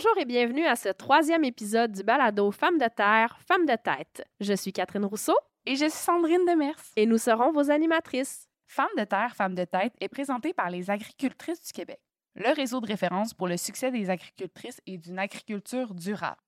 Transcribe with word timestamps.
Bonjour 0.00 0.16
et 0.18 0.26
bienvenue 0.26 0.64
à 0.64 0.76
ce 0.76 0.90
troisième 0.90 1.42
épisode 1.42 1.90
du 1.90 2.04
balado 2.04 2.52
Femmes 2.52 2.78
de 2.78 2.86
terre, 2.86 3.36
Femmes 3.48 3.66
de 3.66 3.74
tête. 3.74 4.24
Je 4.38 4.52
suis 4.52 4.72
Catherine 4.72 5.04
Rousseau. 5.04 5.36
Et 5.66 5.74
je 5.74 5.86
suis 5.86 5.98
Sandrine 5.98 6.46
Demers. 6.46 6.80
Et 6.94 7.04
nous 7.04 7.18
serons 7.18 7.50
vos 7.50 7.68
animatrices. 7.68 8.46
Femmes 8.68 8.86
de 8.96 9.02
terre, 9.02 9.34
Femmes 9.34 9.56
de 9.56 9.64
tête 9.64 9.92
est 10.00 10.08
présentée 10.08 10.52
par 10.52 10.70
les 10.70 10.88
agricultrices 10.88 11.60
du 11.60 11.72
Québec, 11.72 11.98
le 12.36 12.54
réseau 12.54 12.80
de 12.80 12.86
référence 12.86 13.34
pour 13.34 13.48
le 13.48 13.56
succès 13.56 13.90
des 13.90 14.08
agricultrices 14.08 14.80
et 14.86 14.98
d'une 14.98 15.18
agriculture 15.18 15.92
durable. 15.92 16.40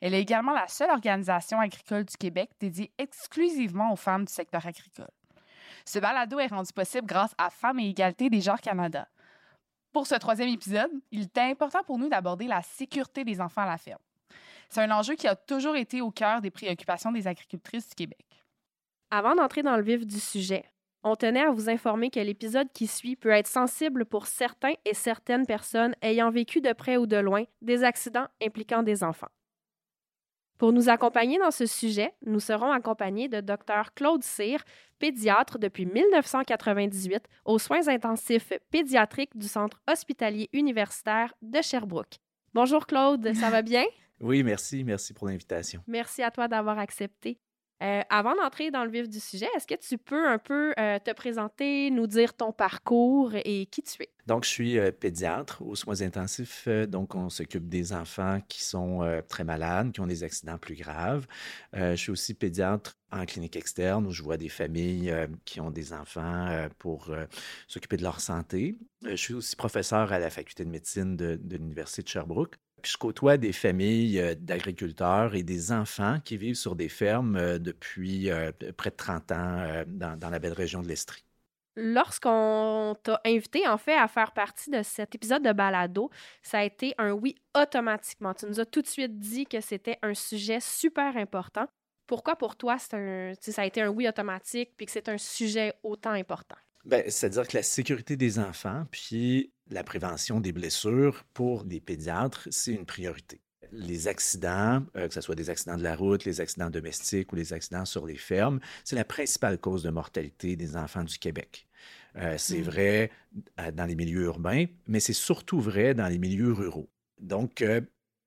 Elle 0.00 0.12
est 0.12 0.22
également 0.22 0.52
la 0.52 0.66
seule 0.66 0.90
organisation 0.90 1.60
agricole 1.60 2.06
du 2.06 2.16
Québec 2.16 2.50
dédiée 2.58 2.92
exclusivement 2.98 3.92
aux 3.92 3.96
femmes 3.96 4.24
du 4.24 4.32
secteur 4.32 4.66
agricole. 4.66 5.12
Ce 5.84 6.00
balado 6.00 6.40
est 6.40 6.48
rendu 6.48 6.72
possible 6.72 7.06
grâce 7.06 7.36
à 7.38 7.50
Femmes 7.50 7.78
et 7.78 7.88
Égalité 7.88 8.30
des 8.30 8.40
genres 8.40 8.60
Canada. 8.60 9.06
Pour 9.96 10.06
ce 10.06 10.16
troisième 10.16 10.50
épisode, 10.50 10.90
il 11.10 11.22
est 11.22 11.38
important 11.38 11.82
pour 11.82 11.98
nous 11.98 12.10
d'aborder 12.10 12.46
la 12.46 12.60
sécurité 12.60 13.24
des 13.24 13.40
enfants 13.40 13.62
à 13.62 13.66
la 13.66 13.78
ferme. 13.78 14.02
C'est 14.68 14.82
un 14.82 14.90
enjeu 14.90 15.14
qui 15.14 15.26
a 15.26 15.34
toujours 15.34 15.74
été 15.74 16.02
au 16.02 16.10
cœur 16.10 16.42
des 16.42 16.50
préoccupations 16.50 17.10
des 17.10 17.26
agricultrices 17.26 17.88
du 17.88 17.94
Québec. 17.94 18.26
Avant 19.10 19.34
d'entrer 19.34 19.62
dans 19.62 19.74
le 19.74 19.82
vif 19.82 20.06
du 20.06 20.20
sujet, 20.20 20.66
on 21.02 21.16
tenait 21.16 21.46
à 21.46 21.50
vous 21.50 21.70
informer 21.70 22.10
que 22.10 22.20
l'épisode 22.20 22.70
qui 22.74 22.86
suit 22.86 23.16
peut 23.16 23.30
être 23.30 23.46
sensible 23.46 24.04
pour 24.04 24.26
certains 24.26 24.74
et 24.84 24.92
certaines 24.92 25.46
personnes 25.46 25.94
ayant 26.02 26.28
vécu 26.28 26.60
de 26.60 26.74
près 26.74 26.98
ou 26.98 27.06
de 27.06 27.16
loin 27.16 27.44
des 27.62 27.82
accidents 27.82 28.26
impliquant 28.42 28.82
des 28.82 29.02
enfants. 29.02 29.30
Pour 30.58 30.72
nous 30.72 30.88
accompagner 30.88 31.38
dans 31.38 31.50
ce 31.50 31.66
sujet, 31.66 32.14
nous 32.24 32.40
serons 32.40 32.72
accompagnés 32.72 33.28
de 33.28 33.40
Dr 33.40 33.92
Claude 33.94 34.22
Cyr, 34.22 34.64
pédiatre 34.98 35.58
depuis 35.58 35.84
1998 35.84 37.24
aux 37.44 37.58
soins 37.58 37.88
intensifs 37.88 38.52
pédiatriques 38.70 39.36
du 39.36 39.48
Centre 39.48 39.82
hospitalier 39.90 40.48
universitaire 40.54 41.34
de 41.42 41.60
Sherbrooke. 41.60 42.18
Bonjour 42.54 42.86
Claude, 42.86 43.34
ça 43.34 43.50
va 43.50 43.60
bien? 43.60 43.84
Oui, 44.18 44.42
merci. 44.42 44.82
Merci 44.82 45.12
pour 45.12 45.28
l'invitation. 45.28 45.82
Merci 45.86 46.22
à 46.22 46.30
toi 46.30 46.48
d'avoir 46.48 46.78
accepté. 46.78 47.38
Euh, 47.82 48.00
avant 48.08 48.34
d'entrer 48.34 48.70
dans 48.70 48.84
le 48.84 48.90
vif 48.90 49.08
du 49.08 49.20
sujet, 49.20 49.48
est-ce 49.54 49.66
que 49.66 49.74
tu 49.74 49.98
peux 49.98 50.26
un 50.26 50.38
peu 50.38 50.72
euh, 50.78 50.98
te 50.98 51.12
présenter, 51.12 51.90
nous 51.90 52.06
dire 52.06 52.32
ton 52.34 52.50
parcours 52.50 53.32
et 53.34 53.66
qui 53.66 53.82
tu 53.82 54.02
es? 54.02 54.08
Donc, 54.26 54.44
je 54.44 54.48
suis 54.48 54.78
euh, 54.78 54.90
pédiatre 54.90 55.60
aux 55.60 55.74
soins 55.74 56.00
intensifs. 56.00 56.68
donc, 56.88 57.14
on 57.14 57.28
s'occupe 57.28 57.68
des 57.68 57.92
enfants 57.92 58.40
qui 58.48 58.64
sont 58.64 59.22
très 59.28 59.44
malades, 59.44 59.92
qui 59.92 60.00
ont 60.00 60.06
des 60.06 60.24
accidents 60.24 60.58
plus 60.58 60.74
graves. 60.74 61.26
je 61.74 61.94
suis 61.96 62.10
aussi 62.10 62.34
pédiatre 62.34 62.96
en 63.12 63.24
clinique 63.24 63.56
externe 63.56 64.06
où 64.06 64.10
je 64.10 64.22
vois 64.22 64.36
des 64.36 64.48
familles 64.48 65.14
qui 65.44 65.60
ont 65.60 65.70
des 65.70 65.92
enfants 65.92 66.68
pour 66.78 67.14
s'occuper 67.68 67.96
de 67.96 68.02
leur 68.02 68.20
santé. 68.20 68.76
je 69.04 69.14
suis 69.14 69.34
aussi 69.34 69.54
professeur 69.54 70.12
à 70.12 70.18
la 70.18 70.30
faculté 70.30 70.64
de 70.64 70.70
médecine 70.70 71.16
de 71.16 71.38
l'Université 71.56 72.02
de 72.02 72.08
Sherbrooke 72.08 72.56
je 72.84 72.96
côtoie 72.96 73.36
des 73.36 73.52
familles 73.52 74.20
euh, 74.20 74.34
d'agriculteurs 74.34 75.34
et 75.34 75.42
des 75.42 75.72
enfants 75.72 76.18
qui 76.24 76.36
vivent 76.36 76.56
sur 76.56 76.76
des 76.76 76.88
fermes 76.88 77.36
euh, 77.36 77.58
depuis 77.58 78.30
euh, 78.30 78.52
près 78.76 78.90
de 78.90 78.96
30 78.96 79.32
ans 79.32 79.84
dans, 79.86 80.30
la 80.30 80.38
belle 80.38 80.52
région 80.52 80.82
de 80.82 80.88
l'Estrie. 80.88 81.24
Lorsqu'on 81.78 82.96
t'a 83.02 83.20
invité, 83.26 83.68
en 83.68 83.76
fait, 83.76 83.96
à 83.96 84.08
faire 84.08 84.32
partie 84.32 84.70
de 84.70 84.82
cet 84.82 85.14
épisode 85.14 85.42
de 85.42 85.52
balado, 85.52 86.10
ça 86.42 86.60
a 86.60 86.64
été 86.64 86.94
un 86.96 87.12
oui 87.12 87.34
automatiquement. 87.54 88.32
Tu 88.32 88.46
nous 88.46 88.60
as 88.60 88.64
tout 88.64 88.80
de 88.80 88.86
suite 88.86 89.18
dit 89.18 89.46
que 89.46 89.60
c'était 89.60 89.98
un 90.02 90.14
sujet 90.14 90.58
super 90.60 91.16
important. 91.18 91.66
Pourquoi 92.06 92.36
pour 92.36 92.56
toi, 92.56 92.76
un, 92.92 93.32
ça 93.38 93.62
a 93.62 93.66
été 93.66 93.82
un 93.82 93.88
oui 93.88 94.08
automatique 94.08 94.70
puis 94.76 94.86
que 94.86 94.92
c'est 94.92 95.08
un 95.10 95.18
sujet 95.18 95.74
autant 95.82 96.12
important? 96.12 96.56
Bien, 96.86 97.02
c'est-à-dire 97.08 97.46
que 97.46 97.56
la 97.56 97.62
sécurité 97.62 98.16
des 98.16 98.38
enfants, 98.38 98.84
puis 98.90 99.52
la 99.70 99.84
prévention 99.84 100.40
des 100.40 100.52
blessures 100.52 101.24
pour 101.34 101.64
les 101.64 101.80
pédiatres, 101.80 102.48
c'est 102.50 102.72
une 102.72 102.86
priorité. 102.86 103.40
Les 103.72 104.06
accidents, 104.06 104.84
euh, 104.96 105.08
que 105.08 105.14
ce 105.14 105.20
soit 105.20 105.34
des 105.34 105.50
accidents 105.50 105.76
de 105.76 105.82
la 105.82 105.96
route, 105.96 106.24
les 106.24 106.40
accidents 106.40 106.70
domestiques 106.70 107.32
ou 107.32 107.36
les 107.36 107.52
accidents 107.52 107.84
sur 107.84 108.06
les 108.06 108.16
fermes, 108.16 108.60
c'est 108.84 108.96
la 108.96 109.04
principale 109.04 109.58
cause 109.58 109.82
de 109.82 109.90
mortalité 109.90 110.54
des 110.54 110.76
enfants 110.76 111.02
du 111.02 111.18
Québec. 111.18 111.66
Euh, 112.16 112.36
c'est 112.38 112.60
mmh. 112.60 112.62
vrai 112.62 113.10
euh, 113.60 113.72
dans 113.72 113.84
les 113.84 113.96
milieux 113.96 114.22
urbains, 114.22 114.66
mais 114.86 115.00
c'est 115.00 115.12
surtout 115.12 115.60
vrai 115.60 115.94
dans 115.94 116.06
les 116.06 116.18
milieux 116.18 116.52
ruraux. 116.52 116.88
Donc, 117.20 117.64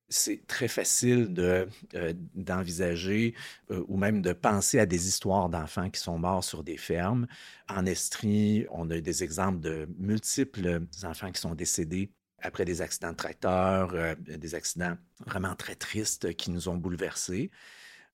c'est 0.09 0.46
très 0.47 0.68
facile 0.68 1.34
euh, 1.38 2.14
d'envisager 2.34 3.36
euh, 3.72 3.84
ou 3.88 3.97
même 3.97 4.22
de 4.22 4.34
penser 4.34 4.80
à 4.80 4.86
des 4.86 5.08
histoires 5.08 5.50
d'enfants 5.50 5.90
qui 5.90 6.00
sont 6.00 6.18
morts 6.18 6.44
sur 6.44 6.64
des 6.64 6.78
fermes. 6.78 7.28
En 7.68 7.86
Estrie, 7.86 8.66
on 8.72 8.90
a 8.90 9.00
des 9.00 9.24
exemples 9.24 9.59
de 9.59 9.88
multiples 9.97 10.81
enfants 11.03 11.31
qui 11.31 11.40
sont 11.40 11.56
décédés 11.56 12.12
après 12.42 12.66
des 12.66 12.81
accidents 12.81 13.12
de 13.12 13.18
tracteur, 13.18 13.92
euh, 13.94 14.16
des 14.16 14.56
accidents 14.56 14.97
vraiment 15.25 15.56
très 15.56 15.75
tristes 15.75 16.34
qui 16.34 16.52
nous 16.52 16.70
ont 16.70 16.78
bouleversés. 16.78 17.52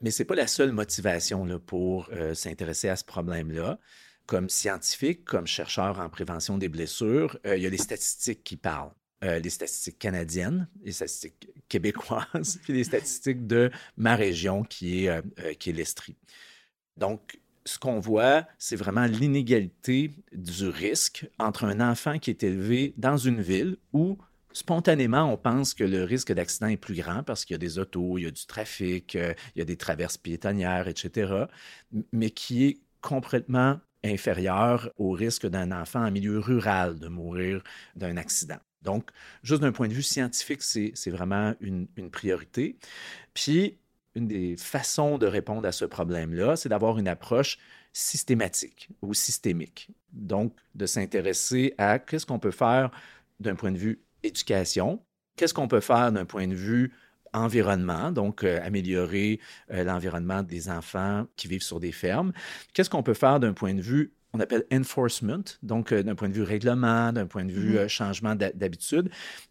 Mais 0.02 0.12
ce 0.12 0.22
n'est 0.22 0.28
pas 0.28 0.36
la 0.36 0.48
seule 0.48 0.74
motivation 0.74 1.60
pour 1.60 2.10
s'intéresser 2.34 2.90
à 2.90 2.98
ce 2.98 3.06
problème-là. 3.06 3.80
Comme 4.26 4.50
scientifique, 4.50 5.24
comme 5.24 5.48
chercheur 5.48 6.02
en 6.02 6.10
prévention 6.10 6.58
des 6.58 6.68
blessures, 6.68 7.40
il 7.46 7.62
y 7.62 7.66
a 7.66 7.70
les 7.70 7.78
statistiques 7.78 8.44
qui 8.44 8.58
parlent. 8.58 8.92
Euh, 9.24 9.40
les 9.40 9.50
statistiques 9.50 9.98
canadiennes, 9.98 10.68
les 10.84 10.92
statistiques 10.92 11.50
québécoises, 11.70 12.60
puis 12.64 12.74
les 12.74 12.84
statistiques 12.84 13.48
de 13.48 13.72
ma 13.96 14.16
région 14.16 14.64
qui 14.64 15.06
est, 15.06 15.10
euh, 15.10 15.22
euh, 15.40 15.52
est 15.52 15.68
l'Estrie. 15.72 16.18
Donc, 16.98 17.40
ce 17.64 17.80
qu'on 17.80 18.00
voit, 18.00 18.46
c'est 18.60 18.76
vraiment 18.76 19.06
l'inégalité 19.06 20.12
du 20.34 20.68
risque 20.68 21.28
entre 21.40 21.64
un 21.64 21.80
enfant 21.80 22.20
qui 22.20 22.30
est 22.30 22.44
élevé 22.44 22.94
dans 22.98 23.16
une 23.16 23.42
ville 23.42 23.78
où 23.94 24.18
spontanément, 24.52 25.32
on 25.32 25.38
pense 25.38 25.74
que 25.74 25.86
le 25.86 26.04
risque 26.04 26.34
d'accident 26.34 26.68
est 26.68 26.78
plus 26.78 26.96
grand 26.96 27.24
parce 27.24 27.46
qu'il 27.46 27.54
y 27.54 27.56
a 27.56 27.60
des 27.60 27.80
autos, 27.80 28.18
il 28.18 28.26
y 28.26 28.28
a 28.28 28.32
du 28.32 28.46
trafic, 28.46 29.16
il 29.16 29.36
y 29.56 29.62
a 29.62 29.66
des 29.66 29.78
traverses 29.78 30.18
piétonnières, 30.18 30.88
etc., 30.88 31.46
mais 32.12 32.30
qui 32.30 32.66
est 32.66 32.78
complètement 33.02 33.80
inférieur 34.04 34.92
au 34.98 35.12
risque 35.12 35.48
d'un 35.48 35.72
enfant 35.72 36.06
en 36.06 36.12
milieu 36.12 36.40
rural 36.40 37.00
de 37.00 37.08
mourir 37.08 37.64
d'un 37.96 38.18
accident. 38.18 38.60
Donc, 38.86 39.10
juste 39.44 39.62
d'un 39.62 39.72
point 39.72 39.88
de 39.88 39.94
vue 39.94 40.04
scientifique, 40.04 40.62
c'est 40.62 41.10
vraiment 41.10 41.54
une, 41.60 41.88
priorité. 42.12 42.78
Puis, 43.34 43.78
une 44.16 44.28
des 44.28 44.56
façons 44.56 45.18
de 45.18 45.28
répondre 45.28 45.68
à 45.68 45.72
ce 45.72 45.84
problème-là, 45.84 46.56
c'est 46.56 46.70
d'avoir 46.70 46.98
une 46.98 47.08
approche 47.08 47.58
systématique 47.92 48.90
ou 49.02 49.14
systémique. 49.14 49.90
Donc, 50.14 50.54
de 50.76 50.86
s'intéresser 50.86 51.74
à 51.78 52.00
qu'est-ce 52.00 52.26
qu'on 52.26 52.40
peut 52.40 52.52
faire 52.52 52.92
d'un 53.40 53.56
point 53.56 53.72
de 53.72 53.78
vue 53.78 54.02
éducation, 54.24 55.02
qu'est-ce 55.36 55.54
qu'on 55.54 55.68
peut 55.68 55.82
faire 55.82 56.12
d'un 56.12 56.26
point 56.26 56.48
de 56.48 56.56
vue 56.56 56.94
environnement, 57.34 58.12
donc 58.12 58.44
euh, 58.44 58.60
améliorer 58.64 59.40
euh, 59.72 59.84
l'environnement 59.84 60.42
des 60.42 60.70
enfants 60.70 61.28
qui 61.36 61.48
vivent 61.48 61.64
sur 61.64 61.80
des 61.80 61.92
fermes, 61.92 62.32
qu'est-ce 62.74 62.90
qu'on 62.90 63.04
peut 63.04 63.14
faire 63.14 63.40
d'un 63.40 63.54
point 63.54 63.74
de 63.74 63.82
vue 63.82 64.14
on 64.36 64.40
appelle 64.40 64.66
enforcement, 64.72 65.44
donc 65.64 65.92
euh, 65.92 66.04
d'un 66.04 66.16
point 66.16 66.30
de 66.30 66.34
vue 66.34 66.44
règlement, 66.44 67.14
d'un 67.14 67.26
point 67.26 67.46
de 67.46 67.52
vue 67.52 67.76
mm-hmm. 67.76 67.80
euh, 67.80 67.88
changement 67.88 68.36
d'habitude, 68.36 69.10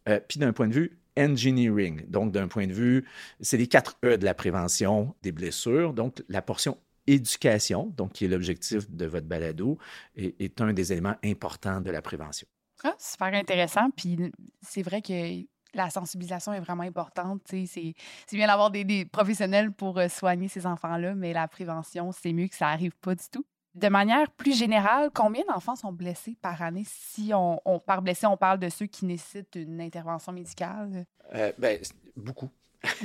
euh, 0.09 0.21
puis 0.29 0.39
d'un 0.39 0.53
point 0.53 0.69
de 0.69 0.75
vue 0.75 0.99
engineering, 1.17 2.05
donc 2.09 2.33
d'un 2.33 2.49
point 2.49 2.67
de 2.67 2.73
vue, 2.73 3.05
c'est 3.41 3.57
les 3.57 3.67
quatre 3.67 3.97
E 4.05 4.19
de 4.19 4.25
la 4.25 4.35
prévention 4.35 5.15
des 5.23 5.33
blessures, 5.33 5.95
donc 5.95 6.23
la 6.29 6.43
portion 6.43 6.77
éducation, 7.07 7.93
donc 7.97 8.13
qui 8.13 8.25
est 8.25 8.29
l'objectif 8.29 8.91
de 8.91 9.07
votre 9.07 9.27
balado, 9.27 9.79
est, 10.17 10.41
est, 10.41 10.61
un 10.61 10.73
des 10.73 10.93
éléments 10.93 11.17
importants 11.25 11.81
de 11.81 11.91
la 11.91 12.03
prévention. 12.03 12.47
Ah, 12.83 12.95
super 12.99 13.33
intéressant, 13.33 13.91
puis 13.91 14.19
c'est 14.61 14.83
vrai 14.83 15.01
que 15.01 15.45
la 15.75 15.91
sensibilisation 15.91 16.53
est 16.53 16.61
vraiment 16.61 16.83
importante. 16.83 17.43
C'est 17.47 17.95
bien 18.33 18.47
d'avoir 18.47 18.71
des, 18.71 18.85
des, 18.85 19.05
professionnels 19.05 19.71
pour 19.73 20.01
soigner 20.09 20.49
ces 20.49 20.67
enfants-là, 20.67 21.15
mais 21.15 21.33
la 21.33 21.47
prévention, 21.49 22.11
c'est 22.13 22.33
mieux 22.33 22.49
que 22.49 22.55
ça 22.55 22.67
n'arrive 22.67 22.97
pas 23.01 23.15
du 23.15 23.25
tout 23.31 23.45
de 23.75 23.89
manière 23.89 24.31
plus 24.31 24.57
générale, 24.57 25.11
combien 25.13 25.43
d'enfants 25.49 25.77
sont 25.77 25.93
blessés 25.93 26.37
par 26.41 26.63
année? 26.63 26.85
Si 26.87 27.33
on, 27.35 27.61
on 27.65 27.79
par 27.79 28.03
blessé, 28.03 28.27
on 28.27 28.37
parle 28.37 28.59
de 28.59 28.69
ceux 28.69 28.87
qui 28.87 29.05
nécessitent 29.05 29.57
une 29.57 29.81
intervention 29.81 30.33
médicale? 30.33 31.07
Euh, 31.35 31.53
ben, 31.59 31.79
beaucoup. 32.17 32.51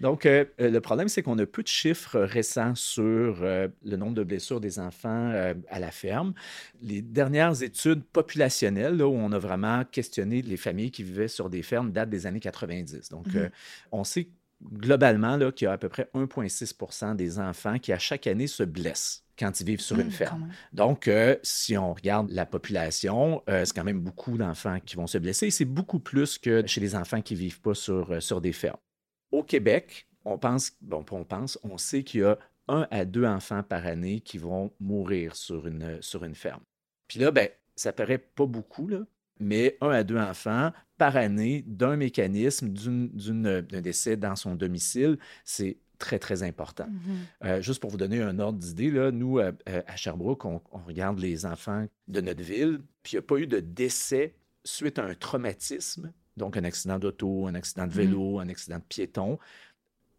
donc, 0.00 0.26
euh, 0.26 0.44
euh, 0.60 0.70
le 0.70 0.80
problème, 0.82 1.08
c'est 1.08 1.22
qu'on 1.22 1.38
a 1.38 1.46
peu 1.46 1.62
de 1.62 1.68
chiffres 1.68 2.20
récents 2.20 2.74
sur 2.74 3.38
le 3.40 3.96
nombre 3.96 4.12
de 4.12 4.22
blessures 4.22 4.60
des 4.60 4.78
enfants 4.78 5.32
à 5.70 5.78
la 5.78 5.90
ferme. 5.90 6.34
Les 6.82 7.00
dernières 7.00 7.62
études 7.62 8.04
populationnelles, 8.04 8.98
là, 8.98 9.08
où 9.08 9.14
on 9.14 9.32
a 9.32 9.38
vraiment 9.38 9.84
questionné 9.84 10.42
les 10.42 10.58
familles 10.58 10.90
qui 10.90 11.02
vivaient 11.02 11.28
sur 11.28 11.48
des 11.48 11.62
fermes, 11.62 11.92
datent 11.92 12.10
des 12.10 12.26
années 12.26 12.40
90. 12.40 13.08
Donc, 13.08 13.26
mm-hmm. 13.28 13.50
on 13.90 14.04
sait 14.04 14.28
globalement, 14.62 15.36
là, 15.36 15.52
qu'il 15.52 15.66
y 15.66 15.68
a 15.68 15.72
à 15.72 15.78
peu 15.78 15.88
près 15.88 16.08
1,6% 16.14 17.16
des 17.16 17.38
enfants 17.38 17.78
qui, 17.78 17.92
à 17.92 17.98
chaque 17.98 18.26
année, 18.26 18.46
se 18.46 18.62
blessent 18.62 19.24
quand 19.38 19.60
ils 19.60 19.66
vivent 19.66 19.80
sur 19.80 19.98
une 19.98 20.08
mmh, 20.08 20.12
ferme. 20.12 20.50
Donc, 20.72 21.08
euh, 21.08 21.36
si 21.42 21.76
on 21.76 21.94
regarde 21.94 22.30
la 22.30 22.44
population, 22.44 23.42
euh, 23.48 23.64
c'est 23.64 23.74
quand 23.74 23.84
même 23.84 24.00
beaucoup 24.00 24.36
d'enfants 24.36 24.78
qui 24.84 24.96
vont 24.96 25.06
se 25.06 25.18
blesser. 25.18 25.50
C'est 25.50 25.64
beaucoup 25.64 25.98
plus 25.98 26.38
que 26.38 26.66
chez 26.66 26.80
les 26.80 26.94
enfants 26.94 27.22
qui 27.22 27.34
ne 27.34 27.38
vivent 27.38 27.60
pas 27.60 27.74
sur, 27.74 28.12
euh, 28.12 28.20
sur 28.20 28.40
des 28.40 28.52
fermes. 28.52 28.78
Au 29.32 29.42
Québec, 29.42 30.06
on 30.24 30.38
pense, 30.38 30.72
bon, 30.82 31.04
on 31.10 31.24
pense, 31.24 31.58
on 31.62 31.78
sait 31.78 32.04
qu'il 32.04 32.20
y 32.20 32.24
a 32.24 32.38
un 32.68 32.86
à 32.90 33.04
deux 33.04 33.24
enfants 33.24 33.62
par 33.62 33.86
année 33.86 34.20
qui 34.20 34.36
vont 34.38 34.72
mourir 34.78 35.34
sur 35.34 35.66
une, 35.66 36.02
sur 36.02 36.24
une 36.24 36.34
ferme. 36.34 36.62
Puis 37.08 37.18
là, 37.18 37.30
ben, 37.30 37.48
ça 37.76 37.92
paraît 37.92 38.18
pas 38.18 38.46
beaucoup, 38.46 38.88
là, 38.88 39.00
mais 39.40 39.76
un 39.80 39.90
à 39.90 40.04
deux 40.04 40.18
enfants 40.18 40.72
par 40.98 41.16
année 41.16 41.64
d'un 41.66 41.96
mécanisme, 41.96 42.68
d'un 42.68 43.80
décès 43.80 44.16
dans 44.16 44.36
son 44.36 44.54
domicile, 44.54 45.18
c'est 45.44 45.78
très, 45.98 46.18
très 46.18 46.42
important. 46.42 46.86
Mm-hmm. 46.86 47.46
Euh, 47.46 47.62
juste 47.62 47.80
pour 47.80 47.90
vous 47.90 47.96
donner 47.96 48.22
un 48.22 48.38
ordre 48.38 48.58
d'idée, 48.58 48.90
nous, 49.12 49.38
à, 49.38 49.52
à 49.86 49.96
Sherbrooke, 49.96 50.44
on, 50.44 50.60
on, 50.72 50.78
regarde 50.78 51.18
les 51.18 51.46
enfants 51.46 51.86
de 52.08 52.20
notre 52.20 52.42
ville, 52.42 52.80
puis 53.02 53.12
il 53.12 53.16
n'y 53.16 53.18
a 53.20 53.22
pas 53.22 53.36
eu 53.36 53.46
de 53.46 53.60
décès 53.60 54.34
suite 54.64 54.98
à 54.98 55.04
un 55.04 55.14
traumatisme, 55.14 56.12
donc 56.36 56.56
un 56.56 56.64
accident 56.64 56.98
d'auto, 56.98 57.46
un 57.46 57.54
accident 57.54 57.86
de 57.86 57.92
vélo, 57.92 58.38
Mm-hmm. 58.38 58.42
un 58.42 58.48
accident 58.48 58.76
de 58.78 58.84
piéton, 58.88 59.38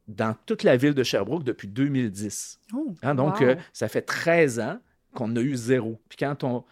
dans 0.08 0.36
toute 0.46 0.64
la 0.64 0.78
ville 0.78 0.94
de 0.94 1.04
Sherbrooke 1.04 1.44
depuis 1.44 1.68
2010. 1.68 2.60
Oh, 2.74 2.94
Hein, 3.02 3.16
donc, 3.16 3.40
wow. 3.40 3.48
euh, 3.48 3.56
ça 3.72 3.88
fait 3.88 4.02
13 4.02 4.60
ans 4.60 4.80
qu'on 5.14 5.36
a 5.36 5.42
eu 5.42 5.56
zéro. 5.56 6.00
Puis 6.10 6.18
quand 6.18 6.44
on... 6.44 6.64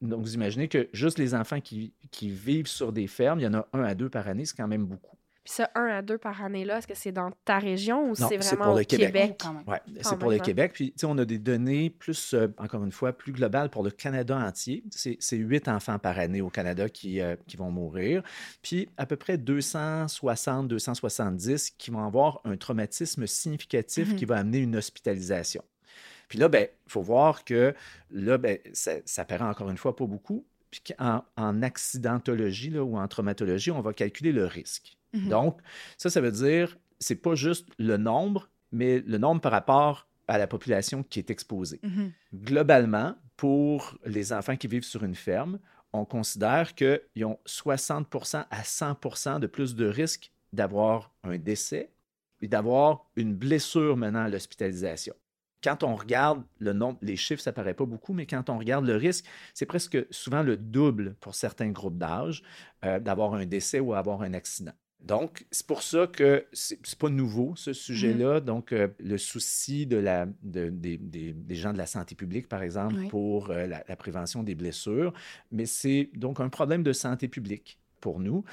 Donc, 0.00 0.22
vous 0.22 0.34
imaginez 0.34 0.68
que 0.68 0.88
juste 0.92 1.18
les 1.18 1.34
enfants 1.34 1.60
qui, 1.60 1.94
qui 2.10 2.30
vivent 2.30 2.66
sur 2.66 2.92
des 2.92 3.06
fermes, 3.06 3.38
il 3.38 3.44
y 3.44 3.46
en 3.46 3.54
a 3.54 3.68
un 3.72 3.84
à 3.84 3.94
deux 3.94 4.08
par 4.08 4.26
année, 4.26 4.44
c'est 4.44 4.56
quand 4.56 4.66
même 4.66 4.86
beaucoup. 4.86 5.16
Puis 5.44 5.54
ça, 5.54 5.70
un 5.76 5.86
à 5.86 6.02
deux 6.02 6.18
par 6.18 6.42
année, 6.42 6.66
là, 6.66 6.76
est-ce 6.76 6.86
que 6.86 6.94
c'est 6.94 7.10
dans 7.10 7.30
ta 7.46 7.58
région 7.58 8.02
ou 8.02 8.08
Non, 8.08 8.14
c'est 8.28 8.36
vraiment 8.36 8.64
pour 8.66 8.74
le 8.74 8.82
au 8.82 8.84
Québec. 8.84 9.36
Quand 9.40 9.64
c'est 10.02 10.18
pour 10.18 10.28
le 10.28 10.36
hein. 10.36 10.40
Québec. 10.40 10.72
Puis, 10.74 10.90
tu 10.92 10.98
sais, 10.98 11.06
on 11.06 11.16
a 11.16 11.24
des 11.24 11.38
données 11.38 11.88
plus, 11.88 12.34
euh, 12.34 12.48
encore 12.58 12.84
une 12.84 12.92
fois, 12.92 13.14
plus 13.14 13.32
globales 13.32 13.70
pour 13.70 13.82
le 13.82 13.90
Canada 13.90 14.36
entier. 14.36 14.84
C'est 14.90 15.16
c'est 15.20 15.38
huit 15.38 15.66
enfants 15.68 15.98
par 15.98 16.18
année 16.18 16.42
au 16.42 16.50
Canada 16.50 16.90
qui, 16.90 17.22
euh, 17.22 17.34
qui 17.46 17.56
vont 17.56 17.70
mourir. 17.70 18.22
Puis, 18.60 18.90
à 18.98 19.06
peu 19.06 19.16
près 19.16 19.38
260, 19.38 20.68
270 20.68 21.70
qui 21.78 21.90
vont 21.90 22.04
avoir 22.04 22.42
un 22.44 22.58
traumatisme 22.58 23.26
significatif 23.26 24.10
Mhm. 24.10 24.16
qui 24.16 24.24
va 24.26 24.36
amener 24.36 24.58
une 24.58 24.76
hospitalisation. 24.76 25.62
Puis 26.28 26.38
là, 26.38 26.48
ben, 26.48 26.68
il 26.86 26.90
faut 26.90 27.02
voir 27.02 27.44
que 27.44 27.74
là, 28.10 28.38
ben, 28.38 28.58
ça, 28.72 28.92
ça 29.04 29.24
paraît 29.24 29.44
encore 29.44 29.70
une 29.70 29.78
fois 29.78 29.96
pas 29.96 30.06
beaucoup. 30.06 30.44
Puis 30.70 30.82
en, 30.98 31.22
en 31.36 31.62
accidentologie 31.62 32.70
là, 32.70 32.84
ou 32.84 32.98
en 32.98 33.08
traumatologie, 33.08 33.70
on 33.70 33.80
va 33.80 33.92
calculer 33.92 34.32
le 34.32 34.44
risque. 34.44 34.96
Mhm. 35.14 35.28
Donc, 35.28 35.60
ça, 35.96 36.10
ça 36.10 36.20
veut 36.20 36.32
dire, 36.32 36.76
c'est 36.98 37.16
pas 37.16 37.34
juste 37.34 37.68
le 37.78 37.96
nombre, 37.96 38.50
mais 38.72 39.00
le 39.00 39.18
nombre 39.18 39.40
par 39.40 39.52
rapport 39.52 40.06
à 40.26 40.36
la 40.36 40.46
population 40.46 41.02
qui 41.02 41.18
est 41.18 41.30
exposée. 41.30 41.80
Mhm. 41.82 42.12
Globalement, 42.34 43.16
pour 43.36 43.96
les 44.04 44.32
enfants 44.32 44.56
qui 44.56 44.66
vivent 44.66 44.84
sur 44.84 45.04
une 45.04 45.14
ferme, 45.14 45.58
on 45.92 46.04
considère 46.04 46.74
qu'ils 46.74 47.24
ont 47.24 47.38
60 47.46 48.46
à 48.50 48.62
100 48.62 49.38
de 49.38 49.46
plus 49.46 49.74
de 49.74 49.86
risque 49.86 50.30
d'avoir 50.52 51.12
un 51.24 51.38
décès 51.38 51.90
et 52.42 52.48
d'avoir 52.48 53.06
une 53.16 53.34
blessure 53.34 53.96
menant 53.96 54.24
à 54.24 54.28
l'hospitalisation. 54.28 55.14
Quand 55.62 55.82
on 55.82 55.96
regarde 55.96 56.42
le 56.58 56.72
nombre, 56.72 56.98
les 57.02 57.16
chiffres, 57.16 57.42
ça 57.42 57.52
paraît 57.52 57.74
pas 57.74 57.86
beaucoup, 57.86 58.12
mais 58.12 58.26
quand 58.26 58.48
on 58.50 58.58
regarde 58.58 58.86
le 58.86 58.96
risque, 58.96 59.24
c'est 59.54 59.66
presque 59.66 59.98
souvent 60.10 60.42
le 60.42 60.56
double 60.56 61.16
pour 61.20 61.34
certains 61.34 61.70
groupes 61.70 61.98
d'âge 61.98 62.42
euh, 62.84 63.00
d'avoir 63.00 63.34
un 63.34 63.44
décès 63.46 63.80
ou 63.80 63.94
avoir 63.94 64.22
un 64.22 64.34
accident. 64.34 64.72
Donc, 65.00 65.46
c'est 65.52 65.66
pour 65.66 65.84
ça 65.84 66.08
que 66.08 66.44
c'est 66.52 66.98
pas 66.98 67.08
nouveau, 67.08 67.54
ce 67.54 67.72
sujet-là. 67.72 68.40
Donc, 68.40 68.72
euh, 68.72 68.88
le 68.98 69.16
souci 69.16 69.86
de 69.86 69.96
la, 69.96 70.26
de- 70.42 70.70
des, 70.70 71.54
gens 71.54 71.72
de 71.72 71.78
la 71.78 71.86
santé 71.86 72.16
publique, 72.16 72.48
par 72.48 72.62
exemple, 72.62 72.96
Oui. 72.96 73.08
pour 73.08 73.50
euh, 73.50 73.66
la, 73.68 73.84
la 73.88 73.96
prévention 73.96 74.42
des 74.42 74.56
blessures, 74.56 75.12
mais 75.52 75.66
c'est 75.66 76.10
donc 76.14 76.40
un 76.40 76.48
problème 76.48 76.82
de 76.82 76.92
santé 76.92 77.28
publique 77.28 77.78
pour 78.00 78.18
nous. 78.18 78.44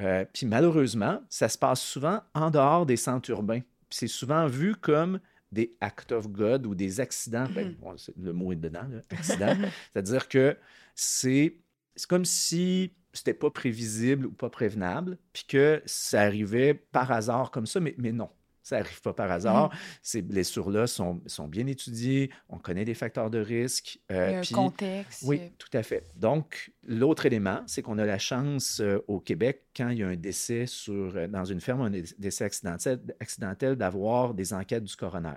Euh, 0.00 0.26
puis 0.30 0.44
malheureusement, 0.46 1.20
ça 1.30 1.48
se 1.48 1.56
passe 1.56 1.80
souvent 1.80 2.20
en 2.34 2.50
dehors 2.50 2.84
des 2.84 2.96
centres 2.96 3.30
urbains. 3.30 3.60
Puis 3.88 3.98
c'est 4.00 4.06
souvent 4.08 4.46
vu 4.46 4.74
comme 4.76 5.20
des 5.54 5.76
acts 5.80 6.12
of 6.12 6.28
God 6.30 6.66
ou 6.66 6.74
des 6.74 7.00
accidents. 7.00 7.48
Ben, 7.54 7.68
Mhm. 7.68 7.76
bon, 7.80 7.96
le 8.18 8.32
mot 8.32 8.52
est 8.52 8.56
dedans, 8.56 8.86
là, 8.90 9.00
accident. 9.10 9.54
C'est-à-dire 9.92 10.28
que 10.28 10.58
c'est 10.94 11.58
c'est 11.96 12.08
comme 12.08 12.24
si 12.24 12.92
c'était 13.12 13.34
pas 13.34 13.50
prévisible 13.50 14.26
ou 14.26 14.32
pas 14.32 14.50
prévenable, 14.50 15.18
puis 15.32 15.44
que 15.46 15.80
ça 15.86 16.22
arrivait 16.22 16.74
par 16.74 17.12
hasard 17.12 17.50
comme 17.52 17.66
ça, 17.66 17.78
mais, 17.80 17.94
mais 17.98 18.12
non. 18.12 18.30
Ça 18.64 18.78
n'arrive 18.78 19.00
pas 19.02 19.12
par 19.12 19.30
hasard. 19.30 19.70
Ces 20.02 20.22
blessures-là 20.22 20.86
sont, 20.86 21.20
sont 21.26 21.46
bien 21.46 21.66
étudiées. 21.66 22.30
On 22.48 22.58
connaît 22.58 22.84
les 22.84 22.94
facteurs 22.94 23.30
de 23.30 23.38
risque. 23.38 23.98
euh, 24.10 24.28
Il 24.30 24.32
y 24.32 24.34
a 24.36 24.38
un 24.38 24.42
contexte. 24.64 25.22
oui, 25.26 25.40
tout 25.58 25.68
à 25.74 25.82
fait. 25.82 26.10
Donc, 26.16 26.72
l'autre 26.82 27.26
élément, 27.26 27.60
c'est 27.66 27.82
qu'on 27.82 27.98
a 27.98 28.06
la 28.06 28.18
chance 28.18 28.80
euh, 28.80 28.98
au 29.06 29.20
Québec, 29.20 29.66
quand 29.76 29.90
il 29.90 29.98
y 29.98 30.02
a 30.02 30.08
un 30.08 30.16
décès 30.16 30.66
sur, 30.66 31.14
euh, 31.14 31.28
dans 31.28 31.44
une 31.44 31.60
ferme, 31.60 31.82
un 31.82 31.90
dé- 31.90 32.04
décès 32.18 32.44
accidentel, 32.44 33.00
accidentel 33.20 33.76
d'avoir 33.76 34.32
des 34.34 34.54
enquêtes 34.54 34.84
du 34.84 34.96
coroner. 34.96 35.36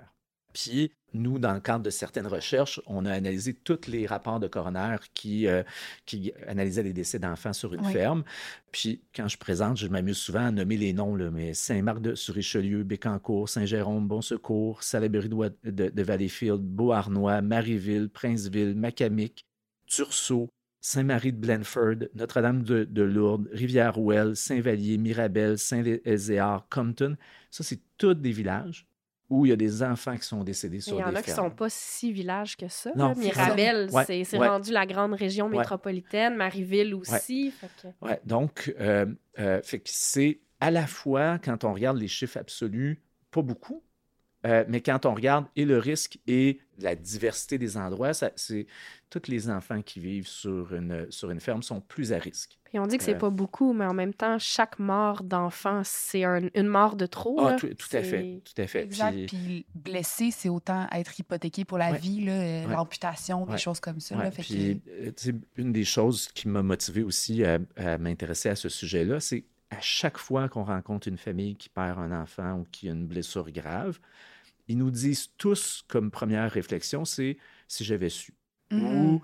Puis, 0.57 0.91
nous, 1.13 1.37
dans 1.37 1.53
le 1.53 1.59
cadre 1.59 1.83
de 1.83 1.91
certaines 1.91 2.25
recherches, 2.25 2.81
on 2.87 3.05
a 3.05 3.11
analysé 3.11 3.53
tous 3.53 3.87
les 3.87 4.07
rapports 4.07 4.39
de 4.39 4.47
coroner 4.47 4.95
qui, 5.13 5.45
euh, 5.45 5.61
qui 6.07 6.33
analysaient 6.47 6.81
les 6.81 6.93
décès 6.93 7.19
d'enfants 7.19 7.53
sur 7.53 7.75
une 7.75 7.85
Oui. 7.85 7.93
ferme. 7.93 8.23
Puis, 8.71 9.03
quand 9.15 9.27
je 9.27 9.37
présente, 9.37 9.77
je 9.77 9.87
m'amuse 9.87 10.17
souvent 10.17 10.47
à 10.47 10.51
nommer 10.51 10.77
les 10.77 10.93
noms, 10.93 11.15
là, 11.15 11.29
mais 11.29 11.53
Saint-Marc-de-sur-Richelieu, 11.53 12.83
Bécancour, 12.83 13.47
Saint-Jérôme, 13.49 14.07
Bon-Secours, 14.07 14.81
Salaberry 14.81 15.29
de, 15.29 15.53
de, 15.63 15.89
de 15.89 16.03
Valleyfield, 16.03 16.61
Beauharnois, 16.61 17.41
Marieville, 17.43 18.09
Princeville, 18.09 18.73
Macamic, 18.75 19.45
Tursault, 19.85 20.49
Saint-Marie 20.81 21.33
de 21.33 21.37
Blanford, 21.39 22.07
Notre-Dame 22.15 22.63
de, 22.63 22.83
de 22.83 23.03
Lourdes, 23.03 23.47
Rivière-Ouelle, 23.51 24.35
Saint-Vallier, 24.35 24.97
Mirabel, 24.97 25.59
Saint-Ézéard, 25.59 26.65
Compton. 26.71 27.15
Ça, 27.51 27.63
c'est 27.63 27.79
tous 27.99 28.15
des 28.15 28.31
villages 28.31 28.86
où 29.29 29.45
il 29.45 29.49
y 29.49 29.51
a 29.51 29.55
des 29.57 29.83
enfants 29.83 30.15
qui 30.15 30.25
sont 30.25 30.43
décédés 30.43 30.77
Il 30.77 30.81
sur 30.81 30.99
y 30.99 31.03
en 31.03 31.09
des 31.09 31.17
a 31.17 31.21
qui 31.21 31.31
fermes. 31.31 31.49
sont 31.49 31.55
pas 31.55 31.69
si 31.69 32.13
villages 32.13 32.55
que 32.55 32.67
ça. 32.69 32.91
Non. 32.95 33.13
Mirabel, 33.15 33.89
Ouais, 33.91 34.05
c'est 34.05 34.37
ouais. 34.37 34.47
rendu 34.47 34.71
la 34.71 34.85
grande 34.85 35.13
région 35.13 35.47
Ouais. 35.49 35.57
métropolitaine. 35.57 36.35
Marieville 36.35 36.93
aussi. 36.95 37.51
fait 37.51 37.69
que- 37.81 38.05
Ouais, 38.05 38.21
donc, 38.25 38.73
euh, 38.79 39.05
euh, 39.39 39.59
c'est 39.85 40.39
à 40.59 40.71
la 40.71 40.87
fois, 40.87 41.39
quand 41.43 41.63
on 41.65 41.73
regarde 41.73 41.97
les 41.97 42.07
chiffres 42.07 42.37
absolus, 42.37 43.01
pas 43.31 43.41
beaucoup, 43.41 43.83
euh, 44.45 44.63
mais 44.67 44.81
quand 44.81 45.05
on 45.05 45.13
regarde 45.13 45.45
et 45.55 45.65
le 45.65 45.77
risque 45.77 46.19
et 46.27 46.59
la 46.79 46.95
diversité 46.95 47.57
des 47.57 47.77
endroits, 47.77 48.11
c'est 48.13 48.67
tous 49.09 49.27
les 49.27 49.49
enfants 49.49 49.81
qui 49.81 49.99
vivent 49.99 50.27
sur 50.27 50.73
une, 50.73 51.07
sur 51.09 51.31
une 51.31 51.39
ferme 51.39 51.63
sont 51.63 51.81
plus 51.81 52.13
à 52.13 52.17
risque. 52.19 52.57
Puis 52.65 52.77
on 52.79 52.85
dit 52.85 52.97
que 52.97 53.03
c'est 53.03 53.15
Euh. 53.15 53.19
pas 53.19 53.29
beaucoup, 53.29 53.71
mais 53.73 53.85
en 53.85 53.93
même 53.93 54.13
temps, 54.13 54.37
chaque 54.39 54.77
mort 54.77 55.23
d'enfant, 55.23 55.81
c'est 55.85 56.23
un- 56.25 56.49
une 56.53 56.67
mort 56.67 56.95
de 56.97 57.05
trop. 57.05 57.37
Ah, 57.39 57.51
là. 57.51 57.55
tout, 57.55 57.67
tout 57.73 57.95
à 57.95 58.03
fait, 58.03 58.41
tout 58.43 58.61
à 58.61 58.67
fait. 58.67 58.83
Exact. 58.83 59.13
Puis- 59.13 59.25
Puis 59.27 59.65
blessé, 59.73 60.31
c'est 60.31 60.49
autant 60.49 60.87
être 60.91 61.17
hypothéqué 61.19 61.63
pour 61.63 61.77
la 61.77 61.91
Ouais. 61.91 61.97
vie, 61.97 62.25
euh, 62.27 62.65
Ouais. 62.67 62.73
l'amputation, 62.73 63.45
des 63.45 63.53
Ouais. 63.53 63.57
choses 63.57 63.79
comme 63.79 63.99
ça. 64.01 64.17
Ouais, 64.17 64.23
là, 64.25 64.31
fait 64.31 64.41
puis, 64.43 64.81
euh, 64.89 65.11
une 65.55 65.71
des 65.71 65.85
choses 65.85 66.27
qui 66.33 66.47
m'a 66.49 66.61
motivé 66.61 67.03
aussi 67.03 67.43
à, 67.45 67.59
à 67.77 67.97
m'intéresser 67.97 68.49
à 68.49 68.55
ce 68.55 68.67
sujet-là, 68.69 69.19
c'est 69.21 69.45
à 69.69 69.79
chaque 69.81 70.17
fois 70.17 70.47
qu'on 70.49 70.63
rencontre 70.63 71.07
une 71.07 71.17
famille 71.17 71.55
qui 71.55 71.69
perd 71.69 71.97
un 71.99 72.11
enfant 72.21 72.59
ou 72.59 72.65
qui 72.71 72.89
a 72.89 72.91
une 72.91 73.05
blessure 73.07 73.49
grave, 73.51 73.99
ils 74.67 74.77
nous 74.77 74.91
disent 74.91 75.29
tous 75.37 75.83
comme 75.87 76.11
première 76.11 76.51
réflexion, 76.51 77.05
c'est 77.05 77.37
si 77.67 77.83
j'avais 77.83 78.09
su. 78.09 78.33
Mhm. 78.71 78.83
Ou 79.05 79.21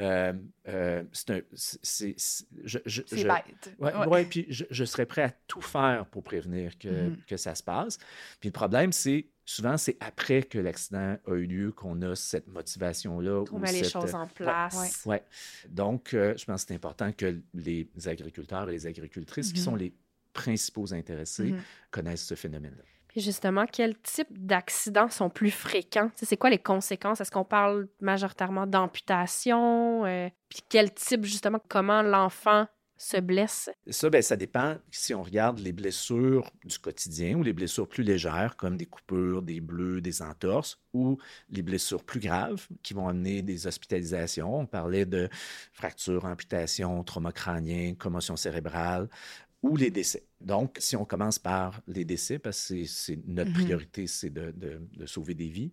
euh, 0.00 0.32
euh, 0.68 1.04
c'est 1.12 1.30
un. 1.30 1.40
c'est- 1.52 2.16
bête. 2.64 3.74
Ouais, 3.78 3.94
Ouais. 3.94 4.06
ouais, 4.06 4.24
puis 4.24 4.46
je, 4.48 4.64
je 4.70 4.84
serais 4.84 5.04
prêt 5.06 5.22
à 5.22 5.30
tout 5.46 5.60
faire 5.60 6.06
pour 6.06 6.22
prévenir 6.22 6.78
que, 6.78 6.88
Mhm. 7.10 7.16
que 7.26 7.36
ça 7.36 7.54
se 7.54 7.62
passe. 7.62 7.98
Puis 8.40 8.48
le 8.48 8.52
problème, 8.52 8.92
c'est 8.92 9.26
souvent, 9.44 9.76
c'est 9.76 9.96
après 10.00 10.42
que 10.44 10.58
l'accident 10.58 11.18
a 11.26 11.32
eu 11.34 11.44
lieu 11.46 11.72
qu'on 11.72 12.00
a 12.02 12.16
cette 12.16 12.46
motivation-là. 12.48 13.44
qu'on 13.46 13.58
met 13.58 13.72
les 13.72 13.82
cette, 13.84 13.92
choses 13.92 14.14
euh, 14.14 14.18
en 14.18 14.26
place. 14.26 15.02
ouais. 15.04 15.12
Ouais. 15.12 15.22
Donc, 15.68 16.14
euh, 16.14 16.34
je 16.36 16.44
pense 16.46 16.62
que 16.64 16.68
c'est 16.68 16.74
important 16.74 17.12
que 17.12 17.40
les 17.54 17.88
agriculteurs 18.06 18.68
et 18.70 18.72
les 18.72 18.86
agricultrices, 18.86 19.52
qui 19.52 19.58
Mhm. 19.60 19.64
sont 19.64 19.76
les 19.76 19.92
principaux 20.32 20.94
intéressés, 20.94 21.54
connaissent 21.90 22.24
ce 22.24 22.34
phénomène-là. 22.36 22.84
Justement, 23.16 23.66
quels 23.66 23.98
types 23.98 24.46
d'accidents 24.46 25.08
sont 25.08 25.30
plus 25.30 25.50
fréquents? 25.50 26.10
C'est 26.14 26.36
quoi 26.36 26.50
les 26.50 26.58
conséquences? 26.58 27.20
Est-ce 27.20 27.30
qu'on 27.30 27.44
parle 27.44 27.88
majoritairement 28.00 28.66
d'amputation? 28.66 30.04
Euh, 30.04 30.28
puis 30.48 30.60
quel 30.68 30.92
type, 30.94 31.24
justement, 31.24 31.60
comment 31.68 32.02
l'enfant 32.02 32.66
se 33.00 33.16
blesse? 33.16 33.70
Ça, 33.88 34.10
ben, 34.10 34.20
ça 34.20 34.36
dépend 34.36 34.76
si 34.90 35.14
on 35.14 35.22
regarde 35.22 35.58
les 35.58 35.72
blessures 35.72 36.50
du 36.64 36.78
quotidien 36.78 37.36
ou 37.36 37.42
les 37.42 37.54
blessures 37.54 37.88
plus 37.88 38.02
légères, 38.02 38.56
comme 38.56 38.76
des 38.76 38.86
coupures, 38.86 39.42
des 39.42 39.60
bleus, 39.60 40.00
des 40.00 40.20
entorses, 40.20 40.78
ou 40.92 41.16
les 41.48 41.62
blessures 41.62 42.04
plus 42.04 42.20
graves 42.20 42.68
qui 42.82 42.92
vont 42.92 43.08
amener 43.08 43.42
des 43.42 43.66
hospitalisations. 43.66 44.54
On 44.54 44.66
parlait 44.66 45.06
de 45.06 45.28
fractures, 45.72 46.26
amputations, 46.26 47.02
trauma 47.02 47.32
crânien, 47.32 47.94
commotion 47.94 48.36
cérébrale 48.36 49.08
ou 49.62 49.76
les 49.76 49.90
décès. 49.90 50.29
Donc, 50.40 50.76
si 50.78 50.96
on 50.96 51.04
commence 51.04 51.38
par 51.38 51.80
les 51.86 52.04
décès, 52.04 52.38
parce 52.38 52.68
que 52.68 52.84
c'est- 52.84 53.18
notre 53.26 53.50
Mhm. 53.50 53.56
priorité, 53.64 54.06
c'est 54.06 54.30
de, 54.30 54.52
de- 54.56 54.80
de 54.96 55.06
sauver 55.06 55.34
des 55.34 55.48
vies, 55.48 55.70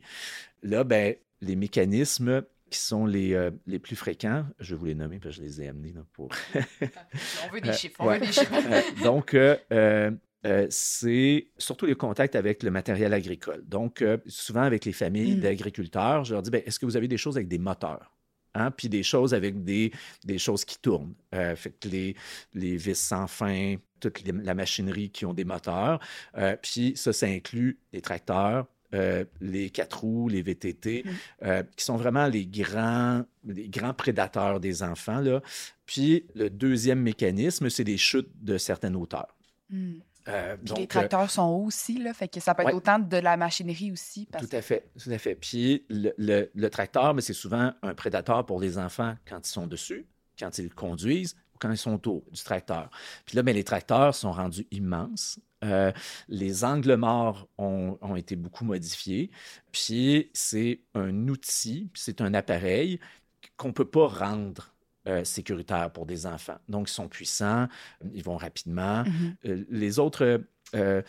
là, 0.63 0.83
ben, 0.83 1.15
les 1.41 1.55
mécanismes 1.55 2.43
qui 2.69 2.79
sont 2.79 3.05
les, 3.05 3.33
euh, 3.33 3.51
les 3.65 3.79
plus 3.79 3.95
fréquents, 3.95 4.45
je 4.59 4.75
vais 4.75 4.79
vous 4.79 4.85
les 4.87 4.95
nommer 4.95 5.19
parce 5.19 5.37
que 5.37 5.41
je 5.43 5.47
les 5.47 5.61
ai 5.61 5.67
amenés 5.69 5.93
là, 5.93 6.01
pour 6.13 6.29
On 7.49 7.53
veut 7.53 7.61
des 7.61 7.71
chiffres. 7.73 7.95
On 7.99 8.07
ouais. 8.07 8.19
veut 8.19 8.25
des 8.25 8.31
chiffres. 8.33 9.03
donc, 9.03 9.33
euh, 9.33 9.55
euh, 9.71 10.11
euh, 10.45 10.67
c'est 10.69 11.47
surtout 11.57 11.85
les 11.85 11.95
contacts 11.95 12.35
avec 12.35 12.63
le 12.63 12.71
matériel 12.71 13.13
agricole. 13.13 13.63
Donc, 13.65 14.01
euh, 14.01 14.17
souvent 14.27 14.63
avec 14.63 14.83
les 14.85 14.91
familles 14.91 15.35
Mm. 15.37 15.39
d'agriculteurs, 15.39 16.25
je 16.25 16.33
leur 16.33 16.41
dis, 16.43 16.49
ben, 16.51 16.61
est-ce 16.65 16.77
que 16.79 16.85
vous 16.85 16.97
avez 16.97 17.07
des 17.07 17.17
choses 17.17 17.37
avec 17.37 17.47
des 17.47 17.57
moteurs? 17.57 18.16
Hein, 18.57 18.71
puis 18.71 18.89
des 18.89 19.03
choses 19.03 19.35
avec 19.35 19.63
des, 19.63 19.91
des 20.25 20.39
choses 20.39 20.65
qui 20.65 20.79
tournent. 20.79 21.13
Euh, 21.35 21.55
fait 21.55 21.69
que 21.69 21.87
les, 21.87 22.15
les 22.55 22.75
vis 22.75 22.97
sans 22.97 23.27
fin, 23.27 23.75
toute 23.99 24.23
la 24.25 24.55
machinerie 24.55 25.11
qui 25.11 25.27
ont 25.27 25.33
des 25.33 25.45
moteurs. 25.45 25.99
Euh, 26.37 26.55
puis 26.59 26.93
ça, 26.95 27.13
ça 27.13 27.27
inclut 27.27 27.77
les 27.93 28.01
tracteurs, 28.01 28.65
euh, 28.95 29.25
les 29.41 29.69
quatre 29.69 29.99
roues, 29.99 30.27
les 30.27 30.41
VTT, 30.41 31.03
mmh. 31.05 31.49
qui 31.75 31.85
sont 31.85 31.97
vraiment 31.97 32.25
les 32.27 32.47
grands, 32.47 33.23
les 33.45 33.69
grands 33.69 33.93
prédateurs 33.93 34.59
des 34.59 34.81
enfants. 34.81 35.19
Là. 35.19 35.41
Puis 35.85 36.25
le 36.33 36.49
deuxième 36.49 37.01
mécanisme, 37.01 37.69
c'est 37.69 37.83
les 37.83 37.97
chutes 37.97 38.31
de 38.41 38.57
certaines 38.57 38.95
hauteurs. 38.95 39.35
Mmh. 39.69 39.97
Euh, 40.27 40.57
donc, 40.61 40.77
les 40.77 40.87
tracteurs 40.87 41.29
sont 41.29 41.43
hauts 41.43 41.65
aussi, 41.65 41.99
là, 41.99 42.13
fait 42.13 42.27
que 42.27 42.39
ça 42.39 42.53
peut 42.53 42.63
être 42.63 42.75
autant 42.75 42.99
de 42.99 43.17
la 43.17 43.37
machinerie 43.37 43.91
aussi. 43.91 44.27
Tout 44.37 44.49
à 44.51 44.61
fait, 44.61 44.89
tout 45.01 45.09
à 45.09 45.17
fait. 45.17 45.35
Puis 45.35 45.85
le, 45.89 46.49
le, 46.53 46.69
tracteur, 46.69 47.13
mais 47.13 47.21
c'est 47.21 47.33
souvent 47.33 47.73
un 47.81 47.93
prédateur 47.93 48.45
pour 48.45 48.59
les 48.59 48.77
enfants 48.77 49.15
quand 49.25 49.47
ils 49.47 49.51
sont 49.51 49.67
dessus, 49.67 50.05
quand 50.37 50.57
ils 50.57 50.73
conduisent 50.73 51.35
ou 51.55 51.57
quand 51.59 51.71
ils 51.71 51.77
sont 51.77 51.93
autour 51.93 52.23
du 52.31 52.43
tracteur. 52.43 52.89
Puis 53.25 53.35
là, 53.37 53.43
mais 53.43 53.53
les 53.53 53.63
tracteurs 53.63 54.13
sont 54.15 54.31
rendus 54.31 54.67
immenses. 54.71 55.39
Euh, 55.63 55.91
les 56.27 56.63
angles 56.63 56.95
morts 56.95 57.47
ont, 57.57 57.97
ont, 58.01 58.15
été 58.15 58.35
beaucoup 58.35 58.65
modifiés. 58.65 59.31
Puis 59.71 60.29
c'est 60.33 60.81
un 60.93 61.27
outil, 61.29 61.89
c'est 61.95 62.21
un 62.21 62.33
appareil 62.33 62.99
qu'on 63.55 63.69
ne 63.69 63.73
peut 63.73 63.89
pas 63.89 64.07
rendre 64.07 64.73
euh, 65.07 65.23
sécuritaires 65.23 65.91
pour 65.91 66.05
des 66.05 66.25
enfants. 66.25 66.57
Donc, 66.67 66.89
ils 66.89 66.93
sont 66.93 67.07
puissants, 67.07 67.67
ils 68.13 68.23
vont 68.23 68.37
rapidement. 68.37 69.03
Mm-hmm. 69.03 69.35
Euh, 69.45 69.65
les 69.69 69.99
autres, 69.99 70.41
euh, 70.75 71.01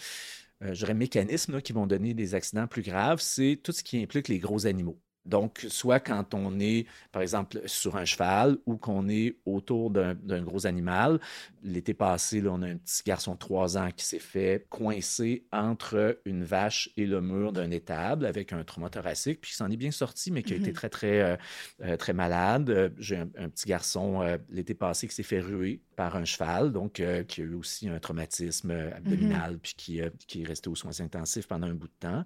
je 0.61 0.73
dirais, 0.73 0.95
mécanismes 0.95 1.61
qui 1.61 1.73
vont 1.73 1.87
donner 1.87 2.15
des 2.15 2.35
accidents 2.35 2.67
plus 2.67 2.83
graves, 2.83 3.21
c'est 3.21 3.61
tout 3.63 3.73
ce 3.73 3.83
qui 3.83 4.03
implique 4.03 4.29
les 4.29 4.39
gros 4.39 4.67
animaux. 4.67 4.99
Donc, 5.29 5.67
soit 5.69 6.01
quand 6.01 6.35
on 6.35 6.59
est, 6.59 6.87
par 7.13 7.23
exemple, 7.23 7.61
sur 7.67 7.97
un 7.97 8.05
cheval 8.07 8.57
ou 8.67 8.77
qu'on 8.77 9.09
est 9.09 9.37
autour 9.45 9.91
d'un 9.91 10.43
gros 10.43 10.67
animal. 10.67 11.21
L'été 11.63 11.93
passé, 11.93 12.41
là, 12.41 12.51
on 12.53 12.63
a 12.63 12.69
un 12.69 12.77
petit 12.77 13.03
garçon 13.05 13.35
de 13.35 13.39
trois 13.39 13.77
ans 13.77 13.91
qui 13.95 14.05
s'est 14.05 14.19
fait 14.19 14.67
coincer 14.71 15.45
entre 15.53 16.21
une 16.25 16.45
vache 16.45 16.91
et 16.97 17.07
le 17.07 17.21
mur 17.21 17.53
d'un 17.53 17.71
étable 17.71 18.25
avec 18.25 18.53
un 18.53 18.65
trauma 18.65 18.89
thoracique, 18.89 19.41
puis 19.41 19.51
qui 19.51 19.57
s'en 19.57 19.71
est 19.71 19.77
bien 19.77 19.91
sorti, 19.91 20.31
mais 20.31 20.43
qui 20.43 20.55
a 20.55 20.57
été 20.57 20.71
mm-hmm. 20.71 20.75
très, 20.75 20.89
très, 20.89 21.21
euh, 21.21 21.37
euh, 21.83 21.97
très 21.97 22.15
malade. 22.15 22.95
J'ai 22.99 23.19
un, 23.19 23.27
petit 23.27 23.67
garçon 23.67 24.23
euh, 24.23 24.39
l'été 24.49 24.75
passé 24.75 25.09
qui 25.09 25.15
s'est 25.15 25.23
fait 25.23 25.41
ruer 25.41 25.83
par 25.97 26.17
un 26.17 26.25
cheval, 26.25 26.73
donc 26.73 27.03
qui 27.29 27.41
a 27.43 27.45
eu 27.45 27.55
aussi 27.55 27.89
un 27.89 27.99
traumatisme 27.99 28.71
abdominal, 28.71 29.55
mm-hmm. 29.55 29.59
puis 29.59 29.75
qui, 29.77 30.01
qui 30.27 30.43
est 30.43 30.47
resté 30.47 30.71
aux 30.71 30.75
soins 30.75 31.01
intensifs 31.01 31.47
pendant 31.47 31.67
un 31.67 31.75
bout 31.75 31.89
de 31.89 31.93
temps. 32.01 32.25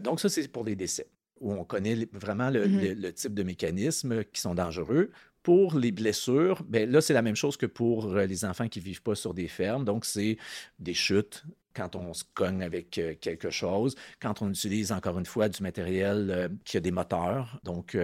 donc, 0.00 0.20
ça, 0.20 0.28
c'est 0.28 0.48
pour 0.48 0.64
les 0.64 0.76
décès 0.76 1.08
où 1.40 1.52
on 1.52 1.64
connaît 1.64 2.08
vraiment 2.12 2.50
mm-hmm. 2.50 2.94
le, 2.94 3.12
type 3.12 3.34
de 3.34 3.42
mécanismes 3.42 4.24
qui 4.24 4.40
sont 4.40 4.54
dangereux. 4.54 5.10
Pour 5.42 5.78
les 5.78 5.90
blessures, 5.90 6.62
bien, 6.64 6.84
là, 6.84 7.00
c'est 7.00 7.14
la 7.14 7.22
même 7.22 7.36
chose 7.36 7.56
que 7.56 7.64
pour 7.64 8.12
euh, 8.12 8.26
les 8.26 8.44
enfants 8.44 8.68
qui 8.68 8.78
ne 8.78 8.84
vivent 8.84 9.02
pas 9.02 9.14
sur 9.14 9.32
des 9.32 9.48
fermes. 9.48 9.86
Donc, 9.86 10.04
c'est 10.04 10.36
des 10.78 10.92
chutes 10.92 11.44
quand 11.72 11.96
on 11.96 12.12
se 12.12 12.24
cogne 12.34 12.62
avec 12.62 12.98
euh, 12.98 13.14
quelque 13.18 13.48
chose, 13.48 13.94
quand 14.20 14.42
on 14.42 14.50
utilise 14.50 14.92
encore 14.92 15.18
une 15.18 15.24
fois 15.24 15.48
du 15.48 15.62
matériel 15.62 16.30
euh, 16.30 16.48
qui 16.66 16.76
a 16.76 16.80
des 16.80 16.90
moteurs, 16.90 17.58
donc 17.64 17.96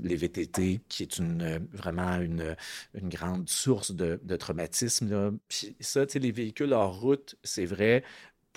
les 0.00 0.16
VTT, 0.16 0.80
qui 0.88 1.02
est 1.02 1.18
une, 1.18 1.68
vraiment 1.72 2.20
une, 2.20 2.56
une 2.94 3.08
grande 3.10 3.50
source 3.50 3.90
de, 3.90 4.18
de 4.22 4.36
traumatisme. 4.36 5.10
Là. 5.10 5.30
Puis 5.48 5.76
ça, 5.80 6.06
les 6.14 6.32
véhicules 6.32 6.72
hors 6.72 6.98
route, 6.98 7.36
c'est 7.42 7.66
vrai, 7.66 8.02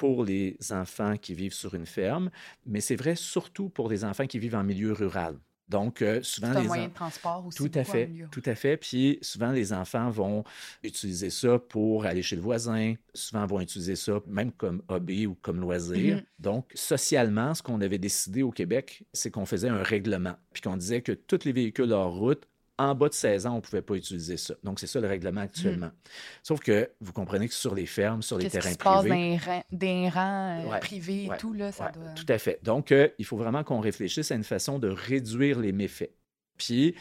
pour 0.02 0.26
les 0.26 0.58
enfants 0.72 1.16
qui 1.16 1.36
vivent 1.36 1.54
sur 1.54 1.76
une 1.76 1.86
ferme, 1.86 2.32
mais 2.66 2.82
c'est 2.82 2.96
vrai 2.96 3.16
surtout 3.16 3.70
pour 3.70 3.88
des 3.88 4.04
enfants 4.04 4.26
qui 4.26 4.40
vivent 4.40 4.56
en 4.56 4.64
milieu 4.64 4.94
rural. 4.94 5.38
Donc, 5.70 6.02
euh, 6.02 6.24
souvent, 6.24 6.60
les 6.60 6.66
moyen 6.66 6.88
de 6.88 6.94
transport 6.94 7.46
aussi. 7.46 7.60
Tout 7.60 7.70
à 7.76 7.84
fait, 7.84 8.10
tout 8.32 8.42
à 8.48 8.56
fait. 8.56 8.78
Puis, 8.78 9.20
souvent, 9.22 9.52
les 9.52 9.74
enfants 9.74 10.10
vont 10.10 10.44
utiliser 10.82 11.30
ça 11.30 11.60
pour 11.60 12.06
aller 12.06 12.24
chez 12.24 12.36
le 12.36 12.42
voisin. 12.42 12.96
Souvent, 13.14 13.46
vont 13.46 13.62
utiliser 13.62 13.96
ça 13.96 14.20
même 14.26 14.52
comme 14.52 14.82
hobby 14.88 15.28
ou 15.28 15.36
comme 15.36 15.62
loisir. 15.62 16.18
Mm-hmm. 16.18 16.24
Donc, 16.40 16.72
socialement, 16.74 17.54
ce 17.54 17.62
qu'on 17.62 17.80
avait 17.80 18.00
décidé 18.00 18.42
au 18.42 18.50
Québec, 18.50 19.04
c'est 19.14 19.30
qu'on 19.30 19.46
faisait 19.46 19.70
un 19.70 19.84
règlement. 19.84 20.34
Puis 20.52 20.64
qu'on 20.64 20.78
disait 20.78 21.04
que 21.04 21.12
tous 21.12 21.46
les 21.46 21.52
véhicules 21.52 21.92
hors 21.92 22.16
route 22.16 22.48
en 22.82 22.96
bas 22.96 23.10
de 23.10 23.14
16 23.14 23.46
ans, 23.46 23.54
on 23.54 23.56
ne 23.58 23.62
pouvait 23.62 23.82
pas 23.84 23.94
utiliser 23.94 24.38
ça. 24.38 24.56
Donc, 24.64 24.80
c'est 24.80 24.88
ça 24.88 25.00
le 25.00 25.08
règlement 25.08 25.42
actuellement. 25.42 25.88
Hmm. 25.88 26.10
Sauf 26.42 26.60
que 26.60 26.90
vous 27.00 27.14
comprenez 27.14 27.48
que 27.48 27.54
sur 27.54 27.76
les 27.76 27.86
fermes, 27.86 28.24
sur 28.24 28.40
les 28.40 28.50
terrains 28.50 28.74
privés. 28.74 29.40
des 29.72 30.10
rangs 30.10 30.66
euh, 30.66 30.80
privés 30.80 31.26
et 31.26 31.38
tout, 31.38 31.54
là, 31.54 31.72
ça 31.72 31.92
doit. 31.92 32.10
Tout 32.16 32.26
à 32.28 32.40
fait. 32.40 32.60
Donc, 32.64 32.92
euh, 32.92 33.08
il 33.20 33.26
faut 33.26 33.38
vraiment 33.38 33.64
qu'on 33.64 33.80
réfléchisse 33.80 34.32
à 34.32 34.36
une 34.36 34.44
façon 34.44 34.80
de 34.80 34.88
réduire 34.88 35.60
les 35.60 35.72
méfaits. 35.72 36.12
Puis, 36.58 36.96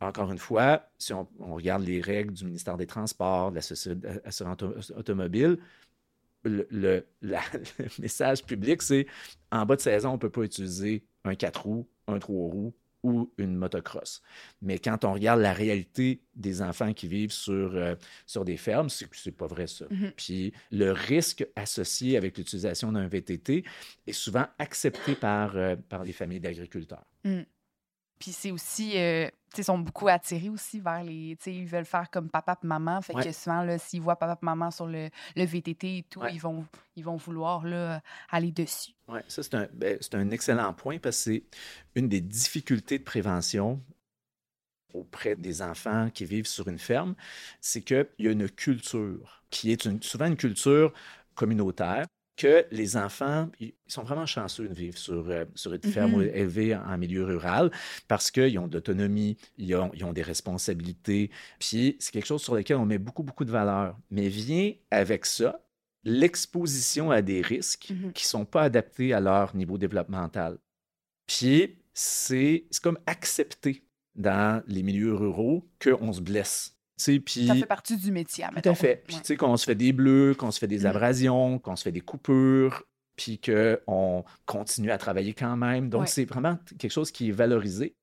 encore 0.00 0.30
une 0.30 0.38
fois, 0.38 0.82
si 0.98 1.14
on, 1.14 1.26
regarde 1.40 1.82
les 1.82 2.00
règles 2.00 2.32
du 2.32 2.44
ministère 2.44 2.76
des 2.76 2.86
Transports, 2.86 3.50
de 3.50 3.56
la 3.56 3.62
Société 3.62 4.08
automobile, 4.96 5.58
le, 6.44 6.66
le, 6.70 7.06
le, 7.22 7.38
message 8.00 8.44
public, 8.44 8.82
c'est 8.82 9.06
en 9.50 9.64
bas 9.64 9.76
de 9.76 9.80
16 9.80 10.04
ans, 10.04 10.10
on 10.10 10.14
ne 10.14 10.18
peut 10.18 10.30
pas 10.30 10.42
utiliser 10.42 11.04
un 11.24 11.34
4 11.34 11.62
roues, 11.62 11.88
un 12.08 12.18
3 12.18 12.50
roues, 12.50 12.74
ou 13.02 13.32
une 13.38 13.56
motocross. 13.56 14.22
Mais 14.60 14.78
quand 14.78 15.04
on 15.04 15.12
regarde 15.12 15.40
la 15.40 15.52
réalité 15.52 16.22
des 16.34 16.62
enfants 16.62 16.92
qui 16.92 17.08
vivent 17.08 17.32
sur, 17.32 17.74
euh, 17.74 17.94
sur 18.26 18.44
des 18.44 18.56
fermes, 18.56 18.88
c'est 18.88 19.36
pas 19.36 19.46
vrai 19.46 19.66
ça. 19.66 19.86
Mm-hmm. 19.86 20.12
Puis 20.16 20.52
le 20.70 20.92
risque 20.92 21.46
associé 21.56 22.16
avec 22.16 22.38
l'utilisation 22.38 22.92
d'un 22.92 23.08
VTT 23.08 23.64
est 24.06 24.12
souvent 24.12 24.46
accepté 24.58 25.14
par, 25.14 25.56
euh, 25.56 25.76
par 25.88 26.04
les 26.04 26.12
familles 26.12 26.40
d'agriculteurs. 26.40 27.04
Mm. 27.24 27.40
Puis 28.22 28.30
c'est 28.30 28.52
aussi, 28.52 28.96
euh, 28.98 29.28
ils 29.58 29.64
sont 29.64 29.80
beaucoup 29.80 30.06
attirés 30.06 30.48
aussi 30.48 30.78
vers 30.78 31.02
les, 31.02 31.34
tu 31.40 31.42
sais, 31.42 31.54
ils 31.56 31.66
veulent 31.66 31.84
faire 31.84 32.08
comme 32.08 32.30
papa 32.30 32.56
et 32.62 32.64
maman. 32.64 33.02
Fait 33.02 33.14
que 33.14 33.32
souvent, 33.32 33.64
là, 33.64 33.78
s'ils 33.78 34.00
voient 34.00 34.14
papa 34.14 34.38
et 34.40 34.44
maman 34.44 34.70
sur 34.70 34.86
le, 34.86 35.10
le 35.34 35.44
VTT 35.44 35.98
et 35.98 36.02
tout, 36.08 36.20
ils, 36.30 36.40
vont, 36.40 36.64
ils 36.94 37.02
vont 37.02 37.16
vouloir 37.16 37.66
là, 37.66 38.00
aller 38.30 38.52
dessus. 38.52 38.92
Oui, 39.08 39.18
ça, 39.26 39.42
c'est 39.42 39.54
un, 39.54 39.66
ben, 39.72 39.98
un 40.12 40.30
excellent 40.30 40.72
point 40.72 41.00
parce 41.00 41.16
que 41.16 41.22
c'est 41.32 41.42
une 41.96 42.08
des 42.08 42.20
difficultés 42.20 43.00
de 43.00 43.02
prévention 43.02 43.82
auprès 44.94 45.34
des 45.34 45.60
enfants 45.60 46.08
qui 46.14 46.24
vivent 46.24 46.46
sur 46.46 46.68
une 46.68 46.78
ferme, 46.78 47.16
c'est 47.60 47.82
qu'il 47.82 48.06
y 48.20 48.28
a 48.28 48.30
une 48.30 48.48
culture 48.48 49.42
qui 49.50 49.72
est 49.72 49.84
une, 49.84 50.00
souvent 50.00 50.26
une 50.26 50.36
culture 50.36 50.92
communautaire 51.34 52.06
que 52.36 52.66
les 52.70 52.96
enfants, 52.96 53.50
ils 53.60 53.74
sont 53.86 54.02
vraiment 54.02 54.26
chanceux 54.26 54.68
de 54.68 54.74
vivre 54.74 54.96
sur, 54.96 55.28
euh, 55.28 55.44
sur 55.54 55.72
une 55.72 55.82
ferme 55.82 56.22
mm-hmm. 56.22 56.34
élevée 56.34 56.74
en, 56.74 56.98
milieu 56.98 57.24
rural 57.24 57.70
parce 58.08 58.30
qu'ils 58.30 58.58
ont 58.58 58.68
de 58.68 58.74
l'autonomie, 58.74 59.36
ils 59.58 59.74
ont, 59.74 59.90
ils 59.94 60.04
ont, 60.04 60.12
des 60.12 60.22
responsabilités. 60.22 61.30
Puis 61.58 61.96
c'est 62.00 62.12
quelque 62.12 62.26
chose 62.26 62.42
sur 62.42 62.54
lequel 62.54 62.76
on 62.78 62.86
met 62.86 62.98
beaucoup, 62.98 63.22
beaucoup 63.22 63.44
de 63.44 63.50
valeur. 63.50 63.98
Mais 64.10 64.28
vient 64.28 64.72
avec 64.90 65.26
ça 65.26 65.60
l'exposition 66.04 67.10
à 67.10 67.22
des 67.22 67.42
risques 67.42 67.92
mm-hmm. 67.92 68.12
qui 68.12 68.24
ne 68.24 68.28
sont 68.28 68.44
pas 68.44 68.62
adaptés 68.62 69.12
à 69.12 69.20
leur 69.20 69.54
niveau 69.54 69.78
développemental. 69.78 70.58
Puis 71.26 71.78
c'est 71.92 72.64
comme 72.82 72.98
accepter 73.06 73.84
dans 74.14 74.62
les 74.66 74.82
milieux 74.82 75.14
ruraux 75.14 75.68
qu'on 75.80 76.12
se 76.12 76.20
blesse 76.20 76.76
ça 77.46 77.54
fait 77.54 77.66
partie 77.66 77.96
du 77.96 78.12
métier, 78.12 78.44
Tout 78.62 78.68
à 78.68 78.74
fait. 78.74 79.02
Puis, 79.06 79.16
tu 79.16 79.22
sais, 79.24 79.36
qu'on 79.36 79.56
se 79.56 79.64
fait 79.64 79.74
des 79.74 79.92
bleus, 79.92 80.34
qu'on 80.34 80.50
se 80.50 80.58
fait 80.58 80.66
des 80.68 80.80
mm. 80.80 80.86
abrasions, 80.86 81.58
qu'on 81.58 81.76
se 81.76 81.82
fait 81.82 81.92
des 81.92 82.00
coupures, 82.00 82.84
puis 83.16 83.40
qu'on 83.40 84.24
continue 84.46 84.90
à 84.90 84.98
travailler 84.98 85.34
quand 85.34 85.56
même. 85.56 85.88
Donc, 85.88 86.08
c'est 86.08 86.24
vraiment 86.24 86.58
quelque 86.78 86.90
chose 86.90 87.10
qui 87.10 87.28
est 87.28 87.32
valorisé. 87.32 87.94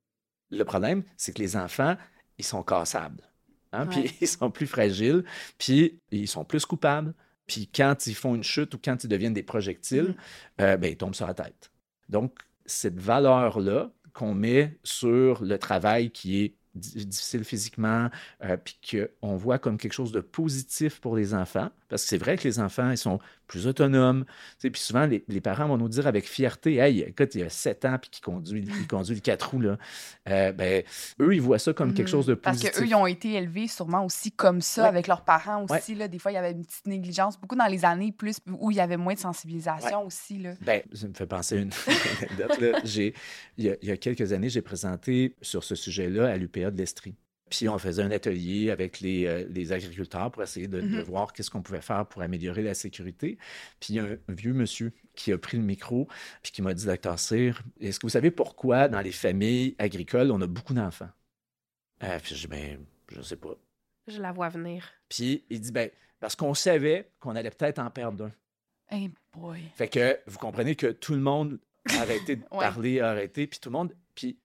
Le 0.51 0.63
problème, 0.63 1.03
c'est 1.17 1.33
que 1.33 1.41
les 1.41 1.55
enfants, 1.55 1.95
ils 2.37 2.45
sont 2.45 2.63
cassables. 2.63 3.23
Hein? 3.71 3.85
Puis 3.87 4.11
ils 4.21 4.27
sont 4.27 4.51
plus 4.51 4.67
fragiles, 4.67 5.23
puis 5.57 5.99
ils 6.11 6.27
sont 6.27 6.43
plus 6.43 6.65
coupables. 6.65 7.13
Puis 7.45 7.67
quand 7.73 8.07
ils 8.07 8.15
font 8.15 8.35
une 8.35 8.43
chute 8.43 8.73
ou 8.75 8.79
quand 8.83 9.03
ils 9.03 9.07
deviennent 9.07 9.33
des 9.33 9.43
projectiles, 9.43 10.15
mm. 10.57 10.61
euh, 10.61 10.77
ben, 10.77 10.91
ils 10.91 10.97
tombent 10.97 11.15
sur 11.15 11.27
la 11.27 11.33
tête. 11.33 11.71
Donc, 12.09 12.39
cette 12.65 12.99
valeur-là 12.99 13.91
qu'on 14.13 14.33
met 14.33 14.77
sur 14.83 15.43
le 15.43 15.57
travail 15.57 16.11
qui 16.11 16.43
est 16.43 16.55
difficile 16.75 17.43
physiquement, 17.43 18.09
euh, 18.43 18.57
puis 18.57 18.79
qu'on 19.21 19.35
voit 19.35 19.59
comme 19.59 19.77
quelque 19.77 19.93
chose 19.93 20.11
de 20.11 20.21
positif 20.21 20.99
pour 20.99 21.15
les 21.15 21.33
enfants, 21.33 21.69
parce 21.87 22.03
que 22.03 22.09
c'est 22.09 22.17
vrai 22.17 22.37
que 22.37 22.47
les 22.47 22.59
enfants, 22.59 22.91
ils 22.91 22.97
sont 22.97 23.19
plus 23.49 23.67
autonomes. 23.67 24.23
Puis 24.61 24.71
souvent, 24.75 25.05
les, 25.05 25.41
parents 25.41 25.67
vont 25.67 25.77
nous 25.77 25.89
dire 25.89 26.07
avec 26.07 26.25
fierté 26.25 26.75
Hey, 26.75 27.01
écoute, 27.01 27.35
il 27.35 27.41
y 27.41 27.43
a 27.43 27.49
7 27.49 27.85
ans, 27.85 27.97
puis 27.99 28.09
qui 28.09 28.21
conduit, 28.21 28.63
il 28.65 28.87
conduit 28.87 29.15
le 29.15 29.21
4 29.21 29.49
roues. 29.49 29.61
Là. 29.61 29.77
Euh, 30.29 30.53
ben, 30.53 30.83
eux, 31.19 31.33
ils 31.33 31.41
voient 31.41 31.59
ça 31.59 31.73
comme 31.73 31.93
quelque 31.93 32.09
chose 32.09 32.27
de 32.27 32.35
positif. 32.35 32.69
Parce 32.69 32.79
qu'eux, 32.79 32.87
ils 32.87 32.95
ont 32.95 33.07
été 33.07 33.33
élevés 33.33 33.67
sûrement 33.67 34.05
aussi 34.05 34.31
comme 34.31 34.61
ça, 34.61 34.87
avec 34.87 35.07
leurs 35.07 35.25
parents 35.25 35.65
aussi. 35.69 35.95
Là. 35.95 36.07
Des 36.07 36.19
fois, 36.19 36.31
il 36.31 36.35
y 36.35 36.37
avait 36.37 36.51
une 36.51 36.63
petite 36.63 36.87
négligence, 36.87 37.39
beaucoup 37.39 37.55
dans 37.55 37.65
les 37.65 37.83
années 37.83 38.11
plus 38.11 38.37
où 38.47 38.71
il 38.71 38.77
y 38.77 38.81
avait 38.81 38.97
moins 38.97 39.15
de 39.15 39.19
sensibilisation 39.19 40.05
aussi. 40.05 40.37
Là. 40.37 40.53
Ben, 40.61 40.81
ça 40.93 41.07
me 41.07 41.13
fait 41.13 41.27
penser 41.27 41.57
à 41.57 41.61
une 41.61 41.71
anecdote. 42.39 42.81
il, 42.85 43.13
y 43.57 43.69
a, 43.69 43.75
il 43.81 43.87
y 43.87 43.91
a 43.91 43.97
quelques 43.97 44.31
années, 44.31 44.49
j'ai 44.49 44.61
présenté 44.61 45.35
sur 45.41 45.63
ce 45.63 45.75
sujet-là 45.75 46.29
à 46.29 46.37
l'UPA 46.37 46.71
de 46.71 46.77
l'Estrie. 46.77 47.15
Puis 47.49 47.67
on 47.67 47.77
faisait 47.77 48.03
un 48.03 48.11
atelier 48.11 48.69
avec 48.69 48.99
les, 48.99 49.25
euh, 49.25 49.73
agriculteurs 49.73 50.31
pour 50.31 50.43
essayer 50.43 50.67
de, 50.67 50.81
mm-hmm. 50.81 51.03
voir 51.03 51.33
qu'est-ce 51.33 51.49
qu'on 51.49 51.61
pouvait 51.61 51.81
faire 51.81 52.05
pour 52.05 52.21
améliorer 52.21 52.63
la 52.63 52.73
sécurité. 52.73 53.37
Puis 53.79 53.93
il 53.93 53.95
y 53.95 53.99
a 53.99 54.03
un, 54.03 54.17
vieux 54.29 54.53
monsieur 54.53 54.91
qui 55.15 55.31
a 55.31 55.37
pris 55.37 55.57
le 55.57 55.63
micro 55.63 56.07
puis 56.41 56.51
qui 56.51 56.61
m'a 56.61 56.73
dit, 56.73 56.85
docteur 56.85 57.19
Cyr, 57.19 57.61
est-ce 57.79 57.99
que 57.99 58.05
vous 58.05 58.11
savez 58.11 58.31
pourquoi 58.31 58.87
dans 58.87 59.01
les 59.01 59.11
familles 59.11 59.75
agricoles, 59.79 60.31
on 60.31 60.41
a 60.41 60.47
beaucoup 60.47 60.73
d'enfants? 60.73 61.09
Euh, 62.03 62.19
puis 62.21 62.35
je 62.35 62.41
dis, 62.41 62.47
ben, 62.47 62.79
je 63.11 63.21
sais 63.21 63.35
pas. 63.35 63.55
Je 64.07 64.21
la 64.21 64.31
vois 64.31 64.49
venir. 64.49 64.89
Puis 65.09 65.43
il 65.49 65.59
dit, 65.59 65.71
ben, 65.71 65.89
parce 66.19 66.35
qu'on 66.35 66.53
savait 66.53 67.11
qu'on 67.19 67.35
allait 67.35 67.51
peut-être 67.51 67.79
en 67.79 67.89
perdre 67.89 68.25
un. 68.25 68.31
Hey 68.95 69.11
boy. 69.33 69.61
Fait 69.75 69.87
que 69.87 70.19
vous 70.25 70.39
comprenez 70.39 70.75
que 70.75 70.87
tout 70.87 71.13
le 71.13 71.19
monde 71.19 71.59
a 71.89 72.01
arrêté 72.01 72.37
de 72.37 72.41
Ouais. 72.51 72.59
parler, 72.59 72.99
a 72.99 73.09
arrêté, 73.09 73.47
puis 73.47 73.59
tout 73.59 73.69
le 73.69 73.73
monde. 73.73 73.95
Puis 74.15 74.37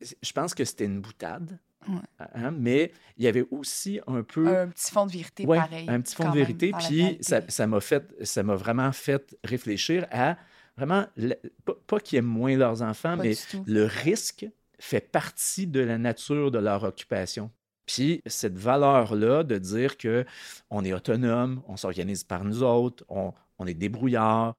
je 0.00 0.32
pense 0.32 0.54
que 0.54 0.64
c'était 0.64 0.84
une 0.84 1.00
boutade, 1.00 1.58
Ouais. 1.86 2.00
hein, 2.34 2.50
mais 2.50 2.92
il 3.16 3.24
y 3.24 3.28
avait 3.28 3.46
aussi 3.50 4.00
un 4.06 4.22
peu. 4.22 4.48
Un 4.48 4.68
petit 4.68 4.90
fond 4.90 5.06
de 5.06 5.12
vérité 5.12 5.46
Ouais, 5.46 5.58
pareil. 5.58 5.86
un 5.88 6.00
petit 6.00 6.14
fond 6.14 6.28
de 6.30 6.34
vérité. 6.34 6.72
Puis 6.78 7.18
ça 7.20 7.66
m'a 7.66 7.80
fait, 7.80 8.12
ça 8.24 8.42
m'a 8.42 8.56
vraiment 8.56 8.90
fait 8.92 9.36
réfléchir 9.44 10.06
à 10.10 10.36
vraiment, 10.76 11.06
le- 11.16 11.36
pas, 11.64 11.74
pas 11.86 12.00
qu'ils 12.00 12.18
aiment 12.18 12.26
moins 12.26 12.56
leurs 12.56 12.82
enfants, 12.82 13.16
Pas 13.16 13.22
mais 13.24 13.34
le 13.66 13.84
risque 13.84 14.46
fait 14.80 15.00
partie 15.00 15.66
de 15.66 15.80
la 15.80 15.98
nature 15.98 16.50
de 16.50 16.58
leur 16.58 16.84
occupation. 16.84 17.50
Puis 17.86 18.22
cette 18.26 18.58
valeur-là 18.58 19.44
de 19.44 19.56
dire 19.58 19.96
que 19.96 20.24
on 20.70 20.84
est 20.84 20.92
autonome, 20.92 21.62
on 21.68 21.76
s'organise 21.76 22.22
par 22.24 22.44
nous 22.44 22.62
autres, 22.62 23.04
on, 23.08 23.32
on 23.58 23.66
est 23.66 23.74
débrouillard, 23.74 24.54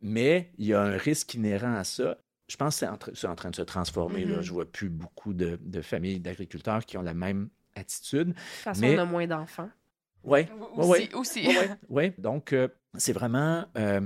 mais 0.00 0.52
il 0.58 0.66
y 0.66 0.74
a 0.74 0.82
un 0.82 0.96
risque 0.96 1.34
inhérent 1.34 1.74
à 1.74 1.84
ça. 1.84 2.18
Je 2.48 2.56
pense 2.56 2.74
que 2.74 2.80
c'est 2.80 2.88
en, 2.88 2.96
tra- 2.96 3.14
c'est 3.14 3.26
en 3.26 3.34
train 3.34 3.50
de 3.50 3.56
se 3.56 3.62
transformer. 3.62 4.24
là. 4.24 4.36
Mhm. 4.36 4.42
Je 4.42 4.52
vois 4.52 4.70
plus 4.70 4.90
beaucoup 4.90 5.32
de, 5.32 5.58
de 5.62 5.80
familles 5.80 6.20
d'agriculteurs 6.20 6.84
qui 6.84 6.98
ont 6.98 7.02
la 7.02 7.14
même 7.14 7.48
attitude. 7.74 8.28
De 8.28 8.32
toute 8.32 8.40
façon, 8.62 8.80
Mais- 8.82 8.96
on 8.96 9.02
a 9.02 9.04
moins 9.04 9.26
d'enfants. 9.26 9.70
Oui, 10.22 10.46
Aussi, 10.76 10.88
ouais, 10.90 11.14
aussi. 11.14 11.46
oui, 11.46 11.54
oui. 11.90 12.12
Donc, 12.16 12.52
euh, 12.54 12.68
c'est 12.96 13.12
vraiment 13.12 13.66
euh, 13.76 14.00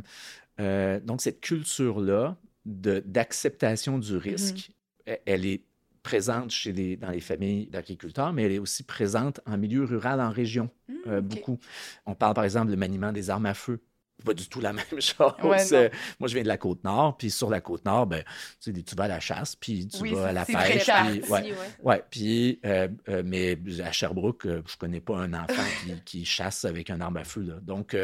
euh, 0.58 0.98
donc 1.00 1.20
cette 1.20 1.40
culture-là 1.40 2.36
de- 2.64 3.02
d'acceptation 3.06 3.98
du 3.98 4.16
risque, 4.16 4.72
e- 5.08 5.16
elle 5.26 5.46
est 5.46 5.62
présente 6.02 6.50
chez 6.50 6.72
les, 6.72 6.96
dans 6.96 7.10
les 7.10 7.20
familles 7.20 7.66
d'agriculteurs, 7.68 8.32
mais 8.32 8.44
elle 8.44 8.52
est 8.52 8.58
aussi 8.58 8.82
présente 8.82 9.40
en 9.46 9.56
milieu 9.58 9.84
rural, 9.84 10.20
en 10.20 10.30
région, 10.30 10.70
Hmm, 10.88 10.94
euh, 11.06 11.18
ok. 11.20 11.24
beaucoup. 11.24 11.58
On 12.06 12.14
parle 12.16 12.34
par 12.34 12.44
exemple 12.44 12.70
du 12.70 12.76
maniement 12.76 13.12
des 13.12 13.30
armes 13.30 13.46
à 13.46 13.54
feu. 13.54 13.80
Pas 14.24 14.34
du 14.34 14.48
tout 14.48 14.60
la 14.60 14.72
même 14.74 14.84
chose. 15.00 15.32
Ouais. 15.44 15.72
Euh, 15.72 15.88
moi, 16.18 16.28
je 16.28 16.34
viens 16.34 16.42
de 16.42 16.48
la 16.48 16.56
côte 16.58 16.82
nord, 16.84 17.16
puis 17.16 17.30
sur 17.30 17.50
la 17.50 17.60
côte 17.60 17.84
nord, 17.84 18.06
ben, 18.06 18.24
tu, 18.60 18.74
sais, 18.74 18.82
tu 18.82 18.94
vas 18.96 19.04
à 19.04 19.08
la 19.08 19.20
chasse, 19.20 19.54
puis 19.54 19.86
tu 19.86 20.00
Oui, 20.02 20.12
vas 20.12 20.26
à 20.28 20.32
la 20.32 20.44
pêche. 20.44 20.84
puis- 20.84 21.20
parti, 21.20 21.52
ouais. 21.52 21.54
ouais. 21.82 22.04
Puis, 22.10 22.58
euh, 22.64 22.88
euh, 23.08 23.22
mais 23.24 23.58
à 23.84 23.92
Sherbrooke, 23.92 24.46
je 24.46 24.76
connais 24.76 25.00
pas 25.00 25.16
un 25.18 25.34
enfant 25.34 25.62
qui, 25.84 25.92
qui 26.04 26.24
chasse 26.24 26.64
avec 26.64 26.90
un 26.90 27.00
arme 27.00 27.16
à 27.18 27.24
feu. 27.24 27.42
Là. 27.42 27.54
Donc, 27.62 27.96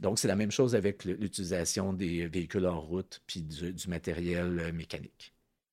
donc 0.00 0.18
c'est 0.18 0.28
la 0.28 0.36
même 0.36 0.50
chose 0.50 0.74
avec 0.74 1.04
l'utilisation 1.04 1.92
des 1.92 2.26
véhicules 2.26 2.66
en 2.66 2.80
route 2.80 3.20
puis 3.26 3.42
du, 3.42 3.72
du 3.72 3.88
matériel 3.88 4.72
mécanique. 4.72 5.32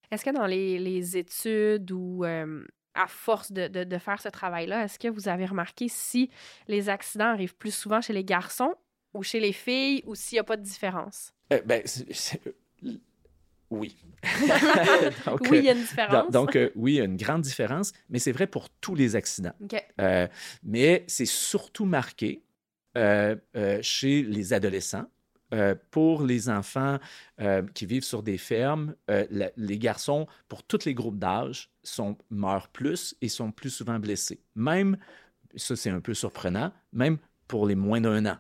Est-ce 0.10 0.24
que 0.26 0.30
dans 0.30 0.46
les, 0.46 0.80
les 0.80 1.18
études 1.18 1.92
ou 1.92 2.24
à 2.24 3.08
force 3.08 3.52
de, 3.52 3.68
de- 3.68 3.84
de 3.86 3.98
faire 3.98 4.22
ce 4.22 4.28
travail-là, 4.30 4.84
est-ce 4.84 5.00
que 5.00 5.08
vous 5.08 5.28
avez 5.30 5.46
remarqué 5.46 5.88
si 5.90 6.30
les 6.68 6.90
accidents 6.90 7.32
arrivent 7.32 7.56
plus 7.56 7.74
souvent 7.74 8.02
chez 8.02 8.12
les 8.14 8.24
garçons 8.26 8.74
ou 9.14 9.24
chez 9.24 9.40
les 9.40 9.54
filles 9.54 10.04
ou 10.06 10.16
s'il 10.16 10.36
n'y 10.38 10.40
a 10.40 10.44
pas 10.44 10.58
de 10.58 10.64
différence? 10.64 11.34
Euh, 11.54 11.62
ben, 11.66 11.82
c'est- 11.86 12.40
oui. 13.70 13.96
donc, 15.26 15.42
oui, 15.50 15.60
il 15.60 15.66
y 15.66 15.70
a 15.70 15.72
euh, 15.72 15.76
une 15.76 15.82
différence. 15.82 16.32
donc, 16.32 16.56
euh, 16.56 16.72
oui, 16.76 16.94
il 16.94 16.96
y 16.98 17.02
a 17.02 17.06
une 17.06 17.18
grande 17.18 17.42
différence, 17.42 17.94
mais 18.10 18.20
c'est 18.20 18.32
vrai 18.34 18.48
pour 18.48 18.70
tous 18.70 18.96
les 18.96 19.16
accidents. 19.16 19.54
Euh, 20.00 20.28
mais 20.64 21.06
c'est 21.08 21.26
surtout 21.26 21.86
marqué 21.86 22.44
euh, 22.98 23.36
euh, 23.56 23.80
chez 23.82 24.24
les 24.24 24.54
adolescents. 24.54 25.06
Euh, 25.54 25.76
pour 25.92 26.24
les 26.24 26.48
enfants 26.48 26.98
euh, 27.42 27.62
qui 27.74 27.86
vivent 27.86 28.06
sur 28.06 28.24
des 28.24 28.38
fermes, 28.38 28.96
euh, 29.10 29.26
la- 29.30 29.52
les 29.58 29.78
garçons, 29.78 30.26
pour 30.48 30.64
tous 30.64 30.86
les 30.86 30.94
groupes 30.94 31.20
d'âge, 31.20 31.70
sont, 31.84 32.18
meurent 32.30 32.70
plus 32.70 33.16
et 33.20 33.28
sont 33.28 33.52
plus 33.52 33.70
souvent 33.70 34.00
blessés. 34.00 34.40
Même, 34.56 34.96
ça 35.58 35.76
c'est 35.76 35.90
un 35.90 36.00
peu 36.00 36.14
surprenant, 36.14 36.72
même 36.94 37.18
pour 37.50 37.66
les 37.68 37.76
moins 37.76 38.00
d'un 38.00 38.26
an. 38.28 38.38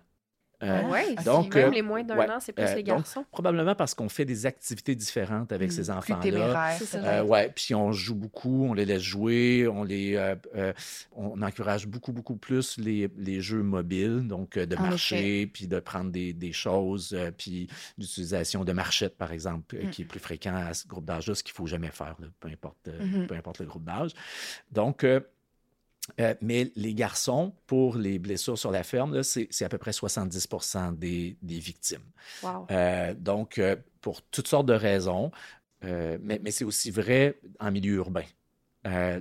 Euh, 0.63 0.81
Ah, 0.83 0.89
ouais, 0.89 1.15
donc, 1.25 1.55
même 1.55 1.69
euh, 1.69 1.71
les 1.71 1.81
moins 1.81 2.03
d'un 2.03 2.17
ouais, 2.17 2.29
an, 2.29 2.39
c'est 2.39 2.53
plus 2.53 2.63
euh, 2.63 2.75
les 2.75 2.83
donc, 2.83 2.97
garçons. 2.97 3.25
Probablement 3.31 3.73
parce 3.75 3.93
qu'on 3.95 4.09
fait 4.09 4.25
des 4.25 4.45
activités 4.45 4.95
différentes 4.95 5.51
avec 5.51 5.69
Hmm, 5.69 5.73
ces 5.73 5.81
Plus 5.81 5.91
enfants-là. 5.91 6.77
Euh, 6.95 7.23
ouais, 7.23 7.51
puis 7.55 7.73
on 7.73 7.91
joue 7.91 8.15
beaucoup, 8.15 8.65
on 8.65 8.73
les 8.73 8.85
laisse 8.85 9.01
jouer, 9.01 9.67
on 9.67 9.83
les, 9.83 10.15
euh, 10.15 10.35
euh, 10.55 10.73
on 11.13 11.41
encourage 11.41 11.87
beaucoup 11.87 12.11
beaucoup 12.13 12.35
plus 12.35 12.77
les, 12.77 13.09
les 13.17 13.41
jeux 13.41 13.63
mobiles, 13.63 14.27
donc 14.27 14.57
euh, 14.57 14.65
de 14.65 14.75
marcher, 14.75 15.47
puis 15.47 15.67
de 15.67 15.79
prendre 15.79 16.11
des, 16.11 16.33
des 16.33 16.53
choses, 16.53 17.13
euh, 17.13 17.31
puis 17.35 17.67
l'utilisation 17.97 18.63
de 18.63 18.71
marchettes 18.71 19.17
par 19.17 19.31
exemple, 19.31 19.75
euh, 19.75 19.85
Mm. 19.85 19.89
qui 19.89 20.01
est 20.03 20.05
plus 20.05 20.19
fréquent 20.19 20.55
à 20.55 20.73
ce 20.73 20.87
groupe 20.87 21.05
d'âge-là, 21.05 21.33
ce 21.35 21.43
qu'il 21.43 21.53
faut 21.55 21.65
jamais 21.67 21.89
faire, 21.91 22.15
là, 22.19 22.27
peu 22.39 22.47
importe, 22.49 22.87
Mhm. 22.87 23.27
peu 23.27 23.35
importe 23.35 23.59
le 23.59 23.65
groupe 23.65 23.83
d'âge. 23.83 24.11
Donc 24.71 25.03
euh, 26.19 26.33
mais 26.41 26.71
les 26.75 26.93
garçons, 26.93 27.53
pour 27.67 27.95
les 27.95 28.19
blessures 28.19 28.57
sur 28.57 28.71
la 28.71 28.83
ferme, 28.83 29.21
c'est 29.23 29.63
à 29.63 29.69
peu 29.69 29.77
près 29.77 29.93
70 29.93 30.47
des, 30.97 31.37
des 31.41 31.59
victimes. 31.59 32.03
Wow. 32.43 32.67
Euh, 32.71 33.13
donc, 33.13 33.57
euh, 33.59 33.75
pour 34.01 34.21
toutes 34.23 34.47
sortes 34.47 34.65
de 34.65 34.73
raisons, 34.73 35.31
mais, 35.83 36.39
mais 36.43 36.51
c'est 36.51 36.63
aussi 36.63 36.91
vrai 36.91 37.39
en 37.59 37.71
milieu 37.71 37.95
urbain. 37.95 38.25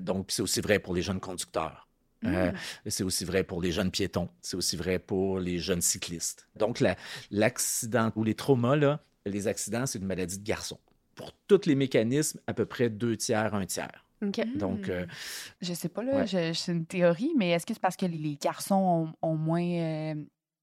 Donc, 0.00 0.30
c'est 0.30 0.42
aussi 0.42 0.60
vrai 0.60 0.78
pour 0.78 0.94
les 0.94 1.02
jeunes 1.02 1.20
conducteurs. 1.20 1.86
Mm. 2.22 2.50
c'est 2.86 3.02
aussi 3.02 3.24
vrai 3.24 3.44
pour 3.44 3.62
les 3.62 3.72
jeunes 3.72 3.90
piétons. 3.90 4.28
C'est 4.42 4.56
aussi 4.56 4.76
vrai 4.76 4.98
pour 4.98 5.38
les 5.40 5.58
jeunes 5.58 5.80
cyclistes. 5.80 6.48
Donc, 6.54 6.80
la- 6.80 6.96
l'accident 7.30 8.12
ou 8.14 8.24
les 8.24 8.34
traumas, 8.34 8.76
là, 8.76 9.00
les 9.24 9.48
accidents, 9.48 9.86
c'est 9.86 9.98
une 9.98 10.06
maladie 10.06 10.38
de 10.38 10.44
garçon. 10.44 10.78
Pour 11.14 11.32
tous 11.46 11.66
les 11.66 11.74
mécanismes, 11.74 12.40
à 12.46 12.52
peu 12.52 12.66
près 12.66 12.90
deux 12.90 13.16
tiers, 13.16 13.54
un 13.54 13.64
tiers. 13.64 14.04
Donc, 14.54 14.88
euh, 14.88 15.06
Je 15.60 15.72
sais 15.74 15.88
pas, 15.88 16.02
là, 16.02 16.18
Ouais. 16.18 16.26
c'est 16.26 16.72
une 16.72 16.86
théorie, 16.86 17.32
mais 17.36 17.50
est-ce 17.50 17.66
que 17.66 17.74
c'est 17.74 17.80
parce 17.80 17.96
que 17.96 18.06
les, 18.06 18.36
garçons 18.36 19.12
ont, 19.22 19.28
ont 19.28 19.36
moins 19.36 19.62
euh, 19.62 20.14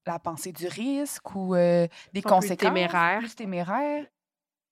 la 0.06 0.18
pensée 0.18 0.52
du 0.52 0.66
risque 0.66 1.34
ou 1.34 1.54
euh, 1.54 1.86
des 2.12 2.20
Sont 2.20 2.28
plus 2.28 2.30
conséquences? 2.30 2.68
téméraires? 2.68 3.18
Plus 3.18 3.34
téméraires? 3.34 4.06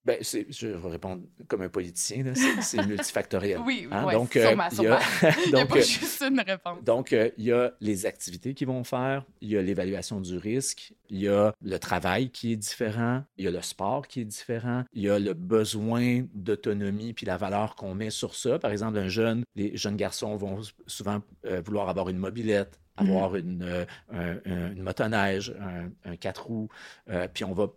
Ben, 0.07 0.19
je 0.23 0.67
vais 0.69 0.89
répondre 0.89 1.23
comme 1.49 1.63
un 1.63 1.69
politicien, 1.69 2.33
c'est 2.63 2.87
multifactoriel. 2.87 3.61
Oui, 3.67 3.89
Hein, 3.91 4.05
ouais, 4.07 4.15
donc, 4.15 4.37
euh, 4.37 4.49
sûrement, 4.49 4.69
il 4.73 4.83
y 4.83 4.87
a-. 4.87 5.01
Il 5.47 5.55
n'y 5.55 5.61
a 5.61 5.67
pas 5.67 5.77
euh, 5.77 5.81
juste 5.83 6.23
une 6.23 6.41
réponse. 6.41 6.83
Donc, 6.85 7.13
euh, 7.13 7.31
il 7.37 7.45
y 7.45 7.53
a 7.53 7.73
les 7.81 8.07
activités 8.07 8.55
qu'ils 8.55 8.67
vont 8.69 8.85
faire, 8.85 9.25
il 9.41 9.51
y 9.51 9.57
a 9.59 9.63
l'évaluation 9.63 10.21
du 10.21 10.37
risque, 10.37 10.93
il 11.11 11.19
y 11.23 11.29
a 11.29 11.53
le 11.63 11.79
travail 11.79 12.31
qui 12.31 12.53
est 12.53 12.57
différent, 12.57 13.25
il 13.37 13.45
y 13.45 13.49
a 13.49 13.51
le 13.51 13.63
sport 13.63 14.07
qui 14.07 14.21
est 14.21 14.25
différent, 14.25 14.85
il 14.93 15.03
y 15.03 15.11
a 15.11 15.19
le 15.19 15.35
besoin 15.35 16.23
d'autonomie 16.35 17.13
puis 17.13 17.27
la 17.27 17.37
valeur 17.37 17.75
qu'on 17.75 17.95
met 17.95 18.11
sur 18.11 18.35
ça. 18.35 18.59
Par 18.59 18.71
exemple, 18.71 18.99
un 18.99 19.09
jeune, 19.09 19.45
les 19.55 19.77
jeunes 19.77 19.97
garçons 19.97 20.37
vont 20.37 20.61
souvent 20.87 21.21
euh, 21.45 21.61
vouloir 21.65 21.89
avoir 21.89 22.09
une 22.09 22.19
mobilette, 22.19 22.79
Mhm. 22.99 23.07
avoir 23.11 23.37
une, 23.37 23.63
euh, 23.63 23.85
un- 24.11 24.39
un- 24.47 24.73
une 24.73 24.83
motoneige, 24.83 25.55
un, 25.61 25.91
un 26.11 26.17
quatre 26.17 26.47
roues, 26.47 26.69
euh, 27.11 27.29
puis 27.33 27.45
on 27.45 27.53
va 27.53 27.69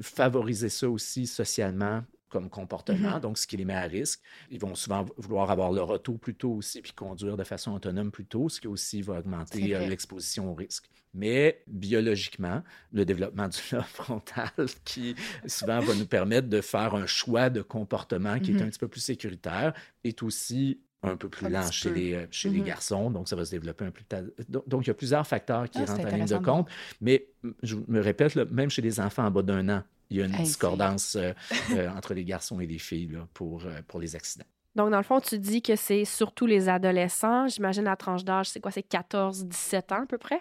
favoriser 0.00 0.68
ça 0.68 0.88
aussi 0.88 1.26
socialement 1.26 2.02
comme 2.30 2.50
comportement, 2.50 3.14
Mhm. 3.14 3.20
donc 3.20 3.38
ce 3.38 3.46
qui 3.46 3.56
les 3.56 3.64
met 3.64 3.74
à 3.74 3.80
risque. 3.84 4.20
Ils 4.50 4.60
vont 4.60 4.74
souvent 4.74 5.06
vouloir 5.16 5.50
avoir 5.50 5.72
leur 5.72 5.88
auto 5.88 6.18
plus 6.18 6.34
tôt 6.34 6.50
aussi, 6.52 6.82
puis 6.82 6.92
conduire 6.92 7.38
de 7.38 7.44
façon 7.44 7.72
autonome 7.72 8.10
plus 8.10 8.26
tôt, 8.26 8.50
ce 8.50 8.60
qui 8.60 8.68
aussi 8.68 9.00
va 9.00 9.20
augmenter 9.20 9.74
euh, 9.74 9.86
l'exposition 9.88 10.50
au 10.50 10.54
risque. 10.54 10.90
Mais 11.14 11.62
biologiquement, 11.66 12.62
le 12.92 13.06
développement 13.06 13.48
du 13.48 13.56
lobe 13.72 13.84
frontal, 13.84 14.50
qui 14.84 15.14
souvent 15.46 15.80
va 15.80 15.94
nous 15.94 16.06
permettre 16.06 16.48
de 16.48 16.60
faire 16.60 16.94
un 16.94 17.06
choix 17.06 17.48
de 17.48 17.62
comportement 17.62 18.38
qui 18.38 18.52
Mhm. 18.52 18.58
est 18.58 18.62
un 18.62 18.68
petit 18.68 18.78
peu 18.78 18.88
plus 18.88 19.00
sécuritaire, 19.00 19.72
est 20.04 20.22
aussi 20.22 20.82
un 21.02 21.16
peu 21.16 21.28
plus 21.28 21.48
lent 21.48 21.60
petit 21.68 21.72
chez, 21.72 21.90
peu. 21.90 21.94
les, 21.94 22.14
euh, 22.14 22.26
chez 22.30 22.50
les 22.50 22.58
Mhm. 22.58 22.64
garçons, 22.64 23.10
donc 23.10 23.28
ça 23.28 23.36
va 23.36 23.44
se 23.44 23.50
développer 23.52 23.84
un 23.84 23.88
peu 23.88 23.92
plus 23.94 24.04
tard. 24.04 24.22
Donc, 24.48 24.68
donc, 24.68 24.84
il 24.84 24.88
y 24.88 24.90
a 24.90 24.94
plusieurs 24.94 25.26
facteurs 25.26 25.68
qui 25.70 25.82
Ah, 25.82 25.92
rentrent 25.92 26.06
en 26.06 26.10
ligne 26.10 26.26
de 26.26 26.38
compte, 26.38 26.68
mais 27.00 27.28
je 27.62 27.76
me 27.86 28.00
répète, 28.00 28.34
là, 28.34 28.44
même 28.46 28.70
chez 28.70 28.82
les 28.82 28.98
enfants 29.00 29.24
en 29.26 29.30
bas 29.30 29.42
d'un 29.42 29.68
an, 29.68 29.82
il 30.10 30.16
y 30.18 30.22
a 30.22 30.24
une 30.26 30.32
Hey, 30.32 30.42
discordance 30.44 31.16
euh, 31.16 31.32
euh, 31.70 31.88
entre 31.90 32.14
les 32.14 32.24
garçons 32.24 32.58
et 32.60 32.66
les 32.66 32.78
filles 32.78 33.08
là, 33.08 33.28
pour, 33.34 33.64
euh, 33.66 33.80
pour 33.86 34.00
les 34.00 34.16
accidents. 34.16 34.46
Donc, 34.74 34.90
dans 34.90 34.96
le 34.98 35.02
fond, 35.02 35.20
tu 35.20 35.38
dis 35.38 35.60
que 35.62 35.76
c'est 35.76 36.04
surtout 36.04 36.46
les 36.46 36.68
adolescents. 36.68 37.48
J'imagine 37.48 37.84
la 37.84 37.96
tranche 37.96 38.24
d'âge, 38.24 38.48
c'est 38.50 38.60
quoi? 38.60 38.70
C'est 38.70 38.82
14-17 38.82 39.92
ans 39.92 40.02
à 40.02 40.06
peu 40.06 40.18
près? 40.18 40.40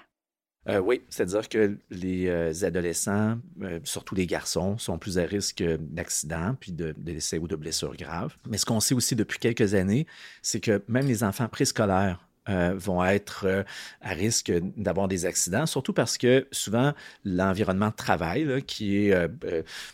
Euh, 0.67 0.79
oui, 0.79 1.01
c'est-à-dire 1.09 1.47
que 1.47 1.77
les 1.89 2.27
euh, 2.27 2.51
adolescents, 2.63 3.37
euh, 3.61 3.79
surtout 3.83 4.15
les 4.15 4.27
garçons, 4.27 4.77
sont 4.77 4.97
plus 4.97 5.17
à 5.17 5.23
risque 5.23 5.63
d'accidents, 5.79 6.55
puis 6.59 6.71
de, 6.71 6.87
de 6.97 7.13
décès 7.13 7.37
ou 7.37 7.47
de 7.47 7.55
blessures 7.55 7.95
graves. 7.95 8.35
Mais 8.47 8.57
ce 8.57 8.65
qu'on 8.65 8.79
sait 8.79 8.95
aussi 8.95 9.15
depuis 9.15 9.39
quelques 9.39 9.73
années, 9.73 10.07
c'est 10.41 10.59
que 10.59 10.83
même 10.87 11.07
les 11.07 11.23
enfants 11.23 11.47
préscolaires 11.47 12.27
euh, 12.49 12.73
vont 12.77 13.03
être 13.03 13.45
euh, 13.45 13.63
à 13.99 14.11
risque 14.11 14.53
d'avoir 14.77 15.09
des 15.09 15.25
accidents, 15.25 15.65
surtout 15.65 15.91
parce 15.91 16.17
que 16.17 16.47
souvent 16.53 16.93
l'environnement 17.25 17.89
de 17.89 17.95
travail, 17.95 18.45
là, 18.45 18.61
qui 18.61 19.07
est 19.07 19.13
euh, 19.13 19.27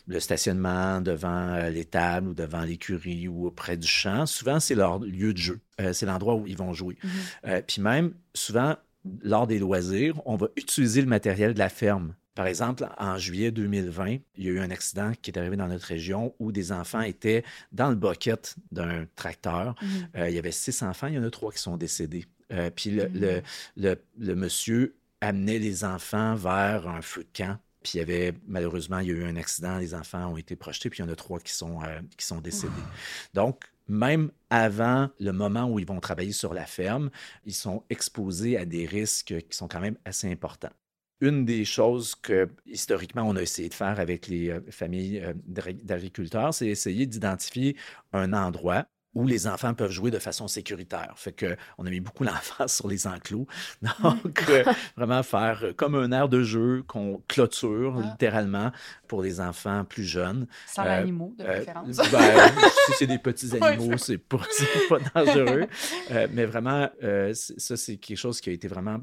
le 0.06 0.20
stationnement 0.20 1.00
devant 1.00 1.68
l'étable 1.68 2.28
ou 2.28 2.34
devant 2.34 2.62
l'écurie 2.62 3.26
ou 3.26 3.50
près 3.50 3.76
du 3.76 3.88
champ, 3.88 4.26
souvent 4.26 4.60
c'est 4.60 4.76
leur 4.76 5.00
lieu 5.00 5.32
de 5.32 5.38
jeu. 5.38 5.60
C'est 5.92 6.06
l'endroit 6.06 6.36
où 6.36 6.46
ils 6.46 6.56
vont 6.56 6.72
jouer. 6.72 6.96
Mhm. 7.02 7.10
Euh, 7.46 7.62
puis 7.66 7.82
même, 7.82 8.14
souvent, 8.34 8.76
lors 9.22 9.46
des 9.46 9.58
loisirs, 9.58 10.20
on 10.26 10.36
va 10.36 10.48
utiliser 10.56 11.00
le 11.00 11.06
matériel 11.06 11.54
de 11.54 11.58
la 11.58 11.68
ferme 11.68 12.14
Par 12.34 12.46
exemple, 12.46 12.88
en 12.98 13.16
juillet 13.18 13.50
2020, 13.52 14.18
il 14.36 14.44
y 14.44 14.48
a 14.48 14.50
eu 14.52 14.58
un 14.60 14.70
accident 14.70 15.12
qui 15.22 15.30
est 15.30 15.38
arrivé 15.38 15.56
dans 15.56 15.68
notre 15.68 15.86
région 15.86 16.34
où 16.40 16.50
des 16.52 16.72
enfants 16.72 17.02
étaient 17.02 17.44
dans 17.72 17.90
le 17.90 17.94
bucket 17.96 18.56
d'un 18.72 19.06
tracteur. 19.14 19.74
Mhm. 19.82 19.88
Euh, 20.16 20.28
il 20.30 20.34
y 20.34 20.38
avait 20.38 20.50
six 20.52 20.82
enfants, 20.82 21.06
il 21.06 21.14
y 21.14 21.18
en 21.18 21.22
a 21.24 21.30
trois 21.30 21.52
qui 21.52 21.58
sont 21.60 21.76
décédés. 21.76 22.24
Euh, 22.52 22.70
puis 22.74 22.90
le, 22.90 23.08
Mhm. 23.08 23.20
le, 23.20 23.42
le- 23.76 24.02
le 24.18 24.34
monsieur 24.34 24.96
amenait 25.20 25.58
les 25.58 25.84
enfants 25.84 26.34
vers 26.34 26.88
un 26.88 27.00
feu 27.02 27.22
de 27.24 27.28
camp. 27.36 27.58
Puis 27.82 27.92
il 27.94 27.98
y 27.98 28.00
avait, 28.00 28.32
malheureusement, 28.46 28.98
il 29.00 29.08
y 29.08 29.10
a 29.10 29.14
eu 29.14 29.24
un 29.24 29.36
accident, 29.36 29.78
les 29.78 29.94
enfants 29.94 30.32
ont 30.32 30.36
été 30.38 30.56
projetés, 30.56 30.88
puis 30.90 31.00
il 31.02 31.06
y 31.06 31.08
en 31.08 31.12
a 31.12 31.16
trois 31.16 31.38
qui 31.38 31.52
sont, 31.52 31.82
euh, 31.82 32.00
qui 32.16 32.24
sont 32.26 32.40
décédés. 32.40 32.88
Donc, 33.34 33.64
même 33.88 34.30
avant 34.50 35.10
le 35.20 35.32
moment 35.32 35.66
où 35.70 35.78
ils 35.78 35.86
vont 35.86 36.00
travailler 36.00 36.32
sur 36.32 36.54
la 36.54 36.66
ferme, 36.66 37.10
ils 37.44 37.54
sont 37.54 37.84
exposés 37.90 38.56
à 38.56 38.64
des 38.64 38.86
risques 38.86 39.34
qui 39.48 39.56
sont 39.56 39.68
quand 39.68 39.80
même 39.80 39.98
assez 40.04 40.30
importants. 40.30 40.72
Une 41.20 41.44
des 41.44 41.64
choses 41.64 42.14
que, 42.14 42.48
historiquement, 42.66 43.22
on 43.22 43.36
a 43.36 43.42
essayé 43.42 43.68
de 43.68 43.74
faire 43.74 44.00
avec 44.00 44.26
les 44.26 44.50
euh, 44.50 44.60
familles 44.70 45.20
euh, 45.20 45.32
d'agri- 45.46 45.82
d'agriculteurs, 45.84 46.52
c'est 46.52 46.66
essayer 46.66 47.06
d'identifier 47.06 47.76
un 48.12 48.32
endroit 48.32 48.86
où 49.14 49.26
les 49.26 49.46
enfants 49.46 49.74
peuvent 49.74 49.90
jouer 49.90 50.10
de 50.10 50.18
façon 50.18 50.48
sécuritaire. 50.48 51.12
Fait 51.16 51.32
que 51.32 51.56
on 51.78 51.86
a 51.86 51.90
mis 51.90 52.00
beaucoup 52.00 52.24
l'emphase 52.24 52.72
sur 52.74 52.88
les 52.88 53.06
enclos. 53.06 53.46
Donc, 54.02 54.44
euh, 54.48 54.64
vraiment 54.96 55.22
faire 55.22 55.60
euh, 55.62 55.72
comme 55.72 55.94
un 55.94 56.10
air 56.12 56.28
de 56.28 56.42
jeu 56.42 56.82
qu'on 56.86 57.22
clôture 57.28 57.96
Ah. 57.98 58.10
littéralement 58.10 58.72
pour 59.08 59.22
les 59.22 59.40
enfants 59.40 59.84
plus 59.84 60.04
jeunes. 60.04 60.46
Sans 60.66 60.84
Euh, 60.84 61.00
animaux, 61.00 61.34
de 61.38 61.44
Euh, 61.44 61.56
préférence. 61.56 61.96
ben, 62.10 62.52
si 62.86 62.92
c'est 62.98 63.06
des 63.06 63.18
petits 63.18 63.54
animaux, 63.60 63.96
c'est 63.98 64.18
pas, 64.18 64.38
dangereux. 65.14 65.66
Mais 66.32 66.46
vraiment, 66.46 66.88
ça, 67.32 67.76
c'est 67.76 67.96
quelque 67.96 68.16
chose 68.16 68.40
qui 68.40 68.50
a 68.50 68.52
été 68.52 68.68
vraiment. 68.68 69.00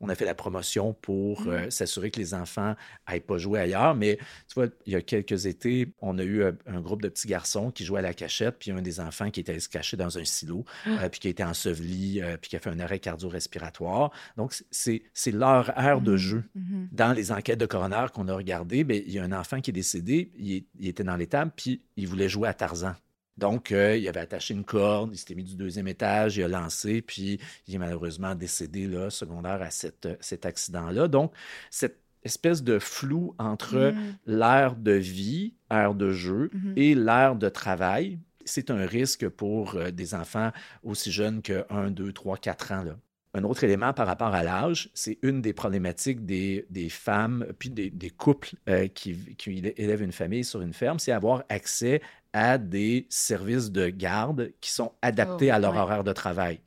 on 0.00 0.08
a 0.08 0.14
fait 0.14 0.24
la 0.24 0.34
promotion 0.34 0.92
pour 0.94 1.42
Mm. 1.46 1.70
s'assurer 1.70 2.10
que 2.10 2.18
les 2.18 2.34
enfants 2.34 2.74
n'aillent 3.08 3.20
pas 3.20 3.38
jouer 3.38 3.60
ailleurs. 3.60 3.94
Mais 3.94 4.16
tu 4.48 4.54
vois, 4.54 4.66
il 4.86 4.92
y 4.92 4.96
a 4.96 5.02
quelques 5.02 5.46
étés, 5.46 5.92
on 6.00 6.18
a 6.18 6.22
eu 6.24 6.44
un 6.44 6.80
groupe 6.80 7.02
de 7.02 7.08
petits 7.08 7.28
garçons 7.28 7.70
qui 7.70 7.84
jouaient 7.84 7.98
à 8.00 8.02
la 8.02 8.14
cachette, 8.14 8.56
puis 8.58 8.70
un 8.70 8.80
des 8.82 9.00
enfants 9.00 9.25
qui 9.30 9.40
était 9.40 9.52
allé 9.52 9.60
se 9.60 9.68
cacher 9.68 9.96
dans 9.96 10.18
un 10.18 10.24
silo, 10.24 10.64
euh, 10.86 11.08
puis 11.08 11.20
qui 11.20 11.26
a 11.28 11.30
été 11.30 11.44
enseveli, 11.44 12.20
euh, 12.22 12.36
puis 12.36 12.50
qui 12.50 12.56
a 12.56 12.58
fait 12.58 12.70
un 12.70 12.80
arrêt 12.80 12.98
cardio-respiratoire. 12.98 14.10
Donc, 14.36 14.54
c'est 14.70 15.02
leur 15.32 15.76
aire 15.78 16.00
de 16.00 16.12
Mhm. 16.12 16.16
jeu 16.16 16.44
Mhm. 16.54 16.88
dans 16.92 17.12
les 17.12 17.32
enquêtes 17.32 17.58
de 17.60 17.66
coroner 17.66 18.06
qu'on 18.12 18.28
a 18.28 18.34
regardées, 18.34 18.84
ben, 18.84 19.02
il 19.06 19.12
y 19.12 19.18
a 19.18 19.24
un 19.24 19.32
enfant 19.32 19.60
qui 19.60 19.70
est 19.70 19.72
décédé, 19.72 20.30
il, 20.38 20.52
est- 20.56 20.64
il 20.78 20.88
était 20.88 21.04
dans 21.04 21.16
l'étable, 21.16 21.52
puis 21.56 21.82
il 21.96 22.06
voulait 22.08 22.28
jouer 22.28 22.48
à 22.48 22.54
Tarzan. 22.54 22.94
Donc, 23.36 23.70
euh, 23.70 23.96
il 23.96 24.08
avait 24.08 24.20
attaché 24.20 24.54
une 24.54 24.64
corde, 24.64 25.10
il 25.12 25.18
s'était 25.18 25.34
mis 25.34 25.44
du 25.44 25.56
deuxième 25.56 25.88
étage, 25.88 26.38
il 26.38 26.42
a 26.44 26.48
lancé, 26.48 27.02
puis 27.02 27.38
il 27.68 27.74
est 27.74 27.78
malheureusement 27.78 28.34
décédé 28.34 28.86
là, 28.86 29.10
secondaire 29.10 29.60
à 29.60 29.70
cette- 29.70 30.08
cet 30.20 30.46
accident-là. 30.46 31.06
Donc, 31.08 31.32
cette 31.70 32.00
espèce 32.22 32.62
de 32.62 32.78
flou 32.78 33.34
entre 33.38 33.92
Mhm. 33.92 34.16
l'ère 34.26 34.74
de 34.74 34.92
vie, 34.92 35.54
ère 35.70 35.94
de 35.94 36.10
jeu, 36.10 36.50
Mhm. 36.54 36.72
et 36.76 36.94
l'ère 36.94 37.36
de 37.36 37.48
travail, 37.50 38.18
c'est 38.46 38.70
un 38.70 38.86
risque 38.86 39.28
pour 39.28 39.74
euh, 39.74 39.90
des 39.90 40.14
enfants 40.14 40.50
aussi 40.82 41.12
jeunes 41.12 41.42
que 41.42 41.64
1, 41.70 41.90
2, 41.90 42.12
3, 42.12 42.38
4 42.38 42.72
ans. 42.72 42.84
Là. 42.84 42.96
Un 43.34 43.44
autre 43.44 43.64
élément 43.64 43.92
par 43.92 44.06
rapport 44.06 44.34
à 44.34 44.42
l'âge, 44.42 44.88
c'est 44.94 45.18
une 45.20 45.42
des 45.42 45.52
problématiques 45.52 46.24
des, 46.24 46.64
des 46.70 46.88
femmes, 46.88 47.46
puis 47.58 47.68
des, 47.68 47.90
des 47.90 48.08
couples 48.08 48.54
euh, 48.68 48.88
qui, 48.88 49.14
qui 49.36 49.58
élèvent 49.76 50.02
une 50.02 50.12
famille 50.12 50.42
sur 50.42 50.62
une 50.62 50.72
ferme, 50.72 50.98
c'est 50.98 51.12
avoir 51.12 51.44
accès 51.50 52.00
à 52.32 52.56
des 52.56 53.06
services 53.10 53.70
de 53.70 53.88
garde 53.88 54.52
qui 54.62 54.70
sont 54.70 54.92
adaptés 55.02 55.48
Oh, 55.50 55.54
à 55.54 55.58
leur 55.58 55.74
ouais. 55.74 55.80
horaire 55.80 56.04
de 56.04 56.12
travail. 56.12 56.60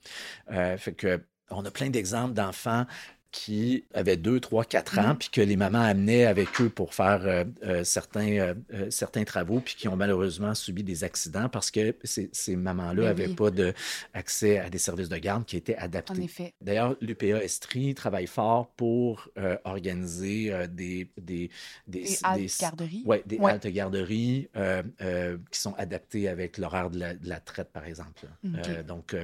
Euh, 0.51 0.77
fait 0.77 0.93
que 0.93 1.19
on 1.49 1.65
a 1.65 1.71
plein 1.71 1.89
d'exemples 1.89 2.33
d'enfants 2.33 2.85
qui 3.31 3.85
avaient 3.93 4.17
2, 4.17 4.39
3, 4.39 4.65
4 4.65 4.97
ans, 4.99 5.09
Mhm. 5.09 5.17
puis 5.17 5.29
que 5.29 5.41
les 5.41 5.55
mamans 5.55 5.81
amenaient 5.81 6.25
avec 6.25 6.59
eux 6.61 6.69
pour 6.69 6.93
faire 6.95 7.21
euh, 7.25 7.43
euh, 7.63 7.83
certains, 7.83 8.53
euh, 8.73 8.89
certains 8.89 9.23
travaux, 9.23 9.59
puis 9.59 9.75
qui 9.75 9.87
ont 9.87 9.95
malheureusement 9.95 10.55
subi 10.55 10.83
des 10.83 11.03
accidents 11.03 11.47
parce 11.49 11.69
que 11.69 11.95
ces, 12.03 12.29
ces 12.33 12.55
mamans-là 12.55 12.95
Ben 12.95 13.03
n'avaient 13.09 13.27
oui. 13.27 13.35
pas 13.35 13.51
de, 13.51 13.73
accès 14.13 14.57
à 14.59 14.69
des 14.69 14.79
services 14.79 15.09
de 15.09 15.17
garde 15.17 15.45
qui 15.45 15.57
étaient 15.57 15.77
En 15.77 15.81
adaptés. 15.83 16.23
effet. 16.23 16.53
D'ailleurs, 16.61 16.95
l'UPA 17.01 17.43
Estrie 17.43 17.93
travaille 17.93 18.25
fort 18.27 18.69
pour 18.75 19.29
organiser 19.63 20.51
des, 20.69 21.09
des, 21.17 21.49
des, 21.87 22.01
Des 22.03 22.17
haltes 22.23 22.59
garderies? 22.59 23.03
ouais, 23.05 23.23
des 23.25 23.37
Ouais. 23.37 23.51
haltes 23.51 23.67
garderies 23.67 24.49
qui 25.51 25.59
sont 25.59 25.73
adaptées 25.75 26.27
avec 26.27 26.57
l'horaire 26.57 26.89
de 26.89 26.99
la, 26.99 27.13
de 27.13 27.29
la 27.29 27.39
traite, 27.39 27.69
par 27.71 27.85
exemple. 27.85 28.25
donc, 28.87 29.15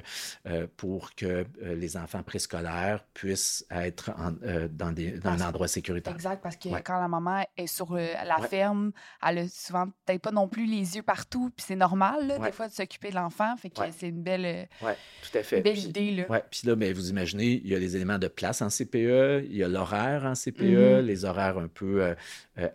pour 0.78 1.16
que 1.16 1.46
les 1.62 1.98
enfants 1.98 2.24
préscolaires 2.24 3.04
puissent 3.14 3.66
être 3.72 3.95
en- 4.10 4.36
euh, 4.44 4.68
dans, 4.72 4.92
des, 4.92 5.12
dans 5.12 5.22
Parce- 5.32 5.42
un 5.42 5.48
endroit 5.50 5.68
sécuritaire. 5.68 6.14
Exact, 6.14 6.42
parce 6.42 6.56
que 6.58 6.70
Ouais. 6.70 6.82
quand 6.84 7.00
la 7.00 7.08
maman 7.08 7.46
est 7.58 7.68
sur 7.68 7.94
euh, 7.94 8.08
la 8.26 8.40
Ouais. 8.40 8.48
ferme, 8.48 8.92
elle 9.28 9.38
a 9.40 9.48
souvent 9.48 9.88
peut-être 10.06 10.22
pas 10.22 10.32
non 10.32 10.48
plus 10.48 10.66
les 10.66 10.96
yeux 10.96 11.02
partout, 11.04 11.50
puis 11.56 11.66
c'est 11.68 11.76
normal, 11.76 12.28
là, 12.28 12.38
Ouais. 12.40 12.48
des 12.48 12.52
fois, 12.52 12.68
de 12.68 12.74
s'occuper 12.74 13.10
de 13.10 13.16
l'enfant. 13.16 13.56
Fait 13.58 13.70
que 13.70 13.80
Ouais. 13.82 13.92
c'est 13.98 14.10
une 14.10 14.22
belle, 14.24 14.46
euh, 14.46 14.64
Oui, 14.82 14.92
tout 15.22 15.38
à 15.38 15.44
fait. 15.44 15.62
belle 15.62 15.74
Puis- 15.74 15.84
idée, 15.86 16.12
là. 16.28 16.42
Puis 16.50 16.62
là, 16.68 16.76
ben, 16.76 16.94
vous 16.94 17.10
imaginez, 17.10 17.62
il 17.64 17.68
y 17.68 17.76
a 17.76 17.80
les 17.80 17.96
éléments 17.96 18.20
de 18.20 18.28
place 18.28 18.62
en 18.62 18.70
CPE, 18.70 19.44
il 19.46 19.56
y 19.56 19.64
a 19.64 19.68
l'horaire 19.68 20.26
en 20.26 20.36
CPE, 20.36 21.00
Mhm. 21.02 21.06
les 21.06 21.26
horaires 21.26 21.58
un 21.58 21.68
peu 21.68 22.04
euh, 22.04 22.16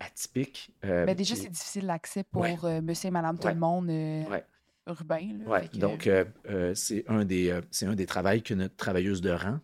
atypiques. 0.01 0.73
Mais 0.83 1.15
déjà, 1.15 1.35
puis- 1.35 1.45
c'est 1.45 1.51
difficile 1.51 1.87
l'accès 1.87 2.23
pour 2.25 2.45
monsieur 2.83 3.09
et 3.09 3.11
madame 3.11 3.39
tout 3.39 3.49
le 3.49 3.55
monde 3.55 3.91
urbain. 4.87 5.21
Là, 5.45 5.49
Ouais, 5.51 5.61
Fait 5.63 5.69
que- 5.69 5.77
donc 5.79 6.07
euh, 6.07 6.25
euh, 6.49 6.75
c'est 6.75 7.05
un 7.09 7.25
des 7.25 7.51
euh, 7.51 7.61
c'est 7.71 7.87
un 7.87 7.95
des 7.95 8.07
travails 8.07 8.43
que 8.43 8.55
notre 8.55 8.75
travailleuse 8.77 9.21
de 9.21 9.31
rang 9.31 9.61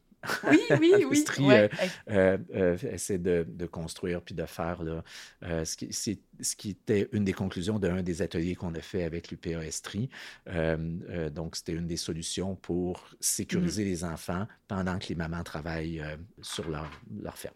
oui, 0.51 0.61
oui, 0.81 1.05
oui. 1.11 1.25
Ouais. 1.47 1.71
euh, 2.11 2.39
euh, 2.55 2.77
essaie 2.93 3.19
de, 3.19 3.47
de 3.49 3.67
construire 3.67 4.23
puis 4.23 4.35
de 4.35 4.45
faire 4.47 4.83
là, 4.83 5.03
euh, 5.45 5.65
ce, 5.65 5.77
qui, 5.77 5.93
c'est- 5.93 6.21
ce 6.41 6.57
qui 6.57 6.71
était 6.71 7.09
une 7.13 7.25
des 7.25 7.33
conclusions 7.33 7.79
d'un 7.79 8.03
des 8.03 8.23
ateliers 8.23 8.55
qu'on 8.55 8.75
a 8.75 8.81
fait 8.81 9.05
avec 9.05 9.31
l'UPA 9.31 9.65
Estrie. 9.65 10.09
Euh, 10.49 10.77
euh, 11.11 11.31
donc, 11.31 11.57
c'était 11.57 11.73
une 11.73 11.87
des 11.87 11.97
solutions 11.97 12.55
pour 12.57 13.09
sécuriser 13.21 13.83
Mm-hmm. 13.85 13.87
les 13.89 14.05
enfants 14.05 14.47
pendant 14.69 14.99
que 14.99 15.09
les 15.09 15.15
mamans 15.15 15.43
travaillent 15.43 16.01
euh, 16.01 16.17
sur 16.43 16.69
leur, 16.69 16.91
leur 17.23 17.37
ferme. 17.37 17.55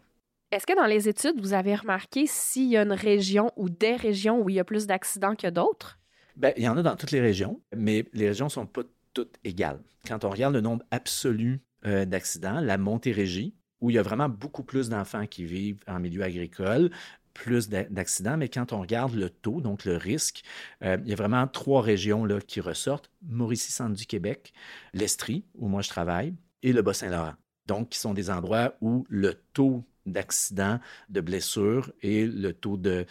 Est-ce 0.51 0.67
que 0.67 0.75
dans 0.75 0.85
les 0.85 1.07
études, 1.07 1.39
vous 1.39 1.53
avez 1.53 1.75
remarqué 1.75 2.25
s'il 2.27 2.67
y 2.69 2.77
a 2.77 2.81
une 2.83 2.91
région 2.91 3.51
ou 3.55 3.69
des 3.69 3.95
régions 3.95 4.41
où 4.41 4.49
il 4.49 4.55
y 4.55 4.59
a 4.59 4.65
plus 4.65 4.85
d'accidents 4.87 5.35
que 5.35 5.47
d'autres? 5.49 5.97
Ben, 6.35 6.53
il 6.57 6.63
y 6.63 6.67
en 6.67 6.75
a 6.77 6.81
dans 6.83 6.95
toutes 6.95 7.11
les 7.11 7.21
régions, 7.21 7.61
mais 7.75 8.05
les 8.13 8.27
régions 8.27 8.45
ne 8.47 8.51
sont 8.51 8.65
pas 8.65 8.81
toutes 9.13 9.35
égales. 9.43 9.79
Quand 10.07 10.23
on 10.25 10.29
regarde 10.29 10.53
le 10.53 10.61
nombre 10.61 10.83
absolu 10.91 11.61
euh, 11.85 12.05
d'accidents, 12.05 12.59
la 12.59 12.77
Montérégie, 12.77 13.55
où 13.79 13.89
il 13.89 13.95
y 13.95 13.99
a 13.99 14.03
vraiment 14.03 14.29
beaucoup 14.29 14.63
plus 14.63 14.89
d'enfants 14.89 15.25
qui 15.25 15.45
vivent 15.45 15.83
en 15.87 15.99
milieu 15.99 16.23
agricole, 16.23 16.91
plus 17.33 17.69
d'a- 17.69 17.85
d'accidents, 17.85 18.37
mais 18.37 18.49
quand 18.49 18.73
on 18.73 18.81
regarde 18.81 19.15
le 19.15 19.29
taux, 19.29 19.61
donc 19.61 19.85
le 19.85 19.97
risque, 19.97 20.43
euh, 20.83 20.97
il 21.03 21.09
y 21.09 21.13
a 21.13 21.15
vraiment 21.15 21.47
trois 21.47 21.81
régions 21.81 22.25
là, 22.25 22.39
qui 22.41 22.59
ressortent. 22.59 23.09
Mauricie-Centre 23.27 23.95
du 23.95 24.05
Québec, 24.05 24.53
l'Estrie, 24.93 25.45
où 25.55 25.67
moi 25.67 25.81
je 25.81 25.89
travaille, 25.89 26.33
et 26.61 26.73
le 26.73 26.81
Bas-Saint-Laurent. 26.81 27.33
Donc, 27.67 27.89
qui 27.89 27.99
sont 27.99 28.13
des 28.13 28.29
endroits 28.29 28.75
où 28.81 29.05
le 29.09 29.35
taux 29.53 29.85
d'accidents, 30.05 30.79
de 31.09 31.21
blessures 31.21 31.91
et 32.01 32.25
le 32.25 32.53
taux 32.53 32.77
de 32.77 33.05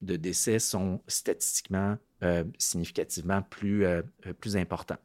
décès 0.00 0.58
sont 0.58 1.02
statistiquement 1.06 1.98
euh, 2.22 2.44
significativement 2.58 3.42
plus, 3.42 3.84
euh, 3.84 4.02
euh, 4.26 4.32
plus 4.32 4.56
importants. 4.56 4.98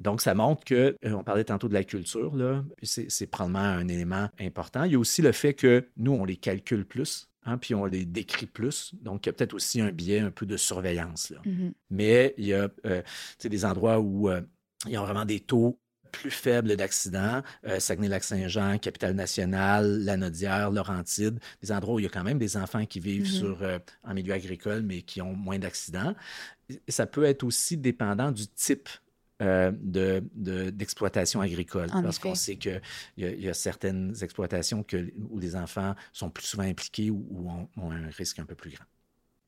Donc, 0.00 0.20
ça 0.20 0.34
montre 0.34 0.64
que, 0.64 0.96
on 1.04 1.22
parlait 1.22 1.44
tantôt 1.44 1.68
de 1.68 1.74
la 1.74 1.84
culture, 1.84 2.34
là, 2.36 2.64
c'est 2.82 3.10
c'est 3.10 3.26
probablement 3.26 3.60
un 3.60 3.88
élément 3.88 4.28
important. 4.40 4.84
Il 4.84 4.92
y 4.92 4.94
a 4.94 4.98
aussi 4.98 5.22
le 5.22 5.32
fait 5.32 5.54
que 5.54 5.88
nous, 5.96 6.12
on 6.12 6.24
les 6.24 6.36
calcule 6.36 6.84
plus, 6.84 7.28
hein, 7.44 7.58
puis 7.58 7.74
on 7.74 7.84
les 7.84 8.04
décrit 8.04 8.46
plus. 8.46 8.94
Donc, 9.00 9.26
il 9.26 9.28
y 9.28 9.30
a 9.30 9.32
peut-être 9.32 9.54
aussi 9.54 9.80
un 9.80 9.90
biais 9.90 10.20
un 10.20 10.30
peu 10.30 10.46
de 10.46 10.56
surveillance. 10.56 11.30
Là. 11.30 11.40
Mhm. 11.44 11.72
Mais 11.90 12.34
il 12.38 12.46
y 12.46 12.54
a 12.54 12.68
euh, 12.86 13.02
des 13.42 13.64
endroits 13.64 14.00
où 14.00 14.28
euh, 14.28 14.40
il 14.86 14.92
y 14.92 14.96
a 14.96 15.02
vraiment 15.02 15.24
des 15.24 15.40
taux 15.40 15.78
plus 16.12 16.30
faibles 16.30 16.76
d'accidents, 16.76 17.42
euh, 17.66 17.80
Saguenay-Lac-Saint-Jean, 17.80 18.78
Capitale-Nationale, 18.78 20.04
Lanaudière, 20.04 20.70
Laurentide, 20.70 21.40
des 21.62 21.72
endroits 21.72 21.94
où 21.96 21.98
il 21.98 22.04
y 22.04 22.06
a 22.06 22.10
quand 22.10 22.22
même 22.24 22.38
des 22.38 22.56
enfants 22.56 22.86
qui 22.86 23.00
vivent 23.00 23.22
Mhm. 23.22 23.26
sur, 23.26 23.62
euh, 23.62 23.78
en 24.04 24.14
milieu 24.14 24.32
agricole, 24.34 24.82
mais 24.82 25.02
qui 25.02 25.20
ont 25.22 25.34
moins 25.34 25.58
d'accidents. 25.58 26.14
Ça 26.88 27.06
peut 27.06 27.24
être 27.24 27.42
aussi 27.44 27.76
dépendant 27.76 28.30
du 28.32 28.46
type 28.46 28.88
euh, 29.40 29.72
de- 29.80 30.22
de- 30.36 30.70
d'exploitation 30.70 31.40
agricole. 31.40 31.88
En 31.92 32.02
parce 32.02 32.20
qu'on 32.20 32.36
sait 32.36 32.54
qu'il 32.56 32.80
y, 33.16 33.24
y 33.24 33.48
a 33.48 33.54
certaines 33.54 34.14
exploitations 34.22 34.84
que, 34.84 35.10
où 35.30 35.38
les 35.40 35.56
enfants 35.56 35.96
sont 36.12 36.30
plus 36.30 36.44
souvent 36.46 36.62
impliqués 36.62 37.10
ou, 37.10 37.26
ou 37.28 37.50
ont, 37.50 37.68
ont 37.76 37.90
un 37.90 38.06
risque 38.16 38.38
un 38.38 38.44
peu 38.44 38.54
plus 38.54 38.70
grand. 38.70 38.84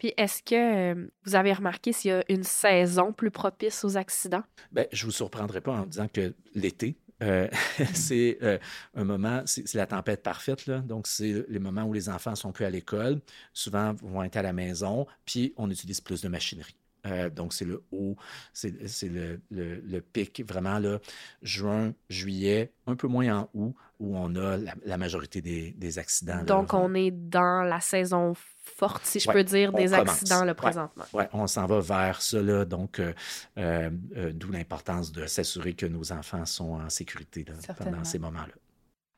Puis 0.04 0.12
est-ce 0.18 0.42
que 0.42 0.92
euh, 0.92 1.06
vous 1.24 1.34
avez 1.34 1.54
remarqué 1.54 1.94
s'il 1.94 2.10
y 2.10 2.12
a 2.12 2.22
une 2.28 2.42
saison 2.42 3.14
plus 3.14 3.30
propice 3.30 3.84
aux 3.86 3.96
accidents? 3.96 4.42
Ben, 4.70 4.86
je 4.92 5.02
ne 5.02 5.06
vous 5.06 5.16
surprendrai 5.16 5.62
pas 5.62 5.72
en 5.72 5.86
disant 5.86 6.08
que 6.08 6.34
l'été, 6.54 6.98
euh, 7.22 7.48
c'est 7.94 8.36
euh, 8.42 8.58
un 8.94 9.04
moment, 9.04 9.40
c'est 9.46 9.72
la 9.72 9.86
tempête 9.86 10.22
parfaite. 10.22 10.68
Donc, 10.68 11.06
c'est 11.06 11.46
les 11.48 11.58
moments 11.58 11.84
où 11.84 11.94
les 11.94 12.10
enfants 12.10 12.34
sont 12.34 12.52
plus 12.52 12.66
à 12.66 12.70
l'école, 12.70 13.22
souvent 13.54 13.94
vont 13.94 14.22
être 14.22 14.36
à 14.36 14.42
la 14.42 14.52
maison, 14.52 15.06
puis 15.24 15.54
on 15.56 15.70
utilise 15.70 16.02
plus 16.02 16.20
de 16.20 16.28
machinerie. 16.28 16.76
Euh, 17.06 17.28
donc, 17.28 17.52
c'est 17.52 17.64
le 17.64 17.82
haut, 17.92 18.16
c'est 18.52 18.72
le, 19.02 19.40
le, 19.50 19.80
le, 19.80 20.00
pic 20.00 20.42
vraiment 20.46 20.78
là, 20.78 20.98
juin, 21.42 21.92
juillet, 22.08 22.72
un 22.86 22.96
peu 22.96 23.08
moins 23.08 23.40
en 23.40 23.50
août, 23.52 23.74
où 24.00 24.16
on 24.16 24.34
a 24.36 24.56
la, 24.84 24.96
majorité 24.96 25.42
des, 25.42 25.72
des 25.72 25.98
accidents. 25.98 26.42
Donc, 26.44 26.72
on 26.72 26.94
est 26.94 27.10
dans 27.10 27.62
la 27.62 27.80
saison 27.80 28.32
forte, 28.62 29.04
si 29.04 29.20
je 29.20 29.30
peux 29.30 29.44
dire, 29.44 29.72
des 29.72 29.92
accidents 29.92 30.44
le 30.44 30.54
présentement. 30.54 31.04
Oui, 31.12 31.20
ouais, 31.20 31.28
on 31.32 31.46
s'en 31.46 31.66
va 31.66 31.80
vers 31.80 32.22
cela. 32.22 32.64
Donc, 32.64 33.00
euh, 33.00 33.12
euh, 33.58 33.90
d'où 34.32 34.50
l'importance 34.50 35.12
de 35.12 35.26
s'assurer 35.26 35.74
que 35.74 35.86
nos 35.86 36.12
enfants 36.12 36.46
sont 36.46 36.72
en 36.74 36.88
sécurité 36.88 37.44
là, 37.44 37.74
pendant 37.74 38.04
ces 38.04 38.18
moments-là. 38.18 38.54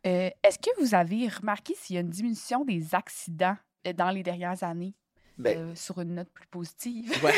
Est-ce 0.03 0.59
que 0.59 0.71
vous 0.81 0.95
avez 0.95 1.27
remarqué 1.29 1.75
s'il 1.77 1.95
y 1.95 1.97
a 1.99 2.03
une 2.03 2.11
diminution 2.11 2.65
des 2.65 2.95
accidents 2.95 3.57
dans 3.97 4.11
les 4.11 4.23
dernières 4.23 4.63
années? 4.63 4.95
Ben, 5.39 5.59
euh, 5.59 5.75
sur 5.75 6.01
une 6.01 6.15
note 6.15 6.31
plus 6.33 6.47
positive. 6.47 7.13
Ouais, 7.23 7.35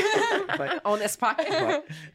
On 0.84 0.96
espère. 0.98 1.37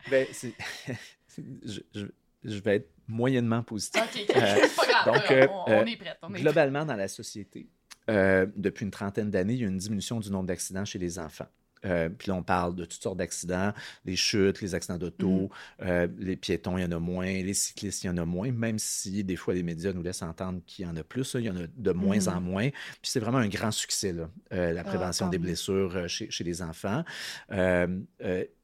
Ben, 0.10 0.28
je, 1.38 1.80
je, 1.94 2.06
je, 2.44 2.60
vais 2.60 2.78
être 2.78 2.90
moyennement 3.08 3.64
positif. 3.64 4.02
OK, 4.02 4.36
euh, 4.36 4.68
pas 4.76 4.86
grave. 4.88 5.14
Donc, 5.14 5.32
euh, 5.32 5.48
on, 5.68 5.86
est 5.86 5.98
prêt. 5.98 6.18
globalement, 6.42 6.86
dans 6.86 6.96
la 6.96 7.08
société, 7.08 7.68
depuis 8.08 8.86
une 8.86 8.92
trentaine 8.92 9.30
d'années, 9.30 9.54
il 9.54 9.62
y 9.62 9.66
a 9.66 9.68
une 9.68 9.78
diminution 9.78 10.20
du 10.20 10.32
nombre 10.32 10.48
d'accidents 10.48 10.86
chez 10.86 11.00
les 11.00 11.20
enfants. 11.20 11.48
Euh, 11.86 12.10
puis 12.10 12.30
là, 12.30 12.36
on 12.36 12.44
parle 12.44 12.76
de 12.76 12.86
toutes 12.86 13.02
sortes 13.02 13.18
d'accidents, 13.18 13.74
les 14.06 14.16
chutes, 14.16 14.62
les 14.62 14.76
accidents 14.76 14.98
d'auto, 14.98 15.30
mm. 15.30 15.50
euh, 15.84 16.08
les 16.18 16.36
piétons, 16.36 16.78
il 16.78 16.82
y 16.82 16.86
en 16.86 16.92
a 16.92 17.00
moins, 17.00 17.26
les 17.26 17.54
cyclistes, 17.54 18.04
il 18.04 18.08
y 18.08 18.10
en 18.10 18.18
a 18.18 18.26
moins, 18.26 18.52
même 18.52 18.80
si 18.80 19.24
des 19.24 19.36
fois 19.36 19.54
les 19.54 19.64
médias 19.64 19.94
nous 19.94 20.04
laissent 20.04 20.22
entendre 20.22 20.62
qu'il 20.66 20.86
y 20.86 20.88
en 20.88 20.96
a 20.96 21.04
plus, 21.04 21.36
il 21.36 21.46
y 21.46 21.50
en 21.50 21.58
a 21.58 21.68
de 21.76 21.92
moins 21.92 22.28
en 22.28 22.40
mm. 22.40 22.44
moins. 22.44 22.70
Puis 22.70 23.12
c'est 23.12 23.20
vraiment 23.20 23.40
un 23.40 23.50
grand 23.50 23.72
succès, 23.72 24.14
là, 24.14 24.30
euh, 24.54 24.74
la 24.74 24.82
ah, 24.82 24.84
prévention 24.84 25.30
des 25.30 25.38
blessures 25.38 26.08
chez, 26.08 26.30
chez, 26.30 26.44
les 26.44 26.62
enfants. 26.62 27.04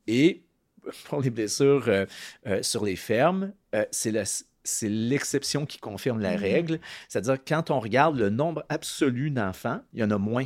et 0.07 0.43
pour 1.05 1.21
les 1.21 1.29
blessures 1.29 1.89
sur 2.61 2.85
les 2.85 2.95
fermes, 2.95 3.53
c'est 3.91 4.11
c'est 4.65 4.89
l'exception 4.89 5.65
qui 5.65 5.79
confirme 5.79 6.19
la 6.19 6.35
mm-hmm. 6.35 6.41
règle. 6.41 6.79
C'est-à-dire, 7.07 7.37
quand 7.45 7.71
on 7.71 7.79
regarde 7.79 8.17
le 8.17 8.29
nombre 8.29 8.65
absolu 8.69 9.31
d'enfants, 9.31 9.79
il 9.93 9.99
y 9.99 10.03
en 10.03 10.11
a 10.11 10.17
moins 10.17 10.45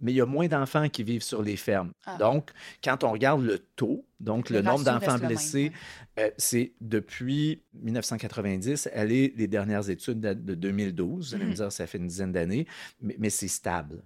mais 0.00 0.12
il 0.12 0.16
y 0.16 0.20
a 0.20 0.26
moins 0.26 0.48
d'enfants 0.48 0.88
qui 0.88 1.02
vivent 1.02 1.22
sur 1.22 1.42
les 1.42 1.56
fermes. 1.56 1.92
Ah. 2.04 2.16
Donc, 2.18 2.50
quand 2.82 3.04
on 3.04 3.12
regarde 3.12 3.42
le 3.42 3.58
taux, 3.58 4.04
donc 4.20 4.50
le, 4.50 4.62
nombre 4.62 4.84
d'enfants 4.84 5.18
blessés, 5.18 5.72
euh, 6.18 6.30
c'est 6.36 6.72
depuis 6.80 7.62
1990, 7.74 8.88
elle 8.92 9.12
est 9.12 9.36
les 9.36 9.46
dernières 9.46 9.88
études 9.88 10.20
de 10.20 10.54
2012. 10.54 11.34
Allez 11.34 11.44
me 11.44 11.50
mhm. 11.50 11.54
dire, 11.54 11.72
ça 11.72 11.86
fait 11.86 11.98
une 11.98 12.06
dizaine 12.06 12.32
d'années, 12.32 12.66
mais, 13.00 13.30
c'est 13.30 13.48
stable. 13.48 14.02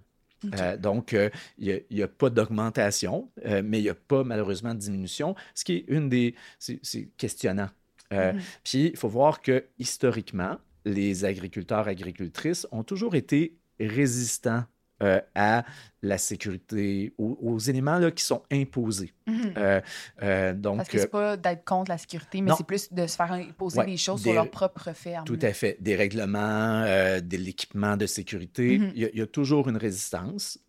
Euh, 0.59 0.75
donc, 0.75 1.13
euh, 1.13 1.29
il 1.57 1.83
n'y 1.91 2.01
a, 2.01 2.07
pas 2.07 2.29
d'augmentation, 2.29 3.29
mais 3.45 3.79
il 3.79 3.83
n'y 3.83 3.89
a 3.89 3.95
pas 3.95 4.23
malheureusement 4.23 4.73
de 4.73 4.79
diminution, 4.79 5.35
ce 5.53 5.63
qui 5.63 5.73
est 5.73 5.85
une 5.87 6.09
des... 6.09 6.35
C'est 6.57 7.09
questionnant. 7.17 7.69
Mhm. 8.11 8.39
Puis, 8.63 8.87
il 8.87 8.97
faut 8.97 9.09
voir 9.09 9.41
que 9.41 9.65
historiquement, 9.77 10.57
les 10.83 11.25
agriculteurs, 11.25 11.87
agricultrices 11.87 12.67
ont 12.71 12.83
toujours 12.83 13.15
été 13.15 13.55
résistants 13.79 14.65
euh, 15.01 15.19
à 15.35 15.65
la 16.01 16.17
sécurité, 16.17 17.13
aux, 17.17 17.59
éléments 17.59 17.99
là, 17.99 18.11
qui 18.11 18.23
sont 18.23 18.43
imposés. 18.51 19.13
Mhm. 19.27 19.53
Euh, 19.57 19.81
euh, 20.23 20.53
donc, 20.53 20.77
Parce 20.77 20.89
que 20.89 20.99
c'est 20.99 21.07
pas 21.07 21.37
d'être 21.37 21.63
contre 21.63 21.91
la 21.91 21.97
sécurité, 21.97 22.41
mais 22.41 22.51
c'est 22.57 22.65
plus 22.65 22.91
de 22.91 23.05
se 23.07 23.15
faire 23.15 23.31
imposer 23.31 23.83
des 23.85 23.97
choses 23.97 24.21
sur 24.21 24.33
leur 24.33 24.49
propre 24.49 24.91
ferme. 24.93 25.25
Tout 25.25 25.39
à 25.41 25.53
fait. 25.53 25.77
Des 25.79 25.95
règlements, 25.95 26.81
de 26.81 27.37
l'équipement 27.37 27.97
de 27.97 28.05
sécurité. 28.05 28.79
Mhm. 28.79 28.91
il, 28.95 29.09
y 29.13 29.21
a, 29.21 29.27
toujours 29.27 29.69
une 29.69 29.77
résistance 29.77 30.59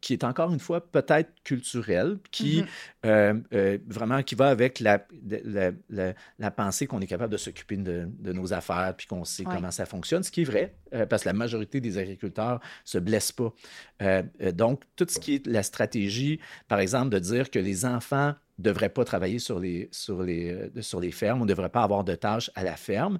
qui 0.00 0.12
est 0.12 0.24
encore 0.24 0.52
une 0.52 0.60
fois 0.60 0.80
peut-être 0.80 1.30
culturelle, 1.44 2.18
qui 2.30 2.64
mhm. 3.04 3.42
vraiment 3.86 4.22
qui 4.22 4.34
va 4.34 4.48
avec 4.48 4.80
la, 4.80 5.04
la, 5.44 5.72
la, 6.38 6.50
pensée 6.50 6.86
qu'on 6.86 7.00
est 7.00 7.06
capable 7.06 7.32
de 7.32 7.38
s'occuper 7.38 7.76
de, 7.76 8.08
de, 8.18 8.32
nos 8.32 8.52
affaires 8.52 8.94
puis 8.96 9.06
qu'on 9.06 9.24
sait 9.24 9.44
comment 9.44 9.70
ça 9.70 9.86
fonctionne, 9.86 10.22
ce 10.22 10.30
qui 10.30 10.42
est 10.42 10.44
vrai, 10.44 10.74
parce 11.08 11.22
que 11.22 11.28
la 11.28 11.34
majorité 11.34 11.80
des 11.80 11.98
agriculteurs 11.98 12.60
se 12.84 12.98
blessent 12.98 13.32
pas. 13.32 13.52
donc, 14.52 14.82
tout 14.96 15.06
ce 15.08 15.18
qui 15.18 15.36
est 15.36 15.46
la 15.46 15.62
stratégie, 15.62 16.40
par 16.68 16.80
exemple, 16.80 17.10
de 17.10 17.18
dire 17.18 17.50
que 17.50 17.58
les 17.58 17.84
enfants 17.84 18.00
ne 18.12 18.64
devraient 18.64 18.90
pas 18.90 19.04
travailler 19.04 19.38
sur 19.38 19.58
les, 19.58 19.88
sur, 19.92 20.22
les, 20.22 20.50
euh, 20.50 20.82
sur 20.82 21.00
les 21.00 21.12
fermes, 21.12 21.42
on 21.42 21.44
ne 21.44 21.48
devrait 21.48 21.70
pas 21.70 21.82
avoir 21.82 22.04
de 22.04 22.14
tâches 22.14 22.50
à 22.54 22.62
la 22.62 22.76
ferme, 22.76 23.18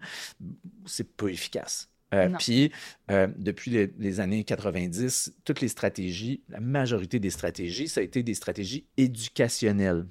c'est 0.87 1.17
pas 1.17 1.29
efficace. 1.29 1.89
Euh, 2.13 2.29
puis, 2.39 2.73
euh, 3.11 3.29
depuis 3.37 3.89
les, 3.97 4.21
années 4.21 4.43
90, 4.43 5.33
toutes 5.45 5.61
les 5.61 5.69
stratégies, 5.69 6.43
la 6.49 6.59
majorité 6.59 7.21
des 7.21 7.31
stratégies, 7.31 7.87
ça 7.87 8.01
a 8.01 8.03
été 8.03 8.23
des 8.25 8.35
stratégies 8.35 8.85
éducationnelles. 8.97 10.07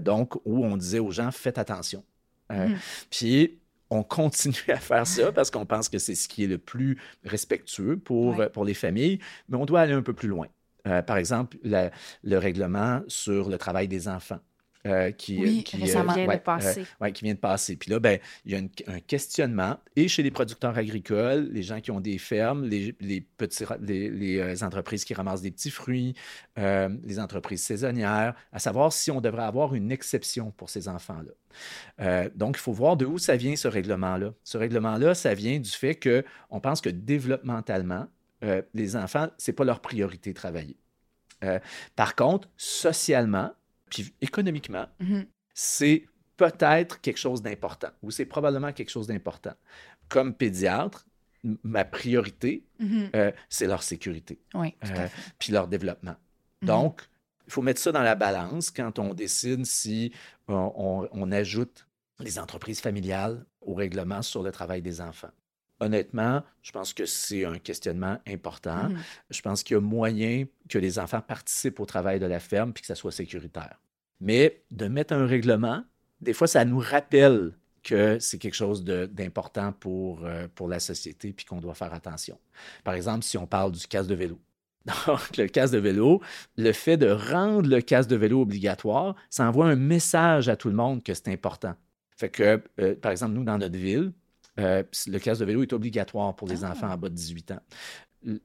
donc, 0.00 0.36
où 0.44 0.64
on 0.64 0.76
disait 0.76 1.00
aux 1.00 1.10
gens, 1.10 1.30
faites 1.32 1.58
attention. 1.58 2.04
Mm. 2.50 2.74
Puis, 3.10 3.58
on 3.88 4.04
continue 4.04 4.54
à 4.68 4.76
faire 4.76 5.06
ça 5.06 5.32
parce 5.32 5.50
qu'on 5.50 5.66
pense 5.66 5.88
que 5.88 5.98
c'est 5.98 6.14
ce 6.14 6.28
qui 6.28 6.44
est 6.44 6.46
le 6.46 6.58
plus 6.58 6.98
respectueux 7.24 7.96
pour, 7.98 8.40
pour 8.52 8.64
les 8.64 8.74
familles, 8.74 9.18
mais 9.48 9.56
on 9.56 9.64
doit 9.64 9.80
aller 9.80 9.94
un 9.94 10.02
peu 10.02 10.12
plus 10.12 10.28
loin. 10.28 10.46
Euh, 10.86 11.02
par 11.02 11.16
exemple, 11.16 11.58
le 11.64 12.38
règlement 12.38 13.02
sur 13.08 13.48
le 13.48 13.58
travail 13.58 13.88
des 13.88 14.08
enfants. 14.08 14.40
Euh, 14.86 15.10
qui, 15.10 15.62
qui, 15.62 15.76
vient 15.76 16.04
de 16.04 16.38
passer. 16.38 16.86
qui 17.12 17.24
vient 17.24 17.34
de 17.34 17.38
passer. 17.38 17.76
Puis 17.76 17.90
là, 17.90 18.00
ben, 18.00 18.18
il 18.46 18.52
y 18.52 18.56
a 18.56 18.60
un 18.86 19.00
questionnement, 19.00 19.78
et 19.94 20.08
chez 20.08 20.22
les 20.22 20.30
producteurs 20.30 20.78
agricoles, 20.78 21.50
les 21.52 21.62
gens 21.62 21.82
qui 21.82 21.90
ont 21.90 22.00
des 22.00 22.16
fermes, 22.16 22.64
les, 22.64 22.94
petits, 23.36 23.64
les, 23.82 24.64
entreprises 24.64 25.04
qui 25.04 25.12
ramassent 25.12 25.42
des 25.42 25.50
petits 25.50 25.68
fruits, 25.68 26.14
les 26.56 27.18
entreprises 27.18 27.62
saisonnières, 27.62 28.34
à 28.52 28.58
savoir 28.58 28.90
si 28.90 29.10
on 29.10 29.20
devrait 29.20 29.44
avoir 29.44 29.74
une 29.74 29.92
exception 29.92 30.50
pour 30.50 30.70
ces 30.70 30.88
enfants-là. 30.88 32.30
donc, 32.34 32.56
il 32.56 32.60
faut 32.60 32.72
voir 32.72 32.96
de 32.96 33.04
où 33.04 33.18
ça 33.18 33.36
vient, 33.36 33.56
ce 33.56 33.68
règlement-là. 33.68 34.32
Ce 34.44 34.56
règlement-là, 34.56 35.14
ça 35.14 35.34
vient 35.34 35.58
du 35.58 35.70
fait 35.70 35.94
qu'on 35.94 36.60
pense 36.60 36.80
que 36.80 36.88
développemental,ement 36.88 38.08
euh, 38.42 38.62
les 38.74 38.96
enfants, 38.96 39.28
c'est 39.38 39.52
pas 39.52 39.64
leur 39.64 39.80
priorité 39.80 40.30
de 40.30 40.36
travailler. 40.36 40.76
Euh, 41.44 41.58
par 41.96 42.14
contre, 42.14 42.48
socialement, 42.56 43.52
puis 43.90 44.14
économiquement, 44.20 44.86
mm-hmm. 45.00 45.26
c'est 45.54 46.06
peut-être 46.36 47.00
quelque 47.00 47.18
chose 47.18 47.42
d'important 47.42 47.90
ou 48.02 48.10
c'est 48.10 48.24
probablement 48.24 48.72
quelque 48.72 48.90
chose 48.90 49.06
d'important. 49.06 49.52
Comme 50.08 50.34
pédiatre, 50.34 51.06
ma 51.42 51.84
priorité, 51.84 52.64
mm-hmm. 52.80 53.10
euh, 53.14 53.32
c'est 53.48 53.66
leur 53.66 53.82
sécurité, 53.82 54.38
puis 55.38 55.52
leur 55.52 55.68
développement. 55.68 56.16
Mm-hmm. 56.62 56.66
Donc, 56.66 57.02
il 57.46 57.52
faut 57.52 57.62
mettre 57.62 57.80
ça 57.80 57.92
dans 57.92 58.02
la 58.02 58.14
balance 58.14 58.70
quand 58.70 58.98
on 58.98 59.12
décide 59.12 59.66
si 59.66 60.12
on 60.46 61.32
ajoute 61.32 61.86
les 62.20 62.38
entreprises 62.38 62.80
familiales 62.80 63.44
au 63.60 63.74
règlement 63.74 64.22
sur 64.22 64.42
le 64.42 64.52
travail 64.52 64.82
des 64.82 65.00
enfants 65.00 65.30
honnêtement, 65.80 66.42
je 66.62 66.72
pense 66.72 66.92
que 66.92 67.06
c'est 67.06 67.44
un 67.44 67.58
questionnement 67.58 68.18
important. 68.26 68.88
Mm-hmm. 68.88 68.98
Je 69.30 69.42
pense 69.42 69.62
qu'il 69.62 69.74
y 69.74 69.78
a 69.78 69.80
moyen 69.80 70.44
que 70.68 70.78
les 70.78 70.98
enfants 70.98 71.20
participent 71.20 71.80
au 71.80 71.86
travail 71.86 72.20
de 72.20 72.26
la 72.26 72.40
ferme 72.40 72.72
puis 72.72 72.82
que 72.82 72.86
ça 72.86 72.94
soit 72.94 73.12
sécuritaire. 73.12 73.80
Mais 74.20 74.62
de 74.70 74.86
mettre 74.86 75.14
un 75.14 75.26
règlement, 75.26 75.82
des 76.20 76.34
fois, 76.34 76.46
ça 76.46 76.64
nous 76.64 76.78
rappelle 76.78 77.52
que 77.82 78.18
c'est 78.18 78.38
quelque 78.38 78.54
chose 78.54 78.84
d'important 78.84 79.72
pour, 79.72 80.24
euh, 80.24 80.46
pour 80.54 80.68
la 80.68 80.80
société 80.80 81.32
puis 81.32 81.46
qu'on 81.46 81.60
doit 81.60 81.74
faire 81.74 81.94
attention. 81.94 82.38
Par 82.84 82.94
exemple, 82.94 83.24
si 83.24 83.38
on 83.38 83.46
parle 83.46 83.72
du 83.72 83.86
casque 83.86 84.10
de 84.10 84.14
vélo. 84.14 84.38
Donc, 85.06 85.36
le 85.36 85.46
casque 85.46 85.74
de 85.74 85.78
vélo, 85.78 86.20
le 86.56 86.72
fait 86.72 86.96
de 86.96 87.10
rendre 87.10 87.68
le 87.68 87.80
casque 87.80 88.08
de 88.10 88.16
vélo 88.16 88.42
obligatoire, 88.42 89.14
ça 89.28 89.48
envoie 89.48 89.66
un 89.66 89.76
message 89.76 90.48
à 90.48 90.56
tout 90.56 90.68
le 90.68 90.74
monde 90.74 91.02
que 91.02 91.14
c'est 91.14 91.28
important. 91.28 91.74
Fait 92.16 92.28
que, 92.28 92.62
euh, 92.80 92.94
par 92.94 93.12
exemple, 93.12 93.32
nous, 93.32 93.44
dans 93.44 93.58
notre 93.58 93.76
ville, 93.76 94.12
euh, 94.58 94.82
le 95.06 95.18
casque 95.18 95.40
de 95.40 95.46
vélo 95.46 95.62
est 95.62 95.72
obligatoire 95.72 96.34
pour 96.34 96.48
les 96.48 96.64
ah. 96.64 96.72
enfants 96.72 96.90
en 96.90 96.96
bas 96.96 97.08
de 97.08 97.14
18 97.14 97.52
ans. 97.52 97.60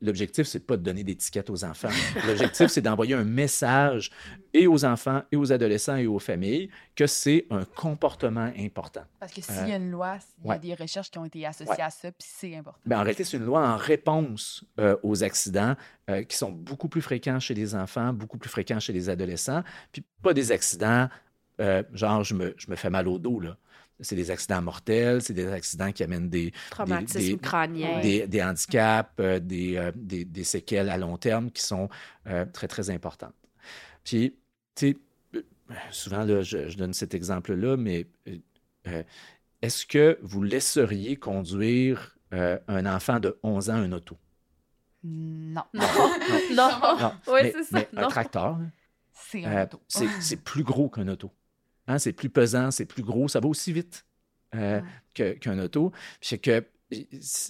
L'objectif, 0.02 0.48
c'est 0.48 0.65
pas 0.65 0.78
de 0.78 0.84
donner 0.84 1.04
des 1.04 1.18
tickets 1.18 1.50
aux 1.50 1.65
enfants. 1.65 1.89
L'objectif, 2.28 2.68
c'est 2.68 2.82
d'envoyer 2.82 3.13
un 3.13 3.26
message 3.26 4.10
et 4.54 4.68
aux 4.68 4.86
enfants, 4.86 5.24
et 5.34 5.36
aux 5.36 5.52
adolescents, 5.52 5.98
et 5.98 6.08
aux 6.08 6.20
familles 6.20 6.70
que 6.96 7.06
c'est 7.08 7.46
un 7.50 7.65
comportement 7.65 8.50
important. 8.58 9.04
Parce 9.20 9.34
que 9.34 9.41
s'il 9.41 9.68
y 9.68 9.74
a 9.74 9.76
une 9.76 9.91
loi, 9.91 10.18
il 10.46 10.48
y 10.48 10.52
a 10.54 10.58
des 10.58 10.76
recherches 10.76 11.12
qui 11.12 11.18
ont 11.18 11.26
été 11.26 11.46
associées 11.46 11.84
à 11.84 11.89
ça, 11.89 12.10
puis 12.10 12.26
c'est 12.26 12.56
important. 12.56 12.80
Ben, 12.86 13.00
en 13.00 13.04
réalité, 13.04 13.26
c'est 13.26 13.36
une 13.36 13.44
loi 13.44 13.68
en 13.68 13.76
réponse 13.76 14.63
euh, 14.80 14.96
aux 15.04 15.26
accidents 15.26 15.76
euh, 16.10 16.24
qui 16.24 16.38
sont 16.38 16.52
beaucoup 16.52 16.88
plus 16.88 17.02
fréquents 17.02 17.41
chez 17.41 17.54
les 17.54 17.76
enfants, 17.76 18.13
beaucoup 18.13 18.38
plus 18.38 18.50
fréquents 18.50 18.80
chez 18.80 18.94
les 18.94 19.10
adolescents, 19.10 19.63
puis 19.91 20.06
pas 20.22 20.34
des 20.34 20.52
accidents 20.54 21.10
genre 21.94 22.22
je 22.26 22.34
me, 22.34 22.54
je 22.58 22.70
me 22.70 22.76
fais 22.76 22.89
mal 22.89 23.08
au 23.08 23.18
dos, 23.18 23.39
là 23.39 23.56
c'est 24.00 24.16
des 24.16 24.32
accidents 24.32 24.62
mortels, 24.62 25.22
c'est 25.22 25.34
des 25.34 25.48
accidents 25.48 25.92
qui 25.92 26.04
amènent 26.04 26.30
des 26.30 26.52
traumatismes 26.70 27.38
crâniens, 27.38 28.02
des, 28.02 28.44
handicaps, 28.44 29.12
euh, 29.20 29.40
euh, 29.40 29.92
des, 29.96 30.26
des, 30.26 30.44
séquelles 30.44 30.90
à 30.90 30.98
long 30.98 31.18
terme 31.18 31.52
qui 31.52 31.62
sont 31.62 31.90
euh, 32.28 32.46
très, 32.46 32.68
très 32.68 32.90
importantes. 32.90 33.34
Puis, 34.04 34.36
tu 34.76 34.98
sais, 35.34 35.44
souvent, 35.92 36.24
là, 36.24 36.42
je, 36.42 36.76
donne 36.76 36.94
cet 36.94 37.14
exemple-là, 37.14 37.78
mais 37.78 38.08
est-ce 39.62 39.86
que 39.86 40.20
vous 40.22 40.44
laisseriez 40.44 41.16
conduire 41.16 42.18
un 42.32 42.86
enfant 42.86 43.20
de 43.20 43.40
11 43.44 43.70
ans 43.70 43.76
un 43.76 43.92
auto? 43.94 44.18
Non. 45.06 45.64
Non. 45.74 46.70
non. 47.00 47.14
Oui, 47.28 47.40
c'est 47.54 47.64
ça. 47.64 47.80
un 47.96 48.08
tracteur, 48.08 48.58
C'est 49.14 49.46
un 49.46 49.58
Euh, 49.58 49.64
auto. 49.64 49.82
c'est 49.88 50.44
plus 50.44 50.64
gros 50.64 50.90
qu'un 50.90 51.08
auto. 51.08 51.32
Hein, 51.88 52.00
c'est 52.00 52.13
plus 52.13 52.30
pesant, 52.30 52.71
c'est 52.71 52.86
plus 52.86 53.04
gros, 53.04 53.28
ça 53.28 53.39
va 53.39 53.48
aussi 53.48 53.71
vite 53.74 54.06
euh, 54.56 54.82
Ouais. 55.19 55.38
qu'un 55.39 55.60
auto. 55.60 55.91
Puis 56.19 56.30
c'est 56.30 56.38
que 56.39 56.65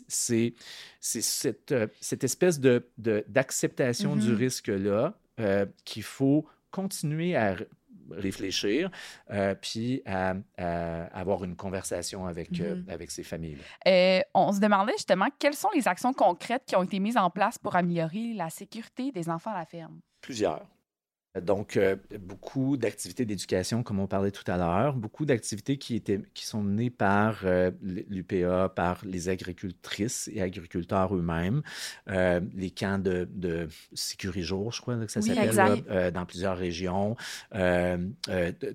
c'est 0.07 0.53
cette, 0.99 1.71
euh, 1.71 1.87
cette 2.01 2.23
espèce 2.23 2.59
de, 2.59 2.89
de- 2.97 3.23
d'acceptation 3.27 4.15
du 4.15 4.29
Mhm. 4.31 4.35
risque-là 4.37 5.17
euh, 5.39 5.65
qu'il 5.83 6.03
faut 6.03 6.45
continuer 6.71 7.35
à 7.35 7.55
réfléchir, 8.11 8.89
euh, 9.31 9.55
puis 9.55 10.01
à, 10.05 10.35
à 10.57 11.03
avoir 11.19 11.43
une 11.43 11.55
conversation 11.55 12.25
avec, 12.27 12.59
euh, 12.61 12.75
Mhm. 12.75 12.85
avec 12.89 13.11
ces 13.11 13.23
familles-là. 13.23 13.63
Euh, 13.91 14.21
on 14.33 14.51
se 14.53 14.59
demandait 14.59 14.93
justement 14.93 15.27
quelles 15.39 15.55
sont 15.55 15.69
les 15.75 15.87
actions 15.87 16.13
concrètes 16.13 16.63
qui 16.65 16.75
ont 16.75 16.83
été 16.83 16.99
mises 16.99 17.17
en 17.17 17.29
place 17.29 17.57
pour 17.57 17.75
améliorer 17.75 18.33
la 18.35 18.49
sécurité 18.49 19.11
des 19.11 19.27
enfants 19.29 19.51
à 19.51 19.57
la 19.59 19.65
ferme? 19.65 19.99
Plusieurs. 20.21 20.65
Donc, 21.41 21.75
euh, 21.75 21.97
beaucoup 22.19 22.77
d'activités 22.77 23.25
d'éducation, 23.25 23.83
comme 23.83 23.99
on 23.99 24.07
parlait 24.07 24.31
tout 24.31 24.49
à 24.49 24.55
l'heure, 24.57 24.95
beaucoup 24.95 25.25
d'activités 25.25 25.77
qui, 25.77 25.95
étaient, 25.95 26.21
qui 26.33 26.45
sont 26.45 26.61
menées 26.61 26.89
par 26.89 27.41
euh, 27.45 27.71
l'UPA, 27.81 28.69
par 28.69 29.03
les 29.05 29.27
agricultrices 29.29 30.29
et 30.33 30.41
agriculteurs 30.41 31.13
eux-mêmes, 31.15 31.61
Euh, 32.09 32.39
les 32.55 32.71
camps 32.71 32.99
de, 32.99 33.27
de 33.33 33.67
sécurijour, 33.93 34.71
je 34.71 34.81
crois 34.81 34.95
là, 34.95 35.05
que 35.05 35.11
ça 35.11 35.21
Oui, 35.21 35.27
s'appelle, 35.27 36.11
dans 36.13 36.25
plusieurs 36.25 36.57
régions. 36.57 37.15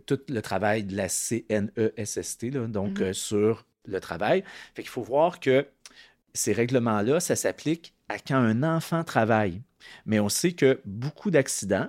Tout 0.07 0.19
le 0.29 0.41
travail 0.41 0.85
de 0.85 0.97
la 0.97 1.09
CNESST, 1.09 2.51
là, 2.53 2.67
donc 2.67 3.01
Mhm. 3.01 3.05
euh, 3.05 3.13
sur 3.13 3.67
le 3.87 4.01
travail. 4.01 4.45
Fait 4.75 4.83
qu'il 4.83 4.91
faut 4.91 5.03
voir 5.03 5.41
que 5.41 5.67
ces 6.35 6.53
règlements-là, 6.53 7.21
ça 7.21 7.37
s'applique 7.37 7.95
à 8.09 8.19
quand 8.19 8.37
un 8.37 8.63
enfant 8.63 9.05
travaille. 9.05 9.63
Mais 10.07 10.21
on 10.21 10.29
sait 10.29 10.53
que 10.53 10.81
beaucoup 10.85 11.31
d'accidents 11.31 11.89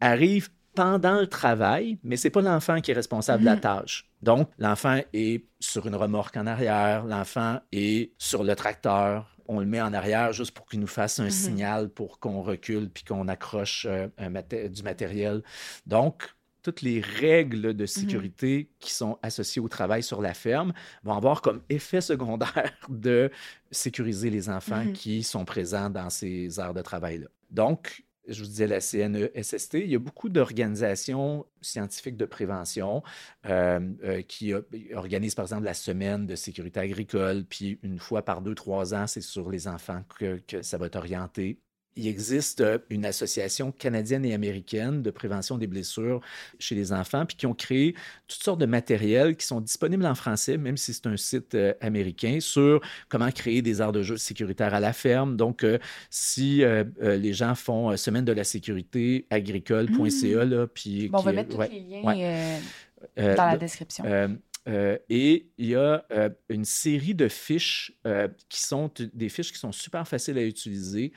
arrivent 0.00 0.50
pendant 0.74 1.20
le 1.20 1.26
travail, 1.28 1.98
mais 2.02 2.16
c'est 2.16 2.30
pas 2.30 2.42
l'enfant 2.42 2.80
qui 2.80 2.90
est 2.90 2.94
responsable 2.94 3.40
de 3.42 3.46
la 3.46 3.54
Mhm. 3.54 3.60
tâche. 3.60 4.10
Donc, 4.22 4.50
l'enfant 4.58 4.98
est 5.12 5.44
sur 5.60 5.86
une 5.86 5.94
remorque 5.94 6.36
en 6.36 6.46
arrière, 6.46 7.04
l'enfant 7.04 7.60
est 7.70 8.12
sur 8.18 8.42
le 8.42 8.56
tracteur. 8.56 9.30
On 9.46 9.60
le 9.60 9.66
met 9.66 9.80
en 9.80 9.92
arrière 9.92 10.32
juste 10.32 10.50
pour 10.52 10.66
qu'il 10.66 10.80
nous 10.80 10.86
fasse 10.88 11.20
un 11.20 11.24
Mhm. 11.24 11.30
signal 11.30 11.88
pour 11.90 12.18
qu'on 12.18 12.42
recule 12.42 12.90
puis 12.90 13.04
qu'on 13.04 13.28
accroche 13.28 13.86
euh, 13.88 14.08
un 14.18 14.30
maté- 14.30 14.68
du 14.68 14.82
matériel. 14.82 15.42
Donc, 15.86 16.34
toutes 16.62 16.80
les 16.80 17.00
règles 17.00 17.74
de 17.74 17.84
sécurité 17.86 18.70
qui 18.80 18.92
sont 18.94 19.18
associées 19.22 19.60
au 19.60 19.68
travail 19.68 20.02
sur 20.02 20.22
la 20.22 20.32
ferme 20.32 20.72
vont 21.04 21.12
avoir 21.12 21.42
comme 21.42 21.60
effet 21.68 22.00
secondaire 22.00 22.72
de 22.88 23.30
sécuriser 23.70 24.30
les 24.30 24.48
enfants 24.48 24.84
Mhm. 24.86 24.92
qui 24.94 25.22
sont 25.22 25.44
présents 25.44 25.90
dans 25.90 26.08
ces 26.10 26.58
heures 26.58 26.74
de 26.74 26.82
travail-là. 26.82 27.26
Donc, 27.50 28.03
je 28.28 28.42
vous 28.42 28.48
disais 28.48 28.66
la 28.66 28.80
CNESST, 28.80 29.74
il 29.74 29.90
y 29.90 29.94
a 29.94 29.98
beaucoup 29.98 30.28
d'organisations 30.28 31.46
scientifiques 31.60 32.16
de 32.16 32.24
prévention 32.24 33.02
euh, 33.46 33.80
euh, 34.04 34.22
qui 34.22 34.52
euh, 34.52 34.62
organisent 34.94 35.34
par 35.34 35.44
exemple 35.44 35.64
la 35.64 35.74
semaine 35.74 36.26
de 36.26 36.36
sécurité 36.36 36.80
agricole, 36.80 37.44
puis 37.44 37.78
une 37.82 37.98
fois 37.98 38.24
par 38.24 38.40
deux, 38.40 38.54
trois 38.54 38.94
ans, 38.94 39.06
c'est 39.06 39.20
sur 39.20 39.50
les 39.50 39.68
enfants 39.68 40.02
que, 40.18 40.40
que 40.46 40.62
ça 40.62 40.78
va 40.78 40.86
être 40.86 40.96
orienté. 40.96 41.58
Il 41.96 42.08
existe 42.08 42.60
euh, 42.60 42.78
une 42.90 43.04
association 43.04 43.72
canadienne 43.72 44.24
et 44.24 44.34
américaine 44.34 45.02
de 45.02 45.10
prévention 45.10 45.58
des 45.58 45.66
blessures 45.66 46.20
chez 46.58 46.74
les 46.74 46.92
enfants, 46.92 47.24
puis 47.26 47.36
qui 47.36 47.46
ont 47.46 47.54
créé 47.54 47.94
toutes 48.26 48.42
sortes 48.42 48.60
de 48.60 48.66
matériels 48.66 49.36
qui 49.36 49.46
sont 49.46 49.60
disponibles 49.60 50.06
en 50.06 50.14
français, 50.14 50.56
même 50.56 50.76
si 50.76 50.92
c'est 50.92 51.06
un 51.06 51.16
site 51.16 51.54
euh, 51.54 51.72
américain, 51.80 52.38
sur 52.40 52.80
comment 53.08 53.30
créer 53.30 53.62
des 53.62 53.80
aires 53.80 53.92
de 53.92 54.02
jeu 54.02 54.16
sécuritaires 54.16 54.74
à 54.74 54.80
la 54.80 54.92
ferme. 54.92 55.36
Donc, 55.36 55.64
euh, 55.64 55.78
si 56.10 56.62
euh, 56.64 56.84
les 57.00 57.32
gens 57.32 57.54
font 57.54 57.96
semaine 57.96 58.24
de 58.24 58.32
la 58.32 58.44
sécurité 58.44 59.26
agricole.ca, 59.30 60.44
là, 60.44 60.66
puis... 60.66 61.08
Bon, 61.08 61.18
on 61.18 61.22
va 61.22 61.32
mettre 61.32 61.50
tous 61.50 61.58
ouais, 61.58 61.68
les 61.68 61.80
liens 61.80 62.02
ouais. 62.04 62.60
euh, 63.18 63.36
dans 63.36 63.46
la 63.46 63.56
description. 63.56 64.04
euh, 64.06 64.28
euh, 64.66 64.98
et 65.10 65.50
il 65.58 65.66
y 65.66 65.74
a 65.74 66.06
euh, 66.10 66.30
une 66.48 66.64
série 66.64 67.14
de 67.14 67.28
fiches 67.28 67.92
euh, 68.06 68.28
qui 68.48 68.60
sont 68.62 68.90
des 69.12 69.28
fiches 69.28 69.52
qui 69.52 69.58
sont 69.58 69.72
super 69.72 70.08
faciles 70.08 70.38
à 70.38 70.44
utiliser, 70.44 71.12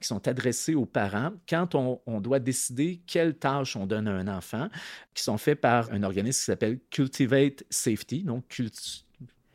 qui 0.00 0.06
sont 0.06 0.28
adressées 0.28 0.76
aux 0.76 0.86
parents 0.86 1.32
quand 1.48 1.74
on, 1.74 2.20
doit 2.20 2.38
décider 2.38 3.02
quelle 3.08 3.34
tâche 3.36 3.74
on 3.74 3.86
donne 3.86 4.06
à 4.06 4.12
un 4.12 4.28
enfant, 4.28 4.68
qui 5.14 5.22
sont 5.24 5.36
faits 5.36 5.60
par 5.60 5.90
un 5.92 6.04
organisme 6.04 6.38
qui 6.38 6.44
s'appelle 6.44 6.78
Cultivate 6.90 7.64
Safety, 7.70 8.22
donc 8.22 8.46
culti- 8.48 9.03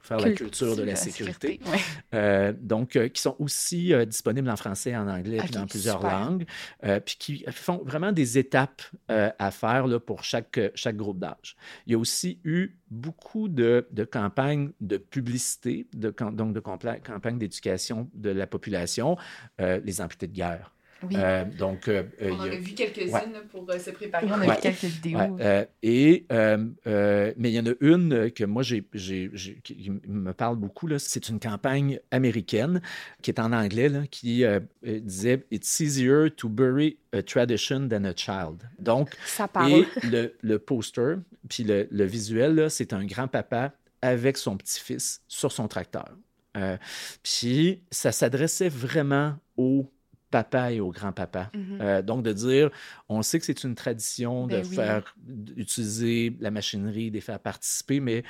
faire 0.10 0.18
la 0.20 0.30
Cult- 0.32 0.38
culture 0.38 0.76
de 0.76 0.82
la 0.82 0.92
La 0.92 0.96
sécurité. 0.98 1.60
ouais. 1.66 1.78
Euh, 2.14 2.54
donc, 2.60 2.96
euh, 2.96 3.08
qui 3.08 3.22
sont 3.22 3.36
aussi 3.40 3.94
euh, 3.94 4.04
disponibles 4.06 4.50
en 4.50 4.58
français 4.58 4.96
en 4.96 5.08
anglais, 5.08 5.38
puis 5.38 5.48
Ok, 5.50 5.54
dans 5.54 5.66
plusieurs 5.68 6.02
super. 6.02 6.20
langues, 6.20 6.46
puis 7.06 7.16
qui 7.18 7.46
font 7.52 7.82
vraiment 7.86 8.12
des 8.12 8.38
étapes 8.38 8.82
à 9.08 9.52
faire 9.52 9.88
là, 9.88 10.00
pour 10.00 10.24
chaque, 10.24 10.60
chaque 10.76 10.98
groupe 10.98 11.20
d'âge. 11.20 11.56
Il 11.88 11.94
y 11.94 11.96
a 11.96 11.98
aussi 12.00 12.40
eu 12.44 12.76
beaucoup 12.92 13.48
de, 13.48 13.88
de 13.92 14.04
campagnes 14.04 14.72
de 14.82 14.98
publicité, 14.98 15.88
de, 15.94 16.14
donc 16.32 16.54
de 16.54 16.60
campagnes 16.60 17.38
d'éducation 17.38 18.10
de 18.14 18.30
la 18.32 18.48
population, 18.48 19.18
euh, 19.62 19.80
les 19.84 20.02
amputés 20.02 20.28
de 20.28 20.34
guerre. 20.34 20.74
Oui. 21.04 21.16
Euh, 21.18 21.46
donc, 21.58 21.88
euh, 21.88 22.04
euh, 22.22 22.32
on 22.32 22.40
en 22.40 22.46
il 22.46 22.52
y 22.52 22.56
a 22.56 22.58
a- 22.58 22.62
vu 22.62 22.74
quelques-unes 22.74 23.10
Ouais. 23.14 23.42
pour 23.52 23.70
euh, 23.70 23.80
se 23.80 23.90
préparer. 23.92 24.28
On 24.28 24.34
a 24.34 24.46
Ouais. 24.46 24.56
vu 24.56 24.62
quelques 24.62 24.84
vidéos. 24.84 25.18
Ouais, 25.18 25.30
euh, 25.42 25.66
et, 25.82 26.26
euh, 26.32 26.66
euh, 26.88 27.34
mais 27.38 27.52
il 27.52 27.56
y 27.56 27.60
en 27.60 27.66
a 27.68 27.74
une 27.80 28.32
que 28.32 28.44
moi, 28.44 28.64
j'ai, 28.64 28.84
qui 29.64 29.92
me 30.08 30.32
parle 30.34 30.58
beaucoup. 30.58 30.88
là. 30.88 31.00
C'est 31.00 31.30
une 31.30 31.40
campagne 31.40 32.00
américaine 32.12 32.82
qui 33.22 33.32
est 33.32 33.40
en 33.40 33.54
anglais, 33.54 33.88
là, 33.90 34.08
qui 34.12 34.44
disait 34.84 35.46
It's 35.52 35.80
easier 35.80 36.32
to 36.36 36.50
bury 36.50 36.98
a 37.14 37.24
tradition 37.24 37.88
than 37.88 38.04
a 38.04 38.14
child. 38.16 38.64
Donc, 38.80 39.16
Ça 39.26 39.48
parle. 39.48 39.72
et 39.72 39.86
le, 40.04 40.36
le 40.42 40.60
poster, 40.60 41.16
puis 41.48 41.64
le, 41.64 41.88
le 41.90 42.04
visuel, 42.06 42.56
là, 42.56 42.70
c'est 42.70 42.94
un 42.94 43.06
grand-papa 43.06 43.74
avec 44.02 44.38
son 44.38 44.58
petit-fils 44.58 45.22
sur 45.28 45.52
son 45.52 45.68
tracteur. 45.68 46.10
Euh, 46.58 46.78
puis 47.24 47.82
ça 47.92 48.12
s'adressait 48.12 48.70
vraiment 48.70 49.36
aux 49.56 49.90
papas 50.30 50.72
et 50.72 50.80
aux 50.80 50.92
grands-papas. 50.92 51.50
Mhm. 51.54 51.78
Euh, 51.82 52.02
donc, 52.02 52.24
de 52.24 52.34
dire, 52.34 52.70
on 53.08 53.22
sait 53.22 53.40
que 53.40 53.46
c'est 53.46 53.64
une 53.64 53.76
tradition 53.76 54.48
Ben 54.48 54.62
de 54.62 54.68
oui. 54.68 54.76
faire 54.76 55.16
utiliser 55.56 56.36
la 56.40 56.52
machinerie, 56.52 57.10
de 57.10 57.16
les 57.16 57.22
faire 57.22 57.40
participer, 57.40 58.00
mais 58.00 58.24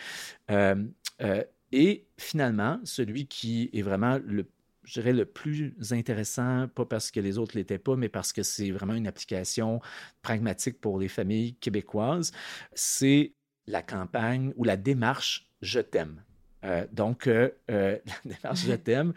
euh, 0.52 0.76
euh, 1.22 1.44
et 1.72 2.08
finalement, 2.18 2.80
celui 2.84 3.28
qui 3.28 3.70
est 3.74 3.82
vraiment 3.82 4.20
le 4.24 4.48
je 4.86 5.02
dirais 5.02 5.14
le 5.14 5.26
plus 5.26 5.76
intéressant, 5.92 6.68
pas 6.70 6.86
parce 6.86 7.12
que 7.12 7.20
les 7.20 7.38
autres 7.38 7.56
l'étaient 7.56 7.78
pas, 7.78 7.96
mais 7.96 8.10
parce 8.10 8.34
que 8.34 8.42
c'est 8.42 8.72
vraiment 8.72 8.96
une 8.96 9.06
application 9.06 9.82
pragmatique 10.24 10.82
pour 10.82 10.98
les 10.98 11.10
familles 11.10 11.54
québécoises, 11.56 12.32
c'est 12.74 13.34
la 13.68 13.84
campagne 13.84 14.52
ou 14.56 14.64
la 14.64 14.78
démarche 14.78 15.48
Je 15.62 15.80
t'aime. 15.80 16.24
Euh, 16.66 16.86
donc, 16.92 17.28
euh, 17.28 17.50
euh, 17.72 17.98
la 18.26 18.36
démarche 18.36 18.66
Je 18.66 18.74
t'aime, 18.74 19.14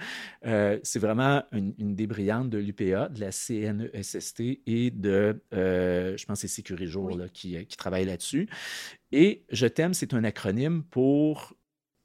c'est 0.82 0.98
vraiment 0.98 1.42
une, 1.52 1.74
une 1.78 1.94
des 1.94 2.06
brillantes 2.06 2.50
de 2.50 2.58
l'UPA, 2.58 3.08
de 3.08 3.20
la 3.20 3.32
CNESST 3.32 4.40
et 4.66 4.90
de, 4.90 5.40
je 5.52 6.24
pense, 6.24 6.40
c'est 6.40 6.48
Sécurijour 6.48 7.04
Oui. 7.06 7.16
là, 7.16 7.28
qui, 7.28 7.64
qui 7.66 7.76
travaille 7.76 8.04
là-dessus. 8.04 8.48
Et 9.10 9.44
Je 9.50 9.66
t'aime, 9.66 9.94
c'est 9.94 10.14
un 10.14 10.24
acronyme 10.24 10.82
pour 10.84 11.54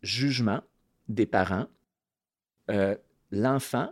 jugement 0.02 0.62
des 1.08 1.26
parents, 1.26 1.67
l'enfant, 3.32 3.91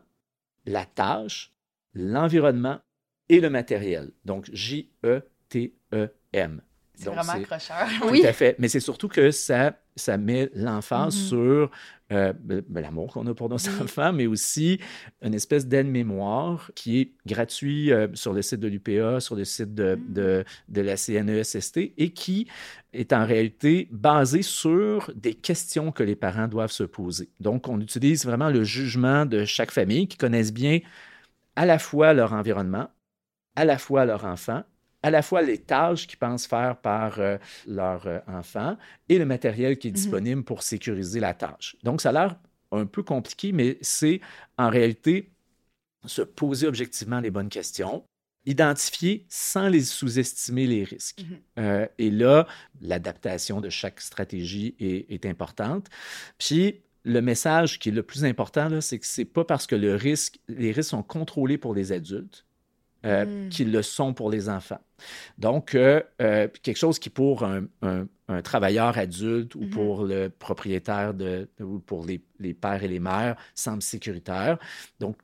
la 0.65 0.85
tâche, 0.85 1.53
l'environnement 1.93 2.79
et 3.29 3.39
le 3.39 3.49
matériel. 3.49 4.11
Donc, 4.25 4.49
J-E-T-E-M. 4.51 5.01
C'est 6.97 7.09
vraiment 7.09 7.33
accrocheur. 7.33 7.87
Oui. 8.11 8.21
tout 8.21 8.27
à 8.27 8.33
fait. 8.33 8.55
Mais 8.59 8.67
c'est 8.67 8.79
surtout 8.79 9.07
que 9.07 9.31
ça, 9.31 9.77
ça 9.95 10.17
met 10.17 10.49
l'emphase 10.53 11.15
Mhm. 11.15 11.21
sur 11.27 11.71
euh, 12.11 12.33
ben, 12.39 12.61
ben, 12.69 12.81
l'amour 12.81 13.11
qu'on 13.13 13.25
a 13.25 13.33
pour 13.33 13.49
nos 13.49 13.57
Oui. 13.57 13.69
enfants, 13.81 14.13
mais 14.13 14.27
aussi 14.27 14.79
une 15.23 15.33
espèce 15.33 15.65
d'aide-mémoire 15.67 16.69
qui 16.75 16.99
est 17.01 17.11
gratuit 17.25 17.91
euh, 17.91 18.07
sur 18.13 18.31
le 18.31 18.43
site 18.43 18.59
de 18.59 18.67
l'UPA, 18.67 19.19
sur 19.19 19.35
le 19.35 19.43
site 19.43 19.73
de, 19.73 19.97
de, 20.07 20.45
de 20.69 20.81
la 20.81 20.97
CNESST 20.97 21.77
et 21.97 22.11
qui 22.13 22.47
est 22.93 23.11
en 23.11 23.25
réalité 23.25 23.87
basé 23.91 24.43
sur 24.43 25.11
des 25.15 25.33
questions 25.33 25.91
que 25.91 26.03
les 26.03 26.15
parents 26.15 26.47
doivent 26.47 26.71
se 26.71 26.83
poser. 26.83 27.29
Donc, 27.39 27.67
on 27.67 27.79
utilise 27.81 28.23
vraiment 28.25 28.49
le 28.49 28.63
jugement 28.63 29.25
de 29.25 29.43
chaque 29.43 29.71
famille 29.71 30.07
qui 30.07 30.17
connaissent 30.17 30.53
bien 30.53 30.79
à 31.55 31.65
la 31.65 31.79
fois 31.79 32.13
leur 32.13 32.33
environnement, 32.33 32.87
à 33.55 33.65
la 33.65 33.77
fois 33.79 34.05
leur 34.05 34.25
enfant, 34.25 34.63
à 35.05 35.11
la 35.11 35.21
fois 35.21 35.43
les 35.43 35.59
tâches 35.59 36.07
qu'ils 36.07 36.17
pensent 36.17 36.47
faire 36.47 36.77
par 36.81 37.19
euh, 37.19 37.37
leur 37.67 38.07
euh, 38.07 38.19
enfant 38.25 38.75
et 39.07 39.19
le 39.19 39.25
matériel 39.25 39.77
qui 39.77 39.89
est 39.89 39.91
Mhm. 39.91 39.95
disponible 39.95 40.43
pour 40.43 40.63
sécuriser 40.63 41.19
la 41.19 41.35
tâche. 41.35 41.75
Donc, 41.83 42.01
ça 42.01 42.09
a 42.09 42.11
l'air 42.11 42.39
un 42.71 42.87
peu 42.87 43.03
compliqué, 43.03 43.51
mais 43.51 43.77
c'est 43.81 44.19
en 44.57 44.69
réalité 44.71 45.31
se 46.07 46.23
poser 46.23 46.65
objectivement 46.65 47.19
les 47.19 47.29
bonnes 47.29 47.49
questions, 47.49 48.03
identifier 48.47 49.27
sans 49.29 49.67
les 49.69 49.83
sous-estimer 49.83 50.65
les 50.65 50.83
risques. 50.83 51.21
Mhm. 51.21 51.39
Euh, 51.59 51.87
et 51.99 52.09
là, 52.09 52.47
l'adaptation 52.81 53.61
de 53.61 53.69
chaque 53.69 54.01
stratégie 54.01 54.75
est, 54.79 55.11
est 55.13 55.27
importante. 55.27 55.85
Puis, 56.39 56.81
le 57.03 57.21
message 57.21 57.77
qui 57.77 57.89
est 57.89 57.91
le 57.91 58.01
plus 58.01 58.25
important, 58.25 58.81
c'est 58.81 58.97
que 58.97 59.05
c'est 59.05 59.25
pas 59.25 59.45
parce 59.45 59.67
que 59.67 59.75
le 59.75 59.93
risque, 59.93 60.39
les 60.47 60.71
risques 60.71 60.89
sont 60.89 61.03
contrôlés 61.03 61.59
pour 61.59 61.75
les 61.75 61.91
adultes 61.91 62.47
euh, 63.05 63.25
mm. 63.25 63.49
qu'ils 63.49 63.71
le 63.71 63.81
sont 63.83 64.13
pour 64.13 64.29
les 64.29 64.49
enfants. 64.49 64.79
Donc, 65.37 65.75
euh, 65.75 66.01
euh, 66.21 66.47
quelque 66.63 66.77
chose 66.77 66.97
qui 66.97 67.09
pour 67.09 67.43
un, 67.43 67.67
travailleur 68.43 68.97
adulte 68.97 69.53
ou 69.53 69.61
mm-hmm. 69.61 69.69
pour 69.69 70.03
le 70.03 70.29
propriétaire 70.29 71.13
de, 71.13 71.47
ou 71.59 71.77
pour 71.79 72.05
les, 72.05 72.53
pères 72.53 72.83
et 72.83 72.87
les 72.87 72.99
mères 72.99 73.35
semble 73.53 73.83
sécuritaire. 73.83 74.57
Donc, 74.99 75.17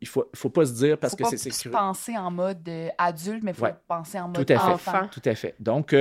il 0.00 0.06
faut, 0.06 0.30
faut 0.34 0.50
pas 0.50 0.64
se 0.64 0.72
dire 0.74 0.98
parce 0.98 1.16
que 1.16 1.24
c'est 1.24 1.36
sécuritaire. 1.36 1.80
penser 1.80 2.16
en 2.16 2.30
mode 2.30 2.70
adulte, 2.96 3.42
mais 3.42 3.50
il 3.50 3.54
faut 3.54 3.66
penser 3.88 4.20
en 4.20 4.28
mode 4.28 4.46
tout 4.46 4.52
à 4.52 4.58
fait, 4.58 4.72
enfant. 4.72 5.08
Tout 5.10 5.22
à 5.24 5.34
fait. 5.34 5.56
Donc, 5.58 5.96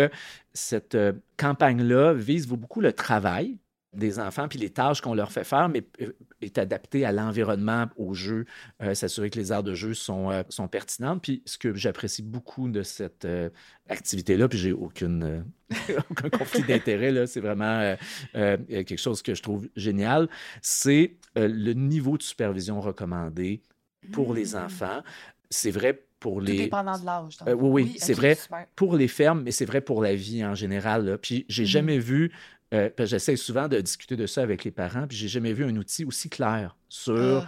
cette 0.54 0.98
campagne-là 1.38 2.14
vise 2.14 2.48
beaucoup 2.48 2.82
le 2.82 2.94
travail, 2.94 3.58
des 3.94 4.20
enfants, 4.20 4.48
puis 4.48 4.60
les 4.60 4.70
tâches 4.70 5.02
qu'on 5.02 5.16
leur 5.16 5.32
fait 5.32 5.44
faire, 5.44 5.68
mais 5.68 5.84
euh, 6.02 6.12
est 6.42 6.58
adapté 6.58 7.06
à 7.06 7.12
l'environnement, 7.12 7.88
au 7.98 8.14
jeu, 8.14 8.46
euh, 8.82 8.94
s'assurer 8.94 9.30
que 9.30 9.40
les 9.40 9.52
aires 9.52 9.64
de 9.64 9.74
jeu 9.74 9.94
sont, 9.94 10.30
euh, 10.30 10.44
sont 10.50 10.68
pertinentes. 10.68 11.24
Puis 11.24 11.42
ce 11.46 11.58
que 11.58 11.74
j'apprécie 11.74 12.22
beaucoup 12.22 12.70
de 12.70 12.84
cette 12.84 13.28
activité-là, 13.90 14.48
puis 14.48 14.60
j'ai 14.60 14.74
aucune, 14.74 15.44
aucun 16.12 16.30
conflit 16.30 16.64
d'intérêt, 16.64 17.26
c'est 17.26 17.42
vraiment 17.42 17.96
quelque 18.34 18.98
chose 18.98 19.22
que 19.22 19.34
je 19.34 19.42
trouve 19.42 19.68
génial, 19.76 20.30
c'est 20.62 21.16
le 21.36 21.74
niveau 21.74 22.18
de 22.18 22.24
supervision 22.24 22.82
recommandé 22.82 23.64
pour 24.12 24.34
les 24.34 24.54
mmh. 24.54 24.58
enfants. 24.58 25.04
C'est 25.50 25.72
vrai 25.72 26.06
pour 26.20 26.42
les. 26.42 26.56
Tout 26.56 26.64
dépendant 26.64 27.00
de 27.00 27.06
l'âge. 27.06 27.38
oui, 27.48 27.84
oui, 27.84 27.96
c'est 27.98 28.14
vrai 28.14 28.38
pour 28.76 28.96
les 28.96 29.08
fermes, 29.08 29.42
mais 29.44 29.52
c'est 29.52 29.66
vrai 29.66 29.82
pour 29.82 30.02
la 30.02 30.16
vie 30.16 30.46
en 30.46 30.56
général. 30.56 31.18
Puis 31.22 31.46
j'ai 31.50 31.64
mmh. 31.64 31.68
jamais 31.68 32.00
vu 32.00 32.32
euh, 32.74 32.90
j'essaie 33.00 33.36
souvent 33.36 33.68
de 33.68 33.80
discuter 33.82 34.16
de 34.16 34.28
ça 34.28 34.42
avec 34.42 34.64
les 34.64 34.72
parents, 34.72 35.08
puis 35.08 35.18
j'ai 35.18 35.28
jamais 35.28 35.54
vu 35.54 35.66
un 35.66 35.76
outil 35.76 36.06
aussi 36.06 36.30
clair 36.30 36.76
sur. 36.88 37.44
Ah. 37.44 37.48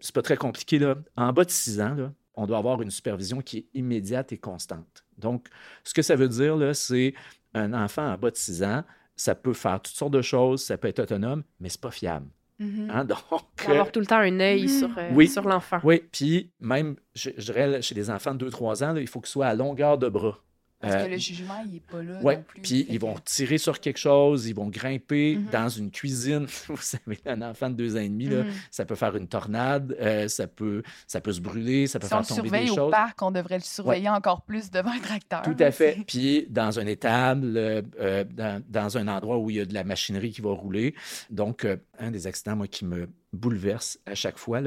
C'est 0.00 0.14
pas 0.14 0.22
très 0.22 0.36
compliqué, 0.36 0.78
là. 0.78 0.96
En 1.16 1.32
bas 1.32 1.44
de 1.44 1.50
6 1.50 1.80
ans, 1.80 1.94
là, 1.94 2.12
on 2.34 2.46
doit 2.46 2.58
avoir 2.58 2.82
une 2.82 2.90
supervision 2.90 3.40
qui 3.40 3.58
est 3.58 3.66
immédiate 3.74 4.32
et 4.32 4.38
constante. 4.38 5.04
Donc, 5.18 5.48
ce 5.82 5.94
que 5.94 6.02
ça 6.02 6.14
veut 6.16 6.28
dire, 6.28 6.56
là, 6.56 6.74
c'est 6.74 7.14
un 7.54 7.72
enfant 7.72 8.12
en 8.12 8.18
bas 8.18 8.30
de 8.30 8.36
6 8.36 8.62
ans, 8.64 8.84
ça 9.16 9.34
peut 9.34 9.54
faire 9.54 9.80
toutes 9.80 9.94
sortes 9.94 10.12
de 10.12 10.22
choses, 10.22 10.62
ça 10.62 10.76
peut 10.76 10.88
être 10.88 11.00
autonome, 11.00 11.42
mais 11.60 11.68
c'est 11.68 11.80
pas 11.80 11.90
fiable. 11.90 12.26
Mm-hmm. 12.60 12.90
Hein, 12.90 13.04
donc, 13.04 13.40
avoir 13.66 13.90
tout 13.90 14.00
le 14.00 14.06
temps 14.06 14.18
un 14.18 14.40
œil 14.40 14.66
mm-hmm. 14.66 14.78
sur, 14.78 14.90
euh, 14.98 15.26
sur 15.26 15.48
l'enfant. 15.48 15.80
Oui, 15.84 16.02
puis 16.12 16.50
même, 16.60 16.96
je, 17.14 17.30
je, 17.36 17.52
dirais, 17.52 17.82
chez 17.82 17.94
les 17.94 18.10
enfants 18.10 18.34
de 18.34 18.48
2-3 18.48 18.84
ans, 18.84 18.96
il 18.96 19.06
faut 19.06 19.20
qu'ils 19.20 19.30
soient 19.30 19.46
à 19.46 19.54
longueur 19.54 19.98
de 19.98 20.08
bras. 20.08 20.43
Parce 20.84 21.02
que 21.02 21.08
euh, 21.08 21.12
le 21.12 21.18
jugement, 21.18 21.62
il 21.64 21.72
n'est 21.72 21.80
pas 21.80 22.02
là. 22.02 22.18
Oui. 22.22 22.34
Puis 22.62 22.86
ils 22.88 22.98
vont 22.98 23.14
tirer 23.24 23.58
sur 23.58 23.80
quelque 23.80 23.98
chose, 23.98 24.46
ils 24.46 24.54
vont 24.54 24.68
grimper 24.68 25.36
mhm. 25.36 25.46
dans 25.50 25.68
une 25.68 25.90
cuisine. 25.90 26.46
Vous 26.68 26.76
savez, 26.76 27.18
un 27.26 27.42
enfant 27.42 27.70
de 27.70 27.74
deux 27.74 27.96
ans 27.96 28.00
et 28.00 28.08
demi, 28.08 28.26
là, 28.26 28.44
mhm. 28.44 28.52
ça 28.70 28.84
peut 28.84 28.94
faire 28.94 29.16
une 29.16 29.28
tornade, 29.28 29.96
euh, 30.00 30.28
ça, 30.28 30.46
peut, 30.46 30.82
ça 31.06 31.20
peut 31.20 31.32
se 31.32 31.40
brûler, 31.40 31.86
ça 31.86 31.98
peut 31.98 32.06
faire 32.06 32.26
tomber 32.26 32.42
des 32.42 32.48
choses. 32.48 32.52
on 32.52 32.62
le 32.62 32.66
surveille 32.66 32.86
au 32.86 32.90
parc, 32.90 33.22
on 33.22 33.30
devrait 33.30 33.58
le 33.58 33.64
surveiller 33.64 34.08
encore 34.08 34.42
plus 34.42 34.70
devant 34.70 34.90
un 34.90 35.00
tracteur. 35.00 35.42
Tout 35.42 35.56
à 35.58 35.70
fait. 35.70 36.04
Puis 36.06 36.46
dans 36.50 36.78
un 36.78 36.86
étable, 36.86 37.54
euh, 37.56 38.24
dans, 38.24 38.62
dans, 38.68 38.98
un 38.98 39.08
endroit 39.08 39.38
où 39.38 39.50
il 39.50 39.56
y 39.56 39.60
a 39.60 39.64
de 39.64 39.74
la 39.74 39.84
machinerie 39.84 40.30
qui 40.30 40.40
va 40.40 40.50
rouler. 40.50 40.94
Donc, 41.30 41.66
un 41.98 42.10
des 42.10 42.26
accidents, 42.26 42.56
moi, 42.56 42.68
qui 42.68 42.84
me 42.84 43.08
bouleverse 43.34 43.98
à 44.06 44.14
chaque 44.14 44.38
fois, 44.38 44.60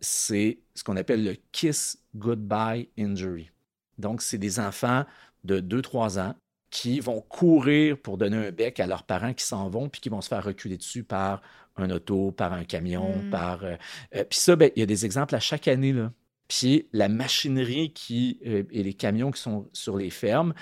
c'est 0.00 0.58
ce 0.74 0.84
qu'on 0.84 0.96
appelle 0.96 1.24
le 1.24 1.36
kiss 1.52 1.98
goodbye 2.14 2.88
injury. 2.98 3.50
Donc, 3.98 4.22
c'est 4.22 4.38
des 4.38 4.60
enfants 4.60 5.04
de 5.44 5.60
2-3 5.60 6.20
ans 6.20 6.34
qui 6.70 7.00
vont 7.00 7.20
courir 7.20 7.98
pour 7.98 8.18
donner 8.18 8.36
un 8.36 8.50
bec 8.50 8.80
à 8.80 8.86
leurs 8.86 9.04
parents 9.04 9.32
qui 9.32 9.44
s'en 9.44 9.68
vont, 9.70 9.88
puis 9.88 10.00
qui 10.00 10.08
vont 10.08 10.20
se 10.20 10.28
faire 10.28 10.44
reculer 10.44 10.76
dessus 10.76 11.02
par 11.02 11.42
un 11.76 11.90
auto, 11.90 12.32
par 12.32 12.52
un 12.52 12.64
camion, 12.64 13.16
mm. 13.16 13.30
par... 13.30 13.64
Euh, 13.64 13.76
euh, 14.14 14.24
puis 14.24 14.38
ça, 14.38 14.56
ben, 14.56 14.70
il 14.76 14.80
y 14.80 14.82
a 14.82 14.86
des 14.86 15.04
exemples 15.04 15.34
à 15.34 15.40
chaque 15.40 15.68
année, 15.68 15.92
là. 15.92 16.12
Puis 16.48 16.88
la 16.94 17.10
machinerie 17.10 17.92
qui, 17.92 18.40
euh, 18.46 18.62
et 18.70 18.82
les 18.82 18.94
camions 18.94 19.30
qui 19.30 19.40
sont 19.40 19.68
sur 19.74 19.98
les 19.98 20.08
fermes, 20.08 20.54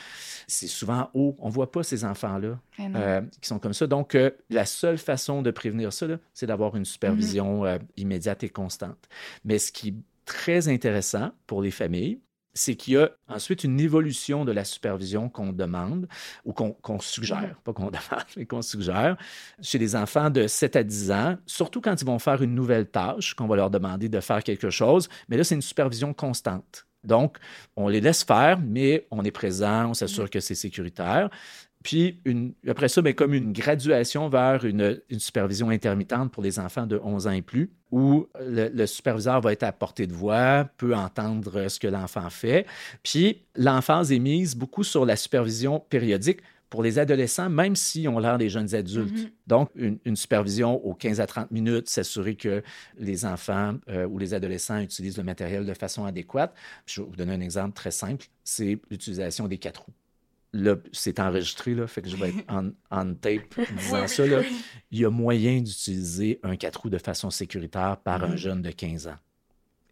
c'est 0.48 0.66
souvent 0.66 1.10
haut. 1.14 1.36
On 1.38 1.46
ne 1.46 1.52
voit 1.52 1.70
pas 1.70 1.84
ces 1.84 2.04
enfants-là 2.04 2.58
qui 2.76 3.48
sont 3.48 3.60
comme 3.60 3.72
ça. 3.72 3.86
Donc, 3.86 4.18
la 4.50 4.66
seule 4.66 4.98
façon 4.98 5.42
de 5.42 5.52
prévenir 5.52 5.92
ça, 5.92 6.08
c'est 6.34 6.46
d'avoir 6.46 6.74
une 6.74 6.84
supervision 6.84 7.64
mm-hmm. 7.64 7.80
immédiate 7.98 8.42
et 8.42 8.48
constante. 8.48 9.08
Mais 9.44 9.60
ce 9.60 9.70
qui 9.70 9.88
est 9.90 9.94
très 10.24 10.66
intéressant 10.66 11.30
pour 11.46 11.62
les 11.62 11.70
familles, 11.70 12.18
c'est 12.56 12.74
qu'il 12.74 12.94
y 12.94 12.96
a 12.96 13.10
ensuite 13.28 13.64
une 13.64 13.78
évolution 13.78 14.44
de 14.44 14.52
la 14.52 14.64
supervision 14.64 15.28
qu'on 15.28 15.52
demande 15.52 16.08
ou 16.44 16.52
qu'on 16.52 17.00
suggère, 17.00 17.38
mm-hmm. 17.38 17.64
pas 17.64 17.72
qu'on 17.72 17.86
demande, 17.90 18.24
mais 18.36 18.46
qu'on 18.46 18.62
suggère 18.62 19.16
chez 19.60 19.78
les 19.78 19.94
enfants 19.94 20.30
de 20.30 20.46
7 20.46 20.76
à 20.76 20.82
10 20.82 21.10
ans, 21.12 21.36
surtout 21.46 21.80
quand 21.80 22.00
ils 22.00 22.06
vont 22.06 22.18
faire 22.18 22.42
une 22.42 22.54
nouvelle 22.54 22.86
tâche, 22.86 23.34
qu'on 23.34 23.46
va 23.46 23.56
leur 23.56 23.70
demander 23.70 24.08
de 24.08 24.20
faire 24.20 24.42
quelque 24.42 24.70
chose, 24.70 25.08
mais 25.28 25.36
là, 25.36 25.44
c'est 25.44 25.54
une 25.54 25.62
supervision 25.62 26.14
constante. 26.14 26.86
Donc, 27.04 27.36
on 27.76 27.88
les 27.88 28.00
laisse 28.00 28.24
faire, 28.24 28.58
mais 28.58 29.06
on 29.10 29.22
est 29.24 29.30
présent, 29.30 29.90
on 29.90 29.94
s'assure 29.94 30.24
mm-hmm. 30.24 30.30
que 30.30 30.40
c'est 30.40 30.54
sécuritaire. 30.54 31.30
Puis 31.86 32.18
une, 32.24 32.52
après 32.66 32.88
ça, 32.88 33.00
bien, 33.00 33.12
comme 33.12 33.32
une 33.32 33.52
graduation 33.52 34.28
vers 34.28 34.64
une, 34.64 35.00
supervision 35.18 35.70
intermittente 35.70 36.32
pour 36.32 36.42
les 36.42 36.58
enfants 36.58 36.84
de 36.84 37.00
11 37.00 37.28
ans 37.28 37.30
et 37.30 37.42
plus, 37.42 37.70
où 37.92 38.26
le, 38.40 38.86
superviseur 38.86 39.40
va 39.40 39.52
être 39.52 39.62
à 39.62 39.70
portée 39.70 40.08
de 40.08 40.12
voix, 40.12 40.68
peut 40.78 40.96
entendre 40.96 41.68
ce 41.68 41.78
que 41.78 41.86
l'enfant 41.86 42.28
fait. 42.28 42.66
Puis 43.04 43.44
l'enfance 43.54 44.10
est 44.10 44.18
mise 44.18 44.56
beaucoup 44.56 44.82
sur 44.82 45.06
la 45.06 45.14
supervision 45.14 45.78
périodique 45.78 46.40
pour 46.70 46.82
les 46.82 46.98
adolescents, 46.98 47.48
même 47.48 47.76
si 47.76 48.08
on 48.08 48.18
l'air 48.18 48.36
des 48.36 48.48
jeunes 48.48 48.74
adultes. 48.74 49.14
Mm-hmm. 49.14 49.30
Donc, 49.46 49.70
une, 49.76 50.16
supervision 50.16 50.84
aux 50.84 50.94
15 50.94 51.20
à 51.20 51.28
30 51.28 51.52
minutes, 51.52 51.88
s'assurer 51.88 52.34
que 52.34 52.64
les 52.98 53.24
enfants 53.24 53.76
euh, 53.88 54.08
ou 54.08 54.18
les 54.18 54.34
adolescents 54.34 54.80
utilisent 54.80 55.18
le 55.18 55.22
matériel 55.22 55.64
de 55.64 55.74
façon 55.74 56.04
adéquate. 56.04 56.52
Je 56.84 57.00
vais 57.00 57.06
vous 57.06 57.14
donner 57.14 57.34
un 57.34 57.40
exemple 57.40 57.74
très 57.74 57.92
simple, 57.92 58.26
c'est 58.42 58.80
l'utilisation 58.90 59.46
des 59.46 59.58
quatre 59.58 59.84
roues 59.84 59.94
c'est 60.92 61.20
enregistré, 61.20 61.74
là, 61.74 61.86
fait 61.86 62.02
que 62.02 62.08
je 62.08 62.16
vais 62.16 62.30
être 62.30 62.44
en, 62.90 63.14
tape 63.14 63.60
disant 63.76 64.06
ça. 64.06 64.26
Là. 64.26 64.42
Il 64.90 65.00
y 65.00 65.04
a 65.04 65.10
moyen 65.10 65.60
d'utiliser 65.60 66.40
un 66.42 66.56
4 66.56 66.82
roues 66.82 66.90
de 66.90 66.98
façon 66.98 67.30
sécuritaire 67.30 67.98
par 67.98 68.24
un 68.24 68.30
mm-hmm. 68.30 68.36
jeune 68.36 68.62
de 68.62 68.70
15 68.70 69.08
ans. 69.08 69.16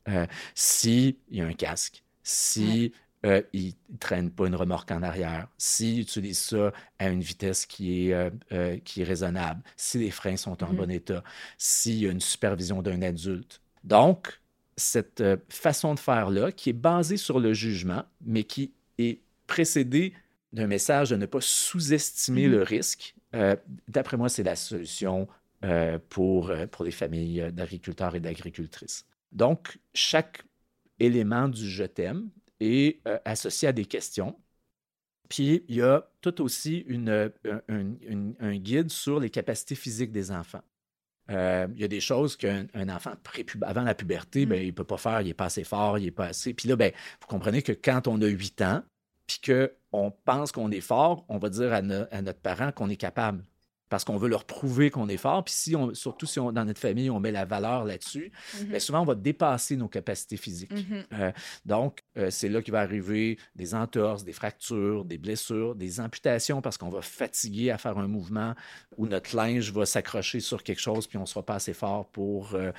Euh, 0.09 0.27
S'il 0.55 1.17
y 1.31 1.41
a 1.41 1.47
un 1.47 1.53
casque, 1.53 2.03
si 2.23 2.93
euh, 3.25 3.43
il 3.53 3.75
ne 3.91 3.99
traîne 3.99 4.31
pas 4.31 4.47
une 4.47 4.55
remorque 4.55 4.91
en 4.91 5.03
arrière, 5.03 5.49
s'il 5.57 6.01
utilise 6.01 6.39
ça 6.39 6.73
à 6.99 7.09
une 7.09 7.23
vitesse 7.23 7.65
qui 7.67 8.11
est, 8.11 8.31
euh, 8.53 8.79
qui 8.85 9.01
est 9.01 9.05
raisonnable, 9.05 9.62
si 9.77 9.99
les 9.99 10.11
freins 10.11 10.37
sont 10.37 10.62
en 10.62 10.73
mm-hmm. 10.73 10.77
bon 10.77 10.91
état, 10.91 11.25
s'il 11.57 11.97
y 11.97 12.07
a 12.07 12.11
une 12.11 12.21
supervision 12.21 12.83
d'un 12.83 13.03
adulte. 13.03 13.61
Donc, 13.83 14.41
cette 14.77 15.23
façon 15.49 15.95
de 15.95 16.01
faire-là, 16.01 16.53
qui 16.53 16.71
est 16.71 16.75
basée 16.75 17.17
sur 17.17 17.39
le 17.39 17.55
jugement, 17.55 18.05
mais 18.25 18.45
qui 18.45 18.73
est 18.99 19.21
précédée 19.47 20.12
d'un 20.55 20.69
message 20.69 21.11
de 21.11 21.17
ne 21.17 21.27
pas 21.27 21.41
sous-estimer 21.41 22.47
le 22.47 22.59
mhm. 22.59 22.65
risque, 22.65 23.15
euh, 23.35 23.57
d'après 23.89 24.17
moi, 24.17 24.29
c'est 24.29 24.45
la 24.45 24.57
solution 24.57 25.29
euh, 25.65 25.99
pour, 26.09 26.51
euh, 26.51 26.67
pour 26.67 26.85
les 26.85 26.93
familles 26.93 27.51
d'agriculteurs 27.53 28.15
et 28.15 28.21
d'agricultrices. 28.21 29.05
Donc, 29.33 29.79
chaque 29.93 30.45
élément 31.01 31.49
du 31.49 31.69
je 31.69 31.85
t'aime 31.85 32.31
est 32.61 33.01
associé 33.25 33.67
à 33.67 33.73
des 33.73 33.85
questions. 33.85 34.39
Puis, 35.29 35.65
il 35.69 35.75
y 35.75 35.83
a 35.83 36.09
tout 36.21 36.41
aussi 36.41 36.85
une, 36.87 37.33
un, 37.69 38.57
guide 38.57 38.91
sur 38.91 39.19
les 39.19 39.31
capacités 39.31 39.75
physiques 39.75 40.13
des 40.13 40.31
enfants. 40.31 40.63
il 41.29 41.75
y 41.77 41.85
a 41.85 41.89
des 41.89 42.01
choses 42.01 42.37
qu'un 42.37 42.69
enfant 42.89 43.15
avant 43.63 43.83
la 43.83 43.97
puberté, 43.97 44.47
mm. 44.47 44.49
ben, 44.49 44.63
il 44.63 44.69
ne 44.69 44.73
peut 44.73 44.85
pas 44.85 44.99
faire, 44.99 45.21
il 45.23 45.27
n'est 45.27 45.35
pas 45.35 45.47
assez 45.47 45.65
fort, 45.65 45.99
il 45.99 46.05
n'est 46.05 46.11
pas 46.13 46.27
assez. 46.27 46.55
Puis 46.55 46.69
là, 46.69 46.77
ben, 46.77 46.93
vous 47.21 47.27
comprenez 47.27 47.63
que 47.63 47.73
quand 47.73 48.07
on 48.07 48.23
a 48.23 48.27
8 48.27 48.63
ans, 48.63 48.85
puis 49.27 49.41
qu'on 49.41 50.12
pense 50.25 50.53
qu'on 50.53 50.70
est 50.70 50.81
fort, 50.81 51.25
on 51.29 51.39
va 51.39 51.49
dire 51.49 51.72
à, 51.72 51.77
à 51.77 52.22
notre 52.22 52.41
parent 52.41 52.72
qu'on 52.72 52.89
est 52.89 52.97
capable 52.97 53.45
parce 53.95 54.05
qu'on 54.05 54.16
veut 54.16 54.29
leur 54.29 54.45
prouver 54.45 54.91
qu'on 54.91 55.09
est 55.09 55.16
fort. 55.16 55.45
Puis 55.45 55.55
si 55.55 55.77
on, 55.77 55.95
surtout 55.95 56.27
si 56.27 56.41
on, 56.41 56.51
dans 56.51 56.64
notre 56.64 56.81
famille, 56.81 57.11
on 57.11 57.20
met 57.20 57.31
la 57.31 57.45
valeur 57.45 57.85
là-dessus, 57.85 58.33
ben, 58.66 58.81
souvent, 58.81 59.03
on 59.03 59.05
va 59.05 59.14
dépasser 59.14 59.77
nos 59.77 59.87
capacités 59.87 60.37
physiques. 60.37 60.72
Mm-hmm. 60.72 61.05
Euh, 61.12 61.33
donc, 61.64 62.03
euh, 62.18 62.29
c'est 62.29 62.49
là 62.49 62.61
qu'il 62.61 62.72
va 62.72 62.81
arriver 62.81 63.39
des 63.55 63.72
entorses, 63.72 64.25
des 64.25 64.33
fractures, 64.33 65.05
des 65.05 65.16
blessures, 65.16 65.77
des 65.77 66.01
amputations 66.01 66.61
parce 66.61 66.77
qu'on 66.77 66.89
va 66.89 67.03
fatiguer 67.03 67.70
à 67.70 67.79
faire 67.79 67.97
un 67.99 68.09
mouvement 68.09 68.55
où 68.97 69.07
notre 69.07 69.37
linge 69.37 69.70
va 69.70 69.87
s'accrocher 69.87 70.41
sur 70.41 70.64
quelque 70.64 70.81
chose 70.81 71.07
puis 71.07 71.16
on 71.18 71.22
ne 71.22 71.27
sera 71.27 71.45
pas 71.45 71.55
assez 71.55 71.72
fort 71.72 72.07
pour, 72.09 72.55
euh, 72.55 72.72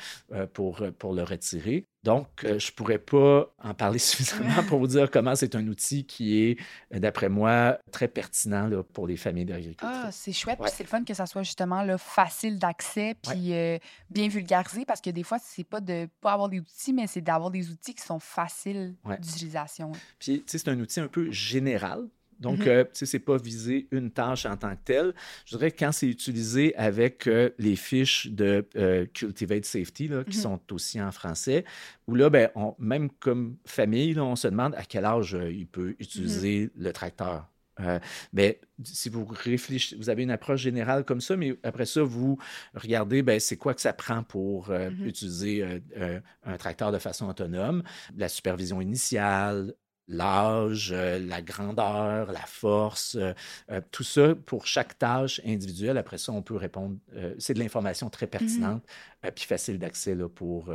pour, 0.47 0.83
pour 0.99 1.13
le 1.13 1.23
retirer. 1.23 1.85
Donc, 2.05 2.27
je 2.43 2.49
ne 2.49 2.75
pourrais 2.75 2.99
pas 2.99 3.51
en 3.63 3.73
parler 3.73 3.97
suffisamment 3.99 4.63
pour 4.67 4.77
vous 4.77 4.87
dire 4.87 5.09
comment 5.09 5.35
c'est 5.35 5.55
un 5.55 5.67
outil 5.67 6.05
qui 6.05 6.37
est, 6.37 6.59
d'après 6.91 7.29
moi, 7.29 7.79
très 7.91 8.07
pertinent 8.07 8.67
là, 8.67 8.83
pour 8.83 9.07
les 9.07 9.17
familles 9.17 9.45
d'agriculteurs. 9.45 9.89
Ah, 9.91 10.11
c'est 10.11 10.31
chouette. 10.31 10.59
c'est 10.67 10.83
le 10.83 10.87
fun 10.87 11.03
que 11.03 11.15
ça 11.15 11.25
soit 11.25 11.41
justement 11.41 11.81
là, 11.81 11.97
facile 11.97 12.59
d'accès 12.59 13.15
puis 13.23 13.53
euh, 13.53 13.79
bien 14.11 14.27
vulgarisé 14.27 14.85
parce 14.85 15.01
que 15.01 15.09
des 15.09 15.23
fois, 15.23 15.39
c'est 15.41 15.63
pas 15.63 15.81
de 15.81 16.07
pas 16.21 16.33
avoir 16.33 16.47
des 16.47 16.59
outils, 16.59 16.93
mais 16.93 17.07
c'est 17.07 17.21
d'avoir 17.21 17.49
des 17.49 17.71
outils 17.71 17.95
qui 17.95 18.03
sont 18.03 18.19
faciles 18.19 18.95
d'utilisation. 19.19 19.91
Puis, 20.19 20.39
tu 20.39 20.43
sais, 20.45 20.57
c'est 20.59 20.69
un 20.69 20.79
outil 20.79 20.99
un 20.99 21.07
peu 21.07 21.31
général. 21.31 22.07
Donc, 22.39 22.67
euh, 22.67 22.83
tu 22.83 22.89
sais, 22.93 23.05
c'est 23.05 23.19
pas 23.19 23.37
viser 23.37 23.87
une 23.91 24.11
tâche 24.11 24.45
en 24.45 24.57
tant 24.57 24.71
que 24.75 24.81
telle. 24.83 25.13
Je 25.45 25.55
dirais 25.57 25.71
que 25.71 25.79
quand 25.79 25.91
c'est 25.91 26.07
utilisé 26.07 26.75
avec 26.75 27.27
euh, 27.27 27.49
les 27.57 27.75
fiches 27.75 28.27
de 28.27 28.67
euh, 28.75 29.05
Cultivate 29.13 29.65
Safety, 29.65 30.07
là, 30.07 30.23
qui 30.23 30.37
Mhm. 30.37 30.43
sont 30.43 30.59
aussi 30.71 31.01
en 31.01 31.11
français, 31.11 31.65
où 32.07 32.15
là, 32.15 32.29
ben, 32.29 32.49
on- 32.55 32.75
même 32.79 33.09
comme 33.19 33.57
famille, 33.65 34.13
là, 34.13 34.23
on 34.23 34.35
se 34.35 34.47
demande 34.47 34.75
à 34.75 34.83
quel 34.83 35.05
âge 35.05 35.37
il 35.51 35.67
peut 35.67 35.95
utiliser 35.99 36.69
le 36.75 36.91
tracteur. 36.91 37.49
Euh, 37.81 37.99
mais 38.31 38.61
si 38.83 39.09
vous 39.09 39.25
réfléchissez, 39.25 39.97
vous 39.97 40.09
avez 40.09 40.23
une 40.23 40.31
approche 40.31 40.61
générale 40.61 41.03
comme 41.03 41.19
ça, 41.19 41.35
mais 41.35 41.57
après 41.61 41.85
ça, 41.85 42.03
vous 42.03 42.37
regardez, 42.73 43.21
ben, 43.21 43.37
c'est 43.37 43.57
quoi 43.57 43.73
que 43.73 43.81
ça 43.81 43.91
prend 43.91 44.23
pour 44.23 44.69
euh, 44.69 44.91
utiliser 45.03 45.61
euh, 45.97 46.19
un 46.45 46.55
tracteur 46.57 46.93
de 46.93 46.99
façon 46.99 47.27
autonome, 47.27 47.83
la 48.15 48.29
supervision 48.29 48.79
initiale, 48.79 49.73
l'âge, 50.07 50.91
euh, 50.91 51.19
la 51.19 51.41
grandeur, 51.41 52.31
la 52.31 52.45
force, 52.45 53.15
euh, 53.15 53.33
euh, 53.71 53.81
tout 53.91 54.03
ça 54.03 54.35
pour 54.35 54.67
chaque 54.67 54.97
tâche 54.97 55.41
individuelle. 55.45 55.97
Après 55.97 56.17
ça, 56.17 56.31
on 56.31 56.41
peut 56.41 56.55
répondre. 56.55 56.97
euh, 57.15 57.33
c'est 57.39 57.53
de 57.53 57.59
l'information 57.59 58.09
très 58.09 58.27
pertinente 58.27 58.83
euh, 59.25 59.31
puis 59.31 59.45
facile 59.45 59.79
d'accès 59.79 60.15
là, 60.15 60.29
pour, 60.29 60.71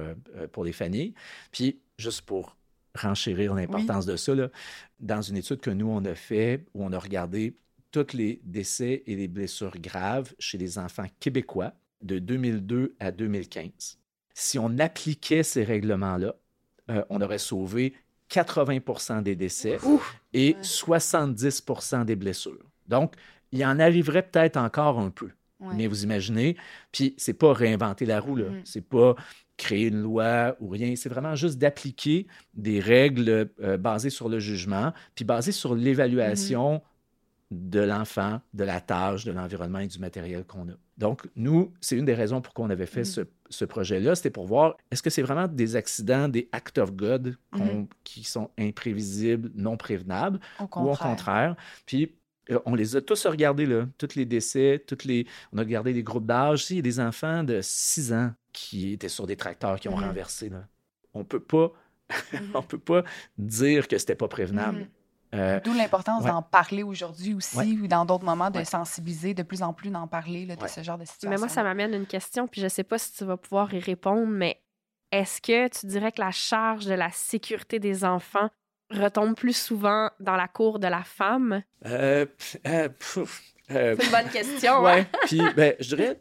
pour 0.52 0.64
les 0.64 0.72
familles. 0.72 1.14
Puis, 1.52 1.80
juste 1.98 2.22
pour 2.22 2.56
renchérir 2.96 3.54
l'importance 3.54 4.04
de 4.06 4.16
ça, 4.16 4.34
là, 4.34 4.48
dans 4.98 5.22
une 5.22 5.36
étude 5.36 5.60
que 5.60 5.70
nous, 5.70 5.88
on 5.88 6.04
a 6.04 6.14
fait, 6.14 6.66
où 6.74 6.84
on 6.84 6.92
a 6.92 6.98
regardé 6.98 7.56
tous 7.92 8.12
les 8.14 8.40
décès 8.44 9.02
et 9.06 9.16
les 9.16 9.28
blessures 9.28 9.76
graves 9.78 10.32
chez 10.38 10.58
les 10.58 10.78
enfants 10.78 11.06
québécois 11.20 11.72
de 12.02 12.18
2002 12.18 12.96
à 12.98 13.12
2015. 13.12 13.98
Si 14.34 14.58
on 14.58 14.78
appliquait 14.78 15.42
ces 15.42 15.64
règlements-là, 15.64 16.34
on 17.08 17.20
aurait 17.20 17.38
sauvé 17.38 17.94
80% 18.30 19.22
des 19.22 19.34
décès 19.36 19.78
et 20.32 20.54
Ouais. 20.54 20.62
70% 20.62 22.04
des 22.04 22.16
blessures. 22.16 22.64
Donc, 22.86 23.14
il 23.52 23.64
en 23.64 23.78
arriverait 23.78 24.22
peut-être 24.22 24.56
encore 24.56 24.98
un 25.00 25.10
peu. 25.10 25.30
Ouais. 25.60 25.74
Mais 25.76 25.86
vous 25.86 26.04
imaginez, 26.04 26.56
puis 26.92 27.14
c'est 27.18 27.34
pas 27.34 27.52
réinventer 27.52 28.06
la 28.06 28.20
roue, 28.20 28.36
là. 28.36 28.48
Mhm. 28.48 28.60
C'est 28.64 28.86
pas 28.88 29.14
créer 29.58 29.88
une 29.88 30.00
loi 30.00 30.56
ou 30.60 30.68
rien. 30.68 30.94
C'est 30.96 31.10
vraiment 31.10 31.34
juste 31.34 31.58
d'appliquer 31.58 32.26
des 32.54 32.80
règles 32.80 33.50
euh, 33.60 33.76
basées 33.76 34.08
sur 34.08 34.28
le 34.30 34.38
jugement, 34.38 34.92
puis 35.14 35.24
basées 35.24 35.52
sur 35.52 35.74
l'évaluation 35.74 36.80
de 37.50 37.80
l'enfant, 37.80 38.40
de 38.54 38.64
la 38.64 38.80
tâche, 38.80 39.24
de 39.24 39.32
l'environnement 39.32 39.80
et 39.80 39.88
du 39.88 39.98
matériel 39.98 40.44
qu'on 40.44 40.68
a. 40.68 40.74
Donc, 40.96 41.28
nous, 41.36 41.72
c'est 41.80 41.96
une 41.98 42.04
des 42.06 42.14
raisons 42.14 42.40
pour 42.40 42.54
qu'on 42.54 42.70
avait 42.70 42.86
fait 42.86 43.00
Mhm. 43.00 43.04
ce, 43.04 43.20
ce 43.50 43.64
projet-là, 43.64 44.14
c'était 44.14 44.30
pour 44.30 44.46
voir 44.46 44.76
est-ce 44.90 45.02
que 45.02 45.10
c'est 45.10 45.22
vraiment 45.22 45.48
des 45.48 45.76
accidents, 45.76 46.28
des 46.28 46.48
acts 46.52 46.78
of 46.78 46.94
God 46.94 47.36
Mhm. 47.52 47.88
qui 48.04 48.24
sont 48.24 48.50
imprévisibles, 48.58 49.50
non 49.54 49.76
prévenables, 49.76 50.40
Au 50.60 50.64
ou 50.64 50.90
au 50.90 50.96
contraire. 50.96 51.56
Puis, 51.84 52.14
euh, 52.50 52.58
on 52.64 52.74
les 52.74 52.96
a 52.96 53.00
tous 53.00 53.26
regardés, 53.26 53.66
là, 53.66 53.86
tous 53.98 54.14
les 54.14 54.24
décès, 54.24 54.82
toutes 54.86 55.04
les... 55.04 55.26
on 55.52 55.58
a 55.58 55.62
regardé 55.62 55.92
les 55.92 56.02
groupes 56.02 56.26
d'âge. 56.26 56.70
Il 56.70 56.76
y 56.76 56.78
a 56.78 56.82
des 56.82 57.00
enfants 57.00 57.44
de 57.44 57.60
6 57.62 58.12
ans 58.12 58.32
qui 58.52 58.92
étaient 58.92 59.08
sur 59.08 59.26
des 59.26 59.36
tracteurs 59.36 59.78
qui 59.80 59.88
ont 59.88 59.96
Mhm. 59.96 60.04
renversé. 60.04 60.48
Là. 60.48 60.66
On 61.14 61.24
peut 61.24 61.40
pas, 61.40 61.72
Mhm. 62.32 62.50
on 62.54 62.62
peut 62.62 62.78
pas 62.78 63.04
dire 63.38 63.86
que 63.88 63.98
c'était 63.98 64.14
pas 64.16 64.28
prévenable. 64.28 64.88
Euh, 65.34 65.60
D'où 65.62 65.72
l'importance 65.72 66.24
Ouais. 66.24 66.30
d'en 66.30 66.42
parler 66.42 66.82
aujourd'hui 66.82 67.34
aussi 67.34 67.56
Ouais. 67.56 67.66
ou 67.66 67.86
dans 67.86 68.04
d'autres 68.04 68.24
moments 68.24 68.50
de 68.50 68.58
Ouais. 68.58 68.64
sensibiliser 68.64 69.32
de 69.32 69.42
plus 69.44 69.62
en 69.62 69.72
plus 69.72 69.90
d'en 69.90 70.06
parler 70.08 70.44
là, 70.46 70.56
de 70.56 70.62
Ouais. 70.62 70.68
ce 70.68 70.82
genre 70.82 70.98
de 70.98 71.04
situation. 71.04 71.30
Mais 71.30 71.36
moi, 71.36 71.48
ça 71.48 71.62
m'amène 71.62 71.94
une 71.94 72.06
question, 72.06 72.48
puis 72.48 72.60
je 72.60 72.66
sais 72.68 72.82
pas 72.82 72.98
si 72.98 73.12
tu 73.12 73.24
vas 73.24 73.36
pouvoir 73.36 73.72
y 73.72 73.78
répondre, 73.78 74.26
mais 74.26 74.60
est-ce 75.12 75.40
que 75.40 75.68
tu 75.68 75.86
dirais 75.86 76.10
que 76.12 76.20
la 76.20 76.32
charge 76.32 76.86
de 76.86 76.94
la 76.94 77.10
sécurité 77.10 77.78
des 77.78 78.04
enfants 78.04 78.50
retombe 78.90 79.36
plus 79.36 79.56
souvent 79.56 80.10
dans 80.18 80.34
la 80.36 80.48
cour 80.48 80.80
de 80.80 80.88
la 80.88 81.04
femme? 81.04 81.62
euh, 81.86 82.26
euh, 82.66 82.88
euh, 83.16 83.96
C'est 83.96 84.04
une 84.04 84.10
bonne 84.10 84.30
question, 84.32 84.82
ouais. 84.82 85.00
hein? 85.02 85.18
Puis, 85.26 85.40
ben, 85.54 85.74
je 85.78 85.94
dirais 85.94 86.20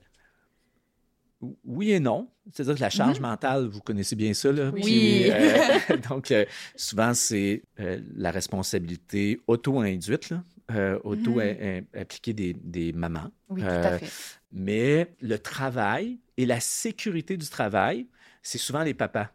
oui 1.63 1.91
et 1.91 1.99
non. 1.99 2.29
C'est-à-dire 2.51 2.75
que 2.75 2.81
la 2.81 2.89
charge 2.89 3.19
Mhm. 3.19 3.27
mentale, 3.27 3.67
vous 3.67 3.79
connaissez 3.81 4.15
bien 4.15 4.33
ça. 4.33 4.51
Là. 4.51 4.71
Oui. 4.73 4.81
Puis, 4.81 5.31
euh, 5.31 5.97
donc, 6.09 6.31
euh, 6.31 6.45
souvent, 6.75 7.13
c'est 7.13 7.63
euh, 7.79 7.99
la 8.15 8.31
responsabilité 8.31 9.39
auto-induite, 9.47 10.33
euh, 10.71 10.99
auto-appliquée 11.03 12.33
des, 12.33 12.53
des 12.53 12.91
mamans. 12.93 13.31
Oui, 13.49 13.61
tout 13.61 13.67
à 13.67 13.97
fait. 13.99 14.09
Mais 14.51 15.15
le 15.21 15.37
travail 15.39 16.19
et 16.37 16.45
la 16.45 16.59
sécurité 16.59 17.37
du 17.37 17.47
travail, 17.47 18.07
c'est 18.41 18.57
souvent 18.57 18.83
les 18.83 18.93
papas 18.93 19.29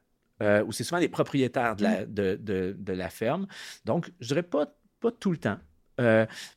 ou 0.66 0.72
c'est 0.72 0.84
souvent 0.84 1.00
les 1.00 1.09
propriétaires 1.09 1.74
de 1.76 1.82
la, 1.84 2.05
de, 2.05 2.38
de- 2.42 2.76
de 2.78 2.92
la 2.92 3.09
ferme. 3.09 3.46
Donc, 3.86 4.12
je 4.20 4.26
dirais 4.28 4.42
pas, 4.42 4.76
pas 5.00 5.11
tout 5.11 5.30
le 5.30 5.38
temps. 5.38 5.59
Puis 5.96 6.05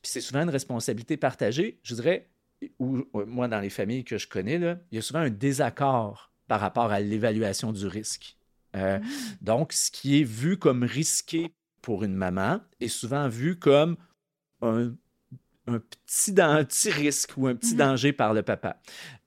c'est 0.04 0.20
souvent 0.20 0.42
une 0.44 0.50
responsabilité 0.50 1.16
partagée. 1.16 1.80
Je 1.84 1.96
dirais, 1.96 2.28
ou 2.80 3.04
ou 3.14 3.26
moi, 3.26 3.48
dans 3.48 3.60
les 3.60 3.70
familles 3.70 4.04
que 4.04 4.18
je 4.18 4.28
connais, 4.28 4.58
là, 4.58 4.78
il 4.92 4.96
y 4.96 5.00
a 5.00 5.02
souvent 5.02 5.20
un 5.20 5.30
désaccord 5.30 6.32
par 6.48 6.60
rapport 6.60 6.92
à 6.92 7.00
l'évaluation 7.00 7.72
du 7.72 7.88
risque. 7.88 8.38
Euh, 8.76 9.00
Mm. 9.00 9.04
donc, 9.42 9.74
ce 9.74 9.92
qui 9.92 10.22
est 10.22 10.24
vu 10.24 10.58
comme 10.58 10.84
risqué 10.84 11.54
pour 11.82 12.04
une 12.04 12.16
maman 12.16 12.60
est 12.80 12.88
souvent 12.90 13.28
vu 13.30 13.58
comme 13.58 13.98
un, 14.62 14.94
un 15.68 15.80
petit, 15.80 16.92
risque 16.92 17.32
ou 17.38 17.48
un 17.48 17.56
petit 17.56 17.74
Mhm. 17.74 17.78
danger 17.78 18.14
par 18.14 18.34
le 18.34 18.42
papa. 18.44 18.80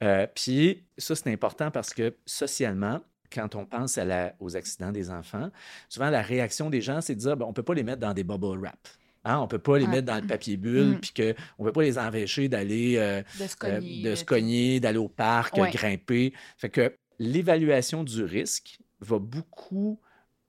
Euh, 0.02 0.26
puis, 0.34 0.84
ça, 0.98 1.14
c'est 1.14 1.30
important 1.32 1.70
parce 1.70 1.92
que 1.92 2.14
socialement, 2.26 3.00
quand 3.32 3.54
on 3.54 3.64
pense 3.66 3.98
à 3.98 4.04
la- 4.04 4.34
aux 4.40 4.56
accidents 4.56 4.90
des 4.92 5.10
enfants, 5.10 5.50
souvent 5.88 6.10
la 6.10 6.22
réaction 6.22 6.68
des 6.70 6.80
gens, 6.80 7.00
c'est 7.00 7.14
de 7.14 7.20
dire 7.20 7.36
ben, 7.36 7.44
on 7.46 7.50
ne 7.50 7.54
peut 7.54 7.62
pas 7.62 7.74
les 7.74 7.82
mettre 7.84 8.00
dans 8.00 8.14
des 8.14 8.24
bubble 8.24 8.58
wrap. 8.58 8.88
Hein, 9.24 9.38
on 9.38 9.42
ne 9.42 9.46
peut 9.48 9.58
pas 9.58 9.78
les 9.78 9.84
Ouais. 9.84 9.90
mettre 9.90 10.06
dans 10.06 10.20
le 10.20 10.26
papier 10.26 10.56
bulle, 10.56 10.92
Mhm. 10.94 11.00
puis 11.00 11.12
qu'on 11.14 11.62
ne 11.64 11.68
peut 11.68 11.72
pas 11.72 11.82
les 11.82 11.98
empêcher 11.98 12.48
d'aller 12.48 12.96
euh, 12.96 13.22
De 13.38 13.46
se 13.46 13.54
euh, 13.64 14.24
cogner. 14.24 14.80
d'aller 14.80 14.98
au 14.98 15.08
parc, 15.08 15.56
Ouais. 15.58 15.70
grimper. 15.70 16.32
Fait 16.56 16.70
que 16.70 16.94
l'évaluation 17.18 18.02
du 18.02 18.22
risque 18.24 18.78
va 19.00 19.18
beaucoup 19.18 20.00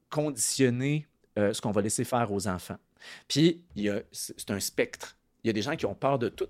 conditionner 0.09 1.07
euh, 1.37 1.53
ce 1.53 1.61
qu'on 1.61 1.71
va 1.71 1.81
laisser 1.81 2.03
faire 2.03 2.29
aux 2.31 2.47
enfants. 2.49 2.75
Puis, 3.27 3.63
il 3.75 3.83
y 3.83 3.89
a- 3.89 4.01
c'est 4.11 4.51
un 4.51 4.59
spectre. 4.59 5.15
Il 5.43 5.47
y 5.47 5.49
a 5.49 5.53
des 5.53 5.61
gens 5.61 5.75
qui 5.77 5.85
ont 5.85 5.95
peur 5.95 6.19
de 6.19 6.27
tout, 6.29 6.47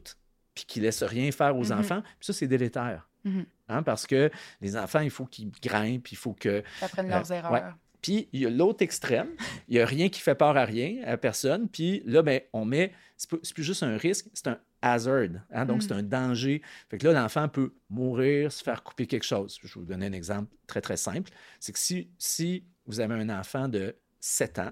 puis 0.56 0.66
qui 0.66 0.80
laissent 0.80 1.04
rien 1.04 1.32
faire 1.32 1.56
aux 1.56 1.66
Mhm. 1.72 1.80
enfants. 1.80 2.02
Puis 2.02 2.26
ça, 2.26 2.34
c'est 2.34 2.48
délétère. 2.48 3.08
Mhm. 3.24 3.46
Hein, 3.70 3.84
parce 3.84 4.08
que 4.08 4.32
les 4.60 4.76
enfants, 4.76 5.00
il 5.02 5.12
faut 5.12 5.26
qu'ils 5.26 5.52
grimpent, 5.62 6.12
il 6.12 6.16
faut 6.18 6.34
que... 6.34 6.64
Ils 6.82 6.84
apprennent 6.86 7.10
leurs 7.10 7.32
erreurs. 7.32 7.52
ouais. 7.52 7.62
Puis, 8.02 8.30
il 8.34 8.42
y 8.42 8.46
a 8.46 8.50
l'autre 8.50 8.82
extrême. 8.84 9.30
Il 9.68 9.76
n'y 9.76 9.80
a 9.80 9.86
rien 9.86 10.10
qui 10.10 10.20
fait 10.22 10.36
peur 10.36 10.58
à 10.58 10.66
rien, 10.66 11.02
à 11.06 11.18
personne. 11.18 11.68
Puis 11.70 12.02
là, 12.06 12.22
ben, 12.24 12.42
on 12.54 12.66
met... 12.66 12.94
C'est 13.18 13.30
c'est 13.44 13.54
plus 13.54 13.64
juste 13.64 13.84
un 13.84 13.98
risque, 13.98 14.28
c'est 14.34 14.48
un 14.48 14.58
hazard. 14.82 15.28
hein, 15.52 15.66
donc, 15.66 15.78
Mm. 15.78 15.82
c'est 15.82 15.92
un 15.94 16.02
danger. 16.04 16.62
Fait 16.90 16.98
que 16.98 17.08
là, 17.08 17.14
l'enfant 17.22 17.48
peut 17.48 17.74
mourir, 17.90 18.52
se 18.52 18.64
faire 18.64 18.82
couper 18.84 19.06
quelque 19.06 19.24
chose. 19.26 19.58
Je 19.62 19.68
vais 19.68 19.74
vous 19.76 19.86
donner 19.86 20.08
un 20.08 20.14
exemple 20.14 20.52
très, 20.66 20.82
très 20.82 20.98
simple. 20.98 21.30
C'est 21.60 21.72
que 21.72 21.78
si, 21.80 22.10
si 22.18 22.64
vous 22.88 23.00
avez 23.00 23.14
un 23.14 23.30
enfant 23.30 23.68
de 23.68 23.96
7 24.20 24.58
ans 24.60 24.72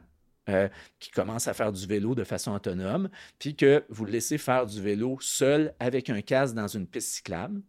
euh, 0.49 0.67
qui 0.99 1.11
commence 1.11 1.47
à 1.47 1.53
faire 1.53 1.71
du 1.71 1.85
vélo 1.85 2.15
de 2.15 2.23
façon 2.23 2.51
autonome, 2.53 3.09
puis 3.37 3.55
que 3.55 3.85
vous 3.89 4.05
le 4.05 4.11
laissez 4.11 4.39
faire 4.39 4.65
du 4.65 4.81
vélo 4.81 5.19
seul 5.21 5.75
avec 5.79 6.09
un 6.09 6.21
casque 6.21 6.55
dans 6.55 6.67
une 6.67 6.87
piste 6.87 7.09
cyclable, 7.09 7.61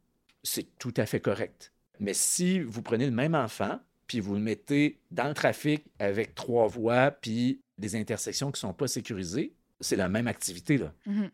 c'est 0.42 0.78
tout 0.78 0.94
à 0.96 1.04
fait 1.04 1.20
correct. 1.20 1.74
Mais 1.98 2.14
si 2.14 2.60
vous 2.60 2.80
prenez 2.80 3.04
le 3.04 3.12
même 3.12 3.34
enfant, 3.34 3.78
puis 4.10 4.18
vous 4.18 4.34
le 4.34 4.40
mettez 4.40 4.98
dans 5.12 5.28
le 5.28 5.34
trafic 5.34 5.84
avec 6.00 6.34
trois 6.34 6.66
voies, 6.66 7.12
puis 7.12 7.60
des 7.78 7.94
intersections 7.94 8.48
qui 8.50 8.56
ne 8.56 8.68
sont 8.68 8.72
pas 8.72 8.88
sécurisées, 8.88 9.52
c'est 9.78 9.94
la 9.94 10.08
même 10.08 10.26
activité, 10.26 10.78
là. 10.78 10.92
Mhm. 11.06 11.30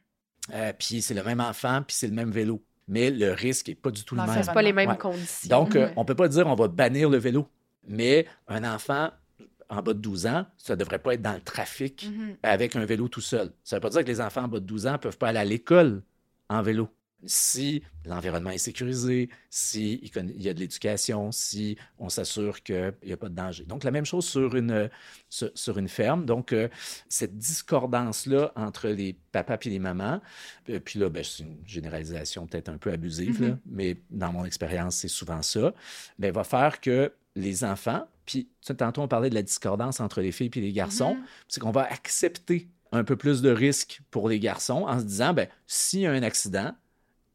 Euh, 0.53 0.73
puis 0.79 1.01
c'est 1.01 1.15
le 1.15 1.23
même 1.25 1.41
enfant, 1.41 1.81
puis 1.87 1.97
c'est 1.97 2.07
le 2.07 2.13
même 2.13 2.31
vélo. 2.31 2.63
Mais 2.87 3.11
le 3.11 3.33
risque 3.33 3.69
n'est 3.69 3.75
pas 3.77 3.91
du 3.91 4.05
tout 4.05 4.15
le 4.15 4.21
même. 4.27 4.43
C'est 4.43 4.53
pas 4.53 4.61
les 4.61 4.75
mêmes 4.75 4.91
Ouais. 4.91 4.99
conditions. 4.99 5.49
Donc, 5.49 5.75
euh, 5.75 5.89
on 5.97 6.03
ne 6.03 6.07
peut 6.07 6.15
pas 6.15 6.29
dire 6.29 6.47
on 6.49 6.55
va 6.55 6.69
bannir 6.69 7.09
le 7.09 7.17
vélo. 7.17 7.49
Mais 7.89 8.27
un 8.47 8.63
enfant 8.63 9.09
en 9.71 9.81
bas 9.81 9.95
de 9.95 9.99
12 9.99 10.27
ans, 10.27 10.45
ça 10.59 10.75
ne 10.75 10.79
devrait 10.81 10.99
pas 10.99 11.15
être 11.15 11.23
dans 11.23 11.33
le 11.33 11.41
trafic 11.41 12.11
Mhm. 12.13 12.37
avec 12.43 12.77
un 12.77 12.85
vélo 12.85 13.09
tout 13.09 13.23
seul. 13.23 13.53
Ça 13.65 13.77
ne 13.77 13.79
veut 13.79 13.89
pas 13.89 13.89
dire 13.89 14.03
que 14.03 14.09
les 14.09 14.21
enfants 14.21 14.43
en 14.45 14.49
bas 14.49 14.61
de 14.61 14.67
12 14.67 14.87
ans 14.87 14.93
ne 14.93 14.97
peuvent 14.99 15.17
pas 15.17 15.29
aller 15.29 15.39
à 15.39 15.45
l'école 15.47 16.03
en 16.51 16.61
vélo. 16.61 16.91
Si 17.25 17.83
l'environnement 18.05 18.51
est 18.51 18.59
sécurisé, 18.59 19.31
si 19.51 19.99
il 20.03 20.11
conna- 20.11 20.33
il 20.37 20.43
y 20.43 20.49
a 20.49 20.55
de 20.55 20.61
l'éducation, 20.61 21.33
si 21.33 21.77
on 21.99 22.09
s'assure 22.09 22.63
qu'il 22.63 22.93
n'y 23.05 23.13
a 23.13 23.17
pas 23.17 23.29
de 23.29 23.35
danger. 23.35 23.65
Donc, 23.65 23.85
la 23.85 23.91
même 23.91 24.05
chose 24.05 24.27
sur 24.27 24.55
une, 24.55 24.91
sur, 25.29 25.79
une 25.79 25.89
ferme. 25.89 26.25
Donc, 26.27 26.53
euh, 26.53 26.69
cette 27.09 27.37
discordance-là 27.37 28.53
entre 28.55 28.89
les 28.89 29.15
papas 29.33 29.59
et 29.65 29.71
les 29.71 29.79
mamans, 29.79 30.21
euh, 30.69 30.79
puis 30.79 30.99
là, 30.99 31.09
ben, 31.09 31.25
c'est 31.25 31.43
une 31.43 31.57
généralisation 31.67 32.47
peut-être 32.47 32.69
un 32.69 32.79
peu 32.79 32.93
abusive, 32.93 33.41
là, 33.43 33.49
Mhm. 33.49 33.59
mais 33.67 33.97
dans 34.11 34.33
mon 34.33 34.45
expérience, 34.45 34.97
c'est 34.97 35.09
souvent 35.09 35.43
ça, 35.43 35.75
ben, 36.19 36.33
va 36.33 36.45
faire 36.45 36.81
que 36.81 37.13
les 37.35 37.65
enfants, 37.65 38.07
puis 38.25 38.49
tantôt 38.79 39.03
on 39.03 39.09
parlait 39.09 39.31
de 39.31 39.35
la 39.35 39.43
discordance 39.43 40.01
entre 40.01 40.21
les 40.21 40.33
filles 40.33 40.51
et 40.55 40.61
les 40.61 40.73
garçons, 40.73 41.15
Mhm. 41.17 41.25
c'est 41.49 41.61
qu'on 41.61 41.71
va 41.73 41.85
accepter 41.91 42.69
un 42.93 43.05
peu 43.05 43.17
plus 43.17 43.43
de 43.43 43.51
risques 43.51 44.01
pour 44.11 44.29
les 44.29 44.39
garçons 44.39 44.85
en 44.87 44.99
se 45.01 45.05
disant, 45.05 45.35
ben, 45.35 45.49
s'il 45.67 46.01
y 46.01 46.07
a 46.07 46.13
un 46.13 46.23
accident, 46.23 46.73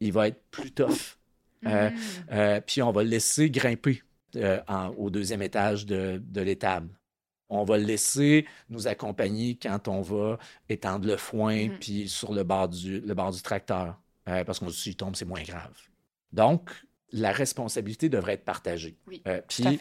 il 0.02 0.12
va 0.12 0.28
être 0.28 0.42
plus 0.52 0.72
tough. 0.72 1.18
Euh, 1.66 1.90
Mhm. 1.92 1.98
Euh, 2.32 2.62
puis 2.62 2.82
on 2.82 2.92
va 2.92 3.04
le 3.04 3.10
laisser 3.10 3.50
grimper 3.50 4.02
euh, 4.36 4.60
en- 4.68 4.90
au 4.98 5.10
deuxième 5.10 5.42
étage 5.42 5.86
de, 5.86 6.22
de 6.26 6.42
l'étable. 6.42 6.90
on 7.54 7.66
va 7.66 7.78
le 7.78 7.84
laisser 7.84 8.46
nous 8.70 8.88
accompagner 8.88 9.58
quand 9.62 9.90
on 9.90 10.02
va 10.02 10.40
étendre 10.70 11.06
le 11.06 11.18
foin 11.18 11.68
Mhm. 11.68 11.78
puis 11.80 12.08
sur 12.10 12.34
le 12.34 12.44
bord 12.44 12.70
du, 12.70 13.02
le 13.02 13.14
bord 13.14 13.32
du 13.32 13.42
tracteur. 13.42 14.00
Parce 14.26 14.60
qu'on 14.60 14.70
s'il 14.70 14.96
tombe, 14.96 15.16
c'est 15.18 15.26
moins 15.26 15.44
grave. 15.44 15.78
Donc, 16.32 16.70
la 17.12 17.34
responsabilité 17.34 18.08
devrait 18.08 18.34
être 18.36 18.46
partagée. 18.46 18.96
Oui, 19.08 19.22
puis, 19.50 19.80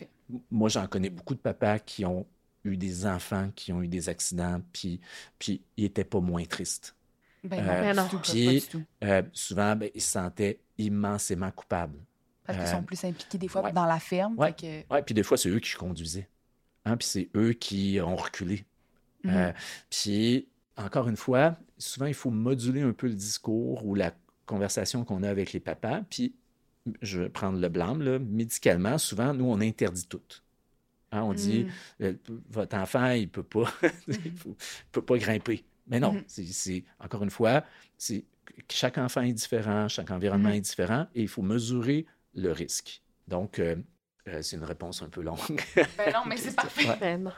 moi, 0.50 0.68
j'en 0.68 0.88
connais 0.88 1.10
beaucoup 1.10 1.34
de 1.36 1.38
papas 1.40 1.78
qui 1.78 2.04
ont 2.04 2.26
eu 2.64 2.76
des 2.76 3.06
enfants 3.06 3.50
qui 3.54 3.72
ont 3.72 3.80
eu 3.82 3.88
des 3.88 4.08
accidents, 4.08 4.60
puis, 4.72 5.00
puis 5.38 5.62
ils 5.76 5.84
n'étaient 5.84 6.02
pas 6.04 6.18
moins 6.20 6.44
tristes. 6.44 6.96
Ben 7.44 7.60
Euh, 7.60 7.62
non, 7.62 7.80
Ben 7.80 7.96
non. 7.96 8.08
puis- 8.22 8.46
pas 8.46 8.52
du 8.52 8.60
tout. 8.62 8.82
Euh, 9.04 9.22
souvent, 9.32 9.76
ben, 9.76 9.90
ils 9.94 10.00
se 10.02 10.10
sentaient 10.10 10.60
immensément 10.78 11.50
coupables. 11.50 11.98
Parce 12.44 12.58
qu'ils 12.58 12.66
euh, 12.68 12.70
sont 12.72 12.82
plus 12.82 13.02
impliqués 13.04 13.38
des 13.38 13.48
fois 13.48 13.62
ouais. 13.62 13.72
dans 13.72 13.86
la 13.86 13.98
ferme. 14.00 14.36
Ouais, 14.38 14.52
puis 15.04 15.14
des 15.14 15.22
fois, 15.22 15.36
c'est 15.36 15.48
eux 15.48 15.60
qui 15.60 15.74
conduisaient. 15.74 16.28
Hein, 16.84 16.96
puis 16.96 17.06
c'est 17.08 17.28
eux 17.36 17.52
qui 17.52 17.98
ont 18.02 18.16
reculé. 18.16 18.64
Euh, 19.26 19.48
Mhm. 19.48 19.54
puis, 19.90 20.48
encore 20.76 21.08
une 21.08 21.16
fois, 21.16 21.56
souvent, 21.78 22.06
il 22.06 22.14
faut 22.14 22.30
moduler 22.30 22.82
un 22.82 22.92
peu 22.92 23.06
le 23.06 23.14
discours 23.14 23.84
ou 23.86 23.94
la 23.94 24.12
conversation 24.46 25.04
qu'on 25.04 25.22
a 25.22 25.28
avec 25.30 25.52
les 25.52 25.60
papas. 25.60 26.00
Puis, 26.08 26.34
je 27.02 27.20
vais 27.20 27.28
prendre 27.28 27.58
le 27.60 27.68
blâme, 27.68 28.02
là, 28.02 28.18
médicalement, 28.18 28.96
souvent, 28.98 29.32
nous, 29.34 29.44
on 29.44 29.60
interdit 29.60 30.06
tout. 30.06 30.22
Hein, 31.12 31.22
on 31.22 31.34
dit, 31.34 31.64
Mhm. 31.64 31.70
euh, 32.06 32.14
votre 32.50 32.76
enfant, 32.76 33.10
il 33.10 33.28
peut 33.28 33.42
pas, 33.42 33.64
il 34.08 34.32
faut- 34.32 34.56
il 34.58 34.90
peut 34.92 35.02
pas 35.02 35.18
grimper. 35.18 35.64
Mais 35.90 36.00
non, 36.00 36.12
Mhm. 36.12 36.24
c'est- 36.26 36.46
c'est, 36.46 36.84
encore 37.00 37.22
une 37.24 37.30
fois, 37.30 37.64
c'est 37.98 38.24
chaque 38.70 38.98
enfant 38.98 39.22
est 39.22 39.32
différent, 39.32 39.88
chaque 39.88 40.10
environnement 40.10 40.48
Mhm. 40.48 40.54
est 40.54 40.60
différent 40.60 41.06
et 41.14 41.22
il 41.22 41.28
faut 41.28 41.42
mesurer 41.42 42.06
le 42.34 42.52
risque. 42.52 43.02
Donc, 43.28 43.58
euh, 43.58 43.76
euh, 44.28 44.42
c'est 44.42 44.56
une 44.56 44.64
réponse 44.64 45.02
un 45.02 45.08
peu 45.08 45.22
longue. 45.22 45.38
Ben 45.96 46.12
non, 46.12 46.24
mais 46.26 46.36
c'est 46.38 46.54
parfait. 46.54 46.86
Ouais. 46.86 46.96
Ben 46.96 47.22
non. 47.22 47.32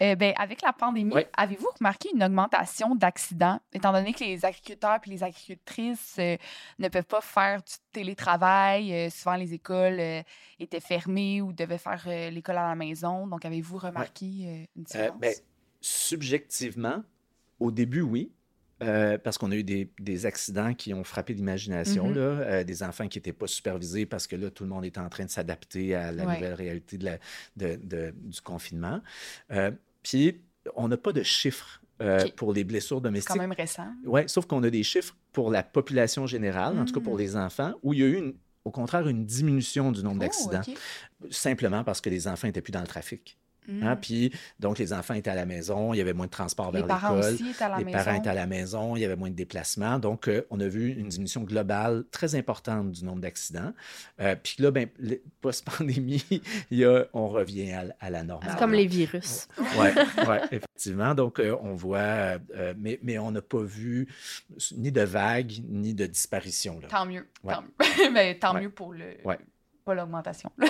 Euh, 0.00 0.14
ben, 0.14 0.32
avec 0.38 0.62
la 0.62 0.72
pandémie, 0.72 1.14
Ouais. 1.14 1.28
avez-vous 1.36 1.68
remarqué 1.78 2.10
une 2.14 2.22
augmentation 2.22 2.94
d'accidents, 2.94 3.60
étant 3.72 3.92
donné 3.92 4.12
que 4.14 4.24
les 4.24 4.44
agriculteurs 4.44 5.00
et 5.04 5.10
les 5.10 5.22
agricultrices 5.24 6.16
euh, 6.18 6.36
ne 6.78 6.88
peuvent 6.88 7.04
pas 7.04 7.20
faire 7.20 7.62
du 7.62 7.72
télétravail? 7.92 8.92
euh, 8.94 9.10
souvent, 9.10 9.34
les 9.36 9.54
écoles 9.54 9.98
euh, 10.00 10.22
étaient 10.60 10.80
fermées 10.80 11.42
ou 11.42 11.52
devaient 11.52 11.78
faire 11.78 12.04
euh, 12.06 12.30
l'école 12.30 12.58
à 12.58 12.68
la 12.68 12.74
maison? 12.76 13.26
Donc, 13.26 13.44
avez-vous 13.44 13.78
remarqué 13.78 14.26
euh, 14.26 14.64
une 14.76 14.84
Euh, 14.94 15.10
différence? 15.10 15.20
ben, 15.20 15.34
subjectivement, 15.80 17.02
au 17.60 17.70
début, 17.70 18.02
oui. 18.02 18.30
euh, 18.80 19.18
parce 19.18 19.38
qu'on 19.38 19.50
a 19.50 19.56
eu 19.56 19.64
des, 19.64 19.90
des 19.98 20.24
accidents 20.24 20.72
qui 20.72 20.94
ont 20.94 21.02
frappé 21.02 21.34
l'imagination, 21.34 22.10
Mhm. 22.10 22.14
euh, 22.16 22.62
des 22.62 22.84
enfants 22.84 23.08
qui 23.08 23.18
n'étaient 23.18 23.32
pas 23.32 23.48
supervisés 23.48 24.06
parce 24.06 24.28
que 24.28 24.36
là, 24.36 24.50
tout 24.50 24.62
le 24.62 24.68
monde 24.70 24.84
était 24.84 25.00
en 25.00 25.08
train 25.08 25.24
de 25.24 25.30
s'adapter 25.30 25.96
à 25.96 26.12
la 26.12 26.24
Ouais. 26.24 26.34
nouvelle 26.36 26.54
réalité 26.54 26.96
de 26.96 27.06
la- 27.06 27.18
de- 27.56 27.74
de- 27.82 28.14
du 28.16 28.40
confinement. 28.40 29.00
Euh, 29.50 29.72
Puis, 30.04 30.40
on 30.76 30.86
n'a 30.86 30.96
pas 30.96 31.12
de 31.12 31.24
chiffres 31.24 31.82
pour 32.36 32.52
les 32.52 32.62
blessures 32.62 32.98
c'est 32.98 33.02
domestiques. 33.02 33.30
quand 33.34 33.40
même 33.40 33.50
récent. 33.50 33.88
Oui, 34.04 34.20
sauf 34.28 34.46
qu'on 34.46 34.62
a 34.62 34.70
des 34.70 34.84
chiffres 34.84 35.16
pour 35.32 35.50
la 35.50 35.64
population 35.64 36.28
générale, 36.28 36.78
en 36.78 36.84
tout 36.84 36.94
cas 36.94 37.00
pour 37.00 37.16
Mm. 37.16 37.18
les 37.18 37.34
enfants, 37.36 37.74
où 37.82 37.94
il 37.94 37.98
y 37.98 38.02
a 38.04 38.06
eu, 38.06 38.14
une- 38.16 38.34
au 38.64 38.70
contraire, 38.70 39.08
une 39.08 39.24
diminution 39.26 39.90
du 39.90 40.04
nombre 40.04 40.18
Oh, 40.20 40.20
d'accidents, 40.20 40.62
simplement 41.30 41.82
parce 41.82 42.00
que 42.00 42.10
les 42.10 42.28
enfants 42.28 42.46
n'étaient 42.46 42.60
plus 42.62 42.70
dans 42.70 42.80
le 42.80 42.86
trafic. 42.86 43.36
Mm. 43.68 43.82
Hein, 43.86 43.96
Puis, 43.96 44.32
donc, 44.58 44.78
les 44.78 44.92
enfants 44.92 45.14
étaient 45.14 45.30
à 45.30 45.34
la 45.34 45.44
maison, 45.46 45.92
il 45.94 45.98
y 45.98 46.00
avait 46.00 46.14
moins 46.14 46.26
de 46.26 46.30
transport 46.30 46.72
les 46.72 46.78
vers 46.80 46.86
parents 46.88 47.14
l'école. 47.16 47.34
aussi 47.34 47.50
étaient 47.50 47.64
à 47.64 47.68
la 47.68 47.78
Les 47.78 47.84
maison. 47.84 47.98
parents 47.98 48.14
étaient 48.18 48.28
à 48.30 48.34
la 48.34 48.46
maison, 48.46 48.96
il 48.96 49.00
y 49.00 49.04
avait 49.04 49.16
moins 49.16 49.30
de 49.30 49.34
déplacements. 49.34 49.98
Donc, 49.98 50.28
euh, 50.28 50.46
on 50.50 50.58
a 50.60 50.66
vu 50.68 50.92
une 50.92 51.08
diminution 51.08 51.42
globale 51.42 52.04
très 52.10 52.34
importante 52.34 52.90
du 52.92 53.04
nombre 53.04 53.20
d'accidents. 53.20 53.72
Euh, 54.20 54.34
puis 54.42 54.56
là, 54.60 54.70
ben, 54.70 54.88
post-pandémie, 55.40 56.24
il 56.70 56.78
y 56.78 56.84
a- 56.84 57.06
on 57.12 57.28
revient 57.28 57.72
à, 57.72 57.84
à 58.00 58.10
la 58.10 58.22
normale. 58.22 58.50
C'est 58.52 58.58
comme 58.58 58.72
les 58.72 58.86
virus. 58.86 59.48
Oui, 59.58 59.88
ouais, 60.26 60.40
effectivement. 60.50 61.14
Donc, 61.14 61.38
euh, 61.38 61.56
on 61.62 61.74
voit, 61.74 62.38
mais, 62.78 62.98
mais 63.02 63.18
on 63.18 63.30
n'a 63.30 63.42
pas 63.42 63.62
vu 63.62 64.08
ni 64.76 64.90
de 64.90 65.02
vagues, 65.02 65.52
ni 65.68 65.94
de 65.94 66.06
disparition. 66.06 66.80
Là. 66.80 66.88
Tant 66.88 67.06
mieux. 67.06 67.26
Ouais. 67.44 67.54
Tant 67.54 67.62
mieux. 67.62 67.68
Ben, 68.14 68.38
tant 68.38 68.54
Ouais. 68.54 68.62
mieux 68.62 68.70
pour 68.70 68.92
le 68.94 69.04
Ouais. 69.24 69.38
pas 69.84 69.94
l'augmentation. 69.94 70.50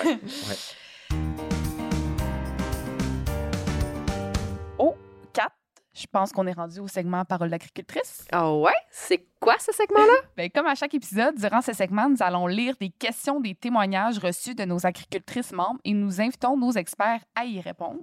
je 5.98 6.06
pense 6.06 6.32
qu'on 6.32 6.46
est 6.46 6.52
rendu 6.52 6.78
au 6.80 6.88
segment 6.88 7.24
Parole 7.24 7.50
d'agricultrice. 7.50 8.26
Ah 8.32 8.52
ouais? 8.54 8.72
C'est 8.90 9.26
quoi 9.40 9.56
ce 9.58 9.72
segment-là? 9.72 10.14
Ben, 10.36 10.48
comme 10.50 10.66
à 10.66 10.74
chaque 10.74 10.94
épisode, 10.94 11.34
durant 11.36 11.60
ce 11.60 11.72
segment, 11.72 12.08
nous 12.08 12.20
allons 12.22 12.46
lire 12.46 12.76
des 12.80 12.90
questions, 12.90 13.40
des 13.40 13.54
témoignages 13.54 14.18
reçus 14.18 14.54
de 14.54 14.64
nos 14.64 14.86
agricultrices 14.86 15.52
membres 15.52 15.80
et 15.84 15.92
nous 15.92 16.20
invitons 16.20 16.56
nos 16.56 16.70
experts 16.72 17.24
à 17.34 17.44
y 17.44 17.60
répondre. 17.60 18.00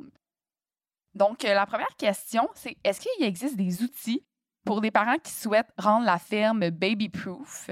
Donc, 1.13 1.45
euh, 1.45 1.53
la 1.53 1.65
première 1.65 1.95
question, 1.97 2.49
c'est 2.55 2.75
est-ce 2.83 2.99
qu'il 2.99 3.25
existe 3.25 3.55
des 3.55 3.81
outils 3.81 4.25
pour 4.65 4.81
des 4.81 4.91
parents 4.91 5.17
qui 5.23 5.31
souhaitent 5.31 5.71
rendre 5.77 6.05
la 6.05 6.17
ferme 6.17 6.69
baby-proof, 6.71 7.69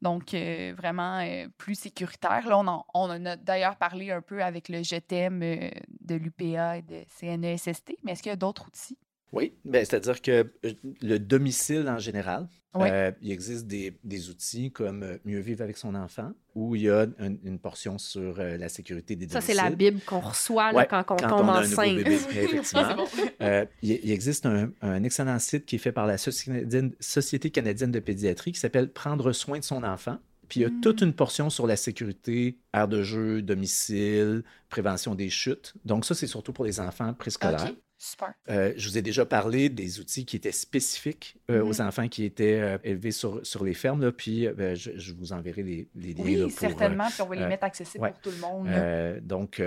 donc 0.00 0.32
euh, 0.32 0.72
vraiment 0.76 1.18
euh, 1.20 1.46
plus 1.58 1.74
sécuritaire? 1.74 2.48
Là, 2.48 2.58
on 2.58 2.66
en, 2.66 2.86
on 2.94 3.10
en 3.10 3.26
a 3.26 3.36
d'ailleurs 3.36 3.76
parlé 3.76 4.12
un 4.12 4.22
peu 4.22 4.42
avec 4.42 4.70
le 4.70 4.82
Je 4.82 4.96
t'aime 4.96 5.40
de 5.40 6.14
l'UPA 6.14 6.78
et 6.78 6.82
de 6.82 7.04
CNESST, 7.18 7.92
mais 8.02 8.12
est-ce 8.12 8.22
qu'il 8.22 8.30
y 8.30 8.32
a 8.32 8.36
d'autres 8.36 8.66
outils? 8.68 8.96
Oui, 9.32 9.52
ben, 9.64 9.84
c'est-à-dire 9.84 10.22
que 10.22 10.50
euh, 10.64 10.72
le 11.02 11.18
domicile 11.18 11.88
en 11.88 11.98
général, 11.98 12.48
Oui. 12.74 12.88
euh, 12.90 13.10
il 13.20 13.32
existe 13.32 13.66
des, 13.66 13.98
des 14.04 14.30
outils 14.30 14.70
comme 14.70 15.02
euh, 15.02 15.18
Mieux 15.24 15.40
vivre 15.40 15.62
avec 15.62 15.76
son 15.76 15.94
enfant, 15.94 16.32
où 16.54 16.76
il 16.76 16.82
y 16.82 16.90
a 16.90 17.02
un- 17.18 17.34
une 17.44 17.58
portion 17.58 17.98
sur 17.98 18.38
euh, 18.38 18.56
la 18.56 18.68
sécurité 18.68 19.16
des 19.16 19.26
Ça, 19.26 19.34
domiciles. 19.40 19.54
c'est 19.56 19.62
la 19.62 19.70
Bible 19.70 20.00
qu'on 20.06 20.20
reçoit 20.20 20.70
là, 20.72 20.78
Ouais, 20.78 20.86
quand 20.88 21.04
on 21.10 21.16
tombe 21.16 21.48
enceinte. 21.48 21.98
Effectivement. 22.06 22.96
Bon. 22.96 23.06
Euh, 23.42 23.66
il, 23.82 23.98
il 24.04 24.10
existe 24.12 24.46
un, 24.46 24.70
un 24.80 25.02
excellent 25.02 25.38
site 25.38 25.66
qui 25.66 25.76
est 25.76 25.80
fait 25.80 25.92
par 25.92 26.06
la 26.06 26.18
Société 26.18 27.50
canadienne 27.50 27.90
de 27.92 28.00
pédiatrie 28.00 28.52
qui 28.52 28.60
s'appelle 28.60 28.90
Prendre 28.92 29.32
soin 29.32 29.58
de 29.58 29.64
son 29.64 29.82
enfant. 29.82 30.18
Puis 30.48 30.60
il 30.60 30.62
y 30.62 30.66
a 30.66 30.68
Mm. 30.70 30.80
toute 30.80 31.00
une 31.00 31.12
portion 31.12 31.50
sur 31.50 31.66
la 31.66 31.74
sécurité, 31.76 32.58
aire 32.72 32.86
de 32.86 33.02
jeu, 33.02 33.42
domicile, 33.42 34.44
prévention 34.68 35.16
des 35.16 35.28
chutes. 35.28 35.74
Donc 35.84 36.04
ça, 36.04 36.14
c'est 36.14 36.28
surtout 36.28 36.52
pour 36.52 36.64
les 36.64 36.78
enfants 36.78 37.12
préscolaires. 37.14 37.72
Super. 37.98 38.34
Euh, 38.50 38.72
je 38.76 38.88
vous 38.88 38.98
ai 38.98 39.02
déjà 39.02 39.24
parlé 39.24 39.68
des 39.68 40.00
outils 40.00 40.24
qui 40.26 40.36
étaient 40.36 40.52
spécifiques 40.52 41.36
euh, 41.50 41.62
Mhm. 41.62 41.68
aux 41.68 41.80
enfants 41.80 42.08
qui 42.08 42.24
étaient 42.24 42.60
euh, 42.60 42.78
élevés 42.84 43.10
sur, 43.10 43.44
sur 43.46 43.64
les 43.64 43.74
fermes. 43.74 44.00
Là, 44.02 44.12
puis 44.12 44.46
euh, 44.46 44.74
je, 44.74 44.90
je 44.96 45.12
vous 45.14 45.32
enverrai 45.32 45.62
les, 45.62 45.88
les 45.94 46.12
liens. 46.14 46.24
Oui, 46.24 46.36
là, 46.36 46.44
pour, 46.48 46.58
certainement, 46.58 47.06
puis 47.08 47.22
on 47.22 47.26
va 47.26 47.34
les 47.36 47.46
mettre 47.46 47.64
accessibles 47.64 48.04
ouais. 48.04 48.10
pour 48.12 48.20
tout 48.20 48.30
le 48.30 48.38
monde. 48.38 49.20
donc, 49.22 49.62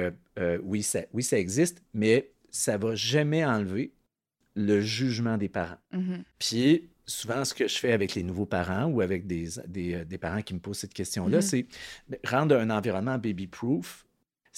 oui, 0.64 0.84
ça, 0.84 1.02
oui, 1.14 1.24
ça 1.24 1.38
existe, 1.40 1.82
mais 1.94 2.32
ça 2.52 2.78
va 2.78 2.96
jamais 2.96 3.44
enlever 3.46 3.94
le 4.56 4.82
jugement 4.82 5.38
des 5.38 5.50
parents. 5.50 5.78
Mhm. 5.92 6.24
Puis, 6.40 6.90
souvent, 7.06 7.46
ce 7.46 7.54
que 7.54 7.68
je 7.68 7.78
fais 7.78 7.92
avec 7.94 8.14
les 8.16 8.24
nouveaux 8.24 8.46
parents 8.46 8.86
ou 8.86 9.02
avec 9.02 9.26
des, 9.28 9.48
des, 9.68 10.04
des 10.06 10.18
parents 10.18 10.42
qui 10.42 10.54
me 10.54 10.60
posent 10.60 10.80
cette 10.80 10.94
question-là, 10.94 11.38
Mhm. 11.38 11.42
c'est 11.42 11.66
ben, 12.08 12.20
rendre 12.26 12.56
un 12.56 12.70
environnement 12.70 13.18
baby-proof, 13.18 14.06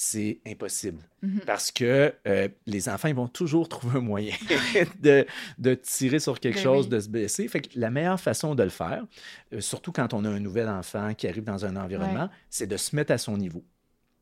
c'est 0.04 0.40
impossible. 0.48 0.98
Mhm. 1.22 1.42
Parce 1.46 1.70
que 1.72 2.12
euh, 2.28 2.48
les 2.66 2.90
enfants, 2.90 3.08
ils 3.08 3.14
vont 3.14 3.28
toujours 3.28 3.70
trouver 3.70 4.00
un 4.00 4.02
moyen 4.02 4.34
de, 5.00 5.28
de 5.60 5.76
tirer 5.76 6.18
sur 6.18 6.40
quelque 6.40 6.56
Ben 6.56 6.64
chose, 6.64 6.86
oui. 6.86 6.90
de 6.90 7.00
se 7.00 7.08
blesser. 7.10 7.48
Fait 7.48 7.62
que 7.62 7.80
la 7.80 7.92
meilleure 7.92 8.20
façon 8.20 8.56
de 8.56 8.64
le 8.64 8.70
faire, 8.72 9.06
euh, 9.54 9.62
surtout 9.62 9.92
quand 9.92 10.16
on 10.16 10.26
a 10.26 10.30
un 10.30 10.40
nouvel 10.40 10.68
enfant 10.70 11.14
qui 11.14 11.28
arrive 11.28 11.44
dans 11.44 11.66
un 11.66 11.76
environnement, 11.76 12.30
c'est 12.50 12.66
de 12.66 12.78
se 12.78 12.96
mettre 12.96 13.12
à 13.12 13.20
son 13.20 13.38
niveau. 13.38 13.64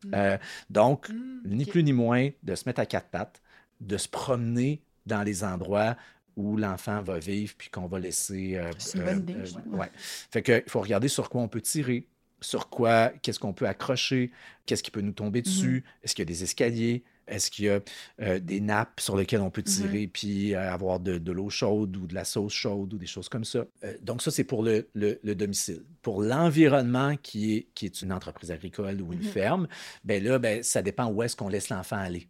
Mhm. 0.03 0.11
Euh, 0.15 0.37
donc, 0.69 1.07
Mm, 1.09 1.41
ni 1.45 1.65
plus 1.65 1.83
ni 1.83 1.93
moins, 1.93 2.29
de 2.43 2.55
se 2.55 2.63
mettre 2.65 2.81
à 2.81 2.85
quatre 2.85 3.07
pattes, 3.07 3.41
de 3.79 3.95
se 3.95 4.09
promener 4.09 4.81
dans 5.05 5.23
les 5.23 5.45
endroits 5.45 5.95
où 6.35 6.57
l'enfant 6.57 7.01
va 7.01 7.19
vivre 7.19 7.53
puis 7.57 7.69
qu'on 7.69 7.87
va 7.87 7.99
laisser. 7.99 8.61
C'est 8.77 8.97
une 8.97 9.05
bonne 9.05 9.19
idée, 9.19 9.35
ouais. 9.71 9.89
Fait 9.95 10.41
que 10.41 10.61
il 10.65 10.69
faut 10.69 10.81
regarder 10.81 11.07
sur 11.07 11.29
quoi 11.29 11.41
on 11.41 11.47
peut 11.47 11.61
tirer, 11.61 12.05
sur 12.41 12.69
quoi, 12.69 13.09
qu'est-ce 13.21 13.39
qu'on 13.39 13.53
peut 13.53 13.67
accrocher, 13.67 14.31
qu'est-ce 14.65 14.83
qui 14.83 14.91
peut 14.91 15.01
nous 15.01 15.13
tomber 15.13 15.41
dessus, 15.41 15.83
est-ce 16.03 16.15
qu'il 16.15 16.23
y 16.23 16.27
a 16.27 16.31
des 16.33 16.43
escaliers, 16.43 17.03
est-ce 17.27 17.51
qu'il 17.51 17.65
y 17.65 17.69
a 17.69 17.79
euh, 18.21 18.39
des 18.39 18.59
nappes 18.59 18.99
sur 18.99 19.15
lesquelles 19.15 19.41
on 19.41 19.51
peut 19.51 19.61
tirer 19.61 20.07
puis 20.07 20.55
euh, 20.55 20.71
avoir 20.73 20.99
de, 20.99 21.17
de 21.19 21.31
l'eau 21.31 21.49
chaude 21.51 21.95
ou 21.97 22.07
de 22.07 22.15
la 22.15 22.25
sauce 22.25 22.53
chaude 22.53 22.93
ou 22.93 22.97
des 22.97 23.05
choses 23.05 23.29
comme 23.29 23.43
ça. 23.45 23.65
Euh, 23.83 23.93
donc 24.01 24.21
ça, 24.23 24.31
c'est 24.31 24.43
pour 24.43 24.63
le, 24.63 24.89
le- 24.95 25.19
le 25.23 25.35
domicile. 25.35 25.83
Pour 26.01 26.23
l'environnement 26.23 27.15
qui 27.17 27.53
est, 27.55 27.67
qui 27.75 27.85
est 27.85 28.01
une 28.01 28.11
entreprise 28.11 28.49
agricole 28.51 28.99
ou 29.01 29.13
une 29.13 29.19
Mhm. 29.19 29.25
ferme, 29.25 29.67
ben 30.03 30.23
là, 30.23 30.39
ben, 30.39 30.63
ça 30.63 30.81
dépend 30.81 31.07
où 31.11 31.21
est-ce 31.21 31.35
qu'on 31.35 31.49
laisse 31.49 31.69
l'enfant 31.69 31.97
aller. 31.97 32.27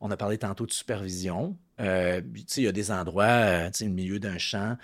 On 0.00 0.10
a 0.10 0.16
parlé 0.16 0.38
tantôt 0.38 0.64
de 0.64 0.72
supervision. 0.72 1.58
Il 1.78 2.62
y 2.62 2.66
a 2.66 2.72
des 2.72 2.90
endroits, 2.90 3.68
au 3.80 3.84
milieu 3.86 4.18
d'un 4.18 4.38
champ, 4.38 4.76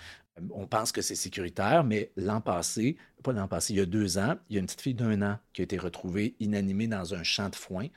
on 0.51 0.67
pense 0.67 0.91
que 0.91 1.01
c'est 1.01 1.15
sécuritaire, 1.15 1.83
mais 1.83 2.11
l'an 2.15 2.41
passé, 2.41 2.97
pas 3.23 3.33
l'an 3.33 3.47
passé, 3.47 3.73
il 3.73 3.77
y 3.77 3.81
a 3.81 3.85
deux 3.85 4.17
ans, 4.17 4.35
il 4.49 4.55
y 4.55 4.57
a 4.57 4.59
une 4.59 4.65
petite 4.65 4.81
fille 4.81 4.93
d'un 4.93 5.21
an 5.21 5.39
qui 5.53 5.61
a 5.61 5.63
été 5.63 5.77
retrouvée 5.77 6.35
inanimée 6.39 6.87
dans 6.87 7.13
un 7.13 7.23
champ 7.23 7.49
de 7.49 7.55
foin 7.55 7.87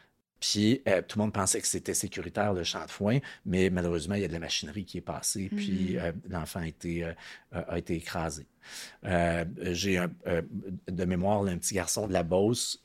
Puis 0.41 0.82
euh, 0.86 1.03
tout 1.03 1.18
le 1.18 1.24
monde 1.24 1.32
pensait 1.32 1.61
que 1.61 1.66
c'était 1.66 1.95
sécuritaire 1.95 2.53
le 2.53 2.62
champ 2.64 2.84
de 2.84 2.91
foin, 2.91 3.18
mais 3.45 3.70
malheureusement, 3.70 4.14
il 4.14 4.22
y 4.22 4.24
a 4.24 4.28
de 4.28 4.32
la 4.32 4.39
machinerie 4.39 4.84
qui 4.84 4.99
est 4.99 5.03
passée, 5.03 5.49
puis 5.55 5.95
Mhm. 5.95 5.99
euh, 5.99 6.12
l'enfant 6.28 6.61
a 6.61 6.66
été, 6.66 7.05
euh, 7.05 7.12
a 7.53 7.78
été 7.78 7.95
écrasé. 7.97 8.47
J'ai 9.03 9.99
de 10.89 11.05
mémoire 11.07 11.43
là, 11.43 11.53
un 11.53 11.59
petit 11.59 11.74
garçon 11.74 12.07
de 12.07 12.12
la 12.12 12.22
Beauce 12.22 12.82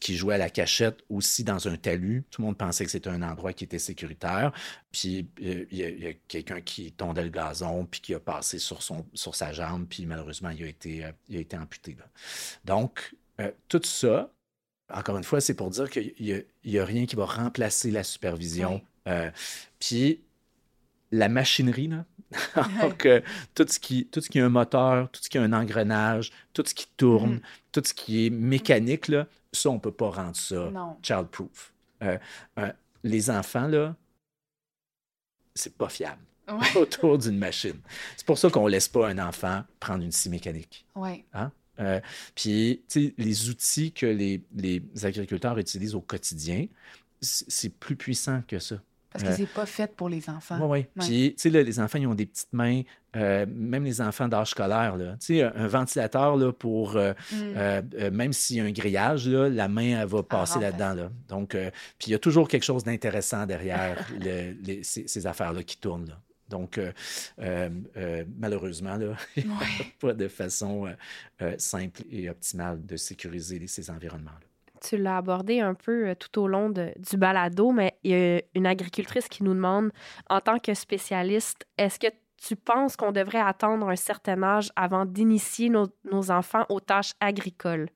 qui 0.00 0.16
jouait 0.16 0.34
à 0.34 0.38
la 0.38 0.50
cachette 0.50 1.04
aussi 1.08 1.44
dans 1.44 1.68
un 1.68 1.76
talus. 1.76 2.24
Tout 2.30 2.42
le 2.42 2.46
monde 2.46 2.58
pensait 2.58 2.84
que 2.84 2.90
c'était 2.90 3.10
un 3.10 3.22
endroit 3.22 3.52
qui 3.52 3.62
était 3.62 3.78
sécuritaire. 3.78 4.52
Puis 4.90 5.28
il 5.38 5.66
y 5.70 6.06
a, 6.08 6.12
quelqu'un 6.26 6.60
qui 6.60 6.90
tondait 6.90 7.22
le 7.22 7.30
gazon, 7.30 7.86
puis 7.86 8.00
qui 8.00 8.14
a 8.14 8.20
passé 8.20 8.58
sur, 8.58 8.82
son, 8.82 9.06
sur 9.14 9.36
sa 9.36 9.52
jambe, 9.52 9.86
puis 9.88 10.06
malheureusement, 10.06 10.50
il 10.50 10.64
a 10.64 10.66
été, 10.66 11.06
il 11.28 11.36
a 11.36 11.40
été 11.40 11.56
amputé. 11.56 11.96
là. 11.96 12.06
Donc, 12.64 13.14
tout 13.68 13.80
ça, 13.84 14.32
encore 14.90 15.16
une 15.16 15.24
fois, 15.24 15.40
c'est 15.40 15.54
pour 15.54 15.70
dire 15.70 15.90
qu'il 15.90 16.12
n'y 16.64 16.78
a, 16.78 16.84
rien 16.84 17.06
qui 17.06 17.16
va 17.16 17.24
remplacer 17.26 17.90
la 17.90 18.02
supervision. 18.04 18.74
Oui. 18.74 19.12
Euh, 19.12 19.30
puis 19.78 20.20
la 21.10 21.28
machinerie, 21.28 21.88
là, 21.88 22.04
donc, 22.82 23.04
euh, 23.06 23.20
tout, 23.54 23.66
ce 23.68 23.78
qui, 23.78 24.06
tout 24.06 24.20
ce 24.20 24.30
qui 24.30 24.40
a 24.40 24.46
un 24.46 24.48
moteur, 24.48 25.10
tout 25.10 25.20
ce 25.22 25.28
qui 25.28 25.36
a 25.38 25.42
un 25.42 25.52
engrenage, 25.52 26.30
tout 26.54 26.62
ce 26.66 26.74
qui 26.74 26.86
tourne, 26.96 27.34
Mhm. 27.34 27.40
tout 27.72 27.82
ce 27.84 27.92
qui 27.94 28.26
est 28.26 28.30
mécanique, 28.30 29.08
là, 29.08 29.26
ça, 29.52 29.68
on 29.70 29.74
ne 29.74 29.78
peut 29.80 29.92
pas 29.92 30.10
rendre 30.10 30.36
ça 30.36 30.70
child-proof. 31.02 31.72
Euh, 32.02 32.18
euh, 32.58 32.72
les 33.04 33.30
enfants, 33.30 33.66
là, 33.68 33.94
c'est 35.54 35.76
pas 35.76 35.88
fiable 35.90 36.22
Ouais. 36.48 36.76
autour 36.76 37.18
d'une 37.18 37.38
machine. 37.38 37.78
C'est 38.16 38.26
pour 38.26 38.38
ça 38.38 38.48
qu'on 38.50 38.66
laisse 38.66 38.88
pas 38.88 39.08
un 39.08 39.18
enfant 39.18 39.62
prendre 39.78 40.02
une 40.02 40.12
scie 40.12 40.30
mécanique. 40.30 40.84
Ouais. 40.94 41.24
Euh, 41.82 42.00
puis, 42.34 42.82
tu 42.88 43.06
sais, 43.08 43.14
les 43.18 43.48
outils 43.50 43.92
que 43.92 44.06
les, 44.06 44.42
les 44.56 44.82
agriculteurs 45.04 45.58
utilisent 45.58 45.94
au 45.94 46.00
quotidien, 46.00 46.66
c'est 47.20 47.68
plus 47.74 47.96
puissant 47.96 48.42
que 48.46 48.58
ça. 48.58 48.76
Parce 49.12 49.24
que 49.24 49.28
Euh, 49.28 49.34
c'est 49.36 49.46
pas 49.52 49.66
fait 49.66 49.94
pour 49.94 50.08
les 50.08 50.30
enfants. 50.30 50.56
Oui, 50.62 50.68
oui. 50.70 50.78
Ouais. 50.78 50.88
Puis, 51.06 51.34
tu 51.36 51.50
sais, 51.50 51.62
les 51.62 51.78
enfants, 51.80 51.98
ils 51.98 52.06
ont 52.06 52.14
des 52.14 52.24
petites 52.24 52.52
mains, 52.54 52.80
euh, 53.14 53.44
même 53.46 53.84
les 53.84 54.00
enfants 54.00 54.26
d'âge 54.26 54.50
scolaire, 54.50 54.96
là. 54.96 55.16
Tu 55.20 55.36
sais, 55.36 55.42
un, 55.42 55.66
ventilateur, 55.66 56.36
là, 56.38 56.50
pour, 56.50 56.96
euh, 56.96 57.12
Mm. 57.30 57.34
euh, 57.56 57.82
euh, 57.98 58.10
même 58.10 58.32
s'il 58.32 58.56
y 58.56 58.60
a 58.60 58.64
un 58.64 58.70
grillage, 58.72 59.28
là, 59.28 59.50
la 59.50 59.68
main, 59.68 60.00
elle 60.00 60.08
va 60.08 60.22
passer 60.22 60.54
rentre 60.54 60.64
là-dedans, 60.66 60.94
là. 60.94 61.10
Donc, 61.28 61.50
puis 61.50 62.06
il 62.06 62.12
y 62.12 62.14
a 62.14 62.18
toujours 62.18 62.48
quelque 62.48 62.62
chose 62.64 62.84
d'intéressant 62.84 63.44
derrière 63.44 63.98
le- 64.18 64.52
les- 64.62 64.82
ces, 64.82 65.06
ces 65.06 65.26
affaires-là 65.26 65.62
qui 65.62 65.76
tournent, 65.76 66.08
là. 66.08 66.18
Donc, 66.52 66.78
euh, 66.78 66.92
euh, 67.40 67.68
euh, 67.96 68.24
malheureusement, 68.38 68.96
là, 68.96 69.16
il 69.36 69.44
n'y 69.44 69.50
a 69.50 69.58
Ouais. 69.58 69.86
pas 69.98 70.12
de 70.12 70.28
façon 70.28 70.86
simple 71.58 72.02
et 72.10 72.30
optimale 72.30 72.84
de 72.86 72.96
sécuriser 72.96 73.66
ces 73.66 73.90
environnements-là. 73.90 74.46
Tu 74.80 74.96
l'as 74.96 75.16
abordé 75.18 75.60
un 75.60 75.74
peu 75.74 76.14
tout 76.16 76.40
au 76.42 76.48
long 76.48 76.68
de- 76.70 76.92
du 76.98 77.16
balado, 77.16 77.70
mais 77.72 77.94
il 78.04 78.10
y 78.10 78.14
a 78.14 78.42
une 78.54 78.66
agricultrice 78.66 79.28
qui 79.28 79.42
nous 79.44 79.54
demande, 79.54 79.90
en 80.28 80.40
tant 80.40 80.58
que 80.58 80.74
spécialiste, 80.74 81.66
est-ce 81.78 81.98
que 81.98 82.08
tu 82.36 82.56
penses 82.56 82.96
qu'on 82.96 83.12
devrait 83.12 83.40
attendre 83.40 83.88
un 83.88 83.96
certain 83.96 84.42
âge 84.42 84.70
avant 84.74 85.04
d'initier 85.06 85.68
nos, 85.68 85.86
nos 86.10 86.30
enfants 86.32 86.66
aux 86.68 86.80
tâches 86.80 87.12
agricoles? 87.20 87.88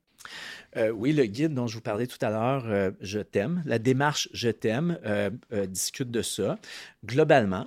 Euh, 0.76 0.90
oui, 0.90 1.12
le 1.12 1.24
guide 1.24 1.54
dont 1.54 1.66
je 1.66 1.74
vous 1.76 1.80
parlais 1.82 2.07
tout 2.07 2.18
à 2.24 2.30
l'heure, 2.30 2.64
euh, 2.66 2.90
Je 3.00 3.18
t'aime, 3.20 3.62
la 3.64 3.78
démarche 3.78 4.28
Je 4.32 4.50
t'aime 4.50 4.98
euh, 5.04 5.30
discute 5.66 6.11
de 6.11 6.22
ça. 6.22 6.57
Globalement, 7.04 7.66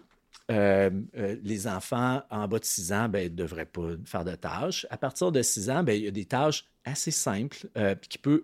euh, 0.49 0.89
euh, 1.15 1.35
les 1.43 1.67
enfants 1.67 2.23
en 2.31 2.47
bas 2.47 2.59
de 2.59 2.65
6 2.65 2.93
ans 2.93 3.09
ben, 3.09 3.23
ne 3.25 3.35
devraient 3.35 3.65
pas 3.65 3.89
faire 4.05 4.25
de 4.25 4.35
tâches. 4.35 4.87
À 4.89 4.97
partir 4.97 5.31
de 5.31 5.41
6 5.41 5.69
ans, 5.69 5.83
ben, 5.83 5.93
il 5.93 6.05
y 6.05 6.07
a 6.07 6.11
des 6.11 6.25
tâches 6.25 6.65
assez 6.85 7.11
simples 7.11 7.67
euh, 7.77 7.95
qui 7.95 8.17
peuvent 8.17 8.43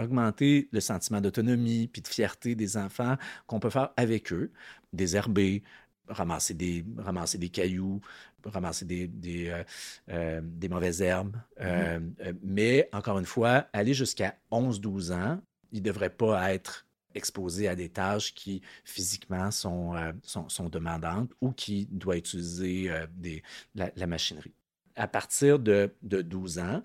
augmenter 0.00 0.68
le 0.72 0.80
sentiment 0.80 1.20
d'autonomie 1.20 1.88
puis 1.88 2.02
de 2.02 2.08
fierté 2.08 2.54
des 2.54 2.76
enfants 2.76 3.16
qu'on 3.46 3.60
peut 3.60 3.70
faire 3.70 3.90
avec 3.96 4.32
eux. 4.32 4.50
Désherber, 4.92 5.62
ramasser 6.08 6.54
des, 6.54 6.84
ramasser 6.98 7.38
des 7.38 7.48
cailloux, 7.48 8.00
ramasser 8.44 8.84
des, 8.84 9.06
des, 9.06 9.62
des 10.08 10.68
mauvaises 10.68 11.02
herbes. 11.02 11.36
Euh, 11.60 12.00
mais 12.42 12.88
encore 12.92 13.18
une 13.18 13.26
fois, 13.26 13.66
aller 13.72 13.94
jusqu'à 13.94 14.36
11-12 14.50 15.12
ans, 15.12 15.40
il 15.72 15.78
ne 15.78 15.84
devrait 15.84 16.10
pas 16.10 16.52
être 16.52 16.84
exposé 17.14 17.68
à 17.68 17.74
des 17.76 17.88
tâches 17.88 18.34
qui 18.34 18.62
physiquement 18.84 19.50
sont, 19.50 19.94
euh, 19.96 20.12
sont, 20.22 20.48
sont 20.48 20.68
demandantes 20.68 21.30
ou 21.40 21.52
qui 21.52 21.86
doivent 21.90 22.18
utiliser 22.18 22.90
euh, 22.90 23.06
des, 23.16 23.42
la, 23.74 23.90
la 23.96 24.06
machinerie. 24.06 24.54
À 24.96 25.08
partir 25.08 25.58
de, 25.58 25.94
de 26.02 26.22
12 26.22 26.58
ans, 26.60 26.82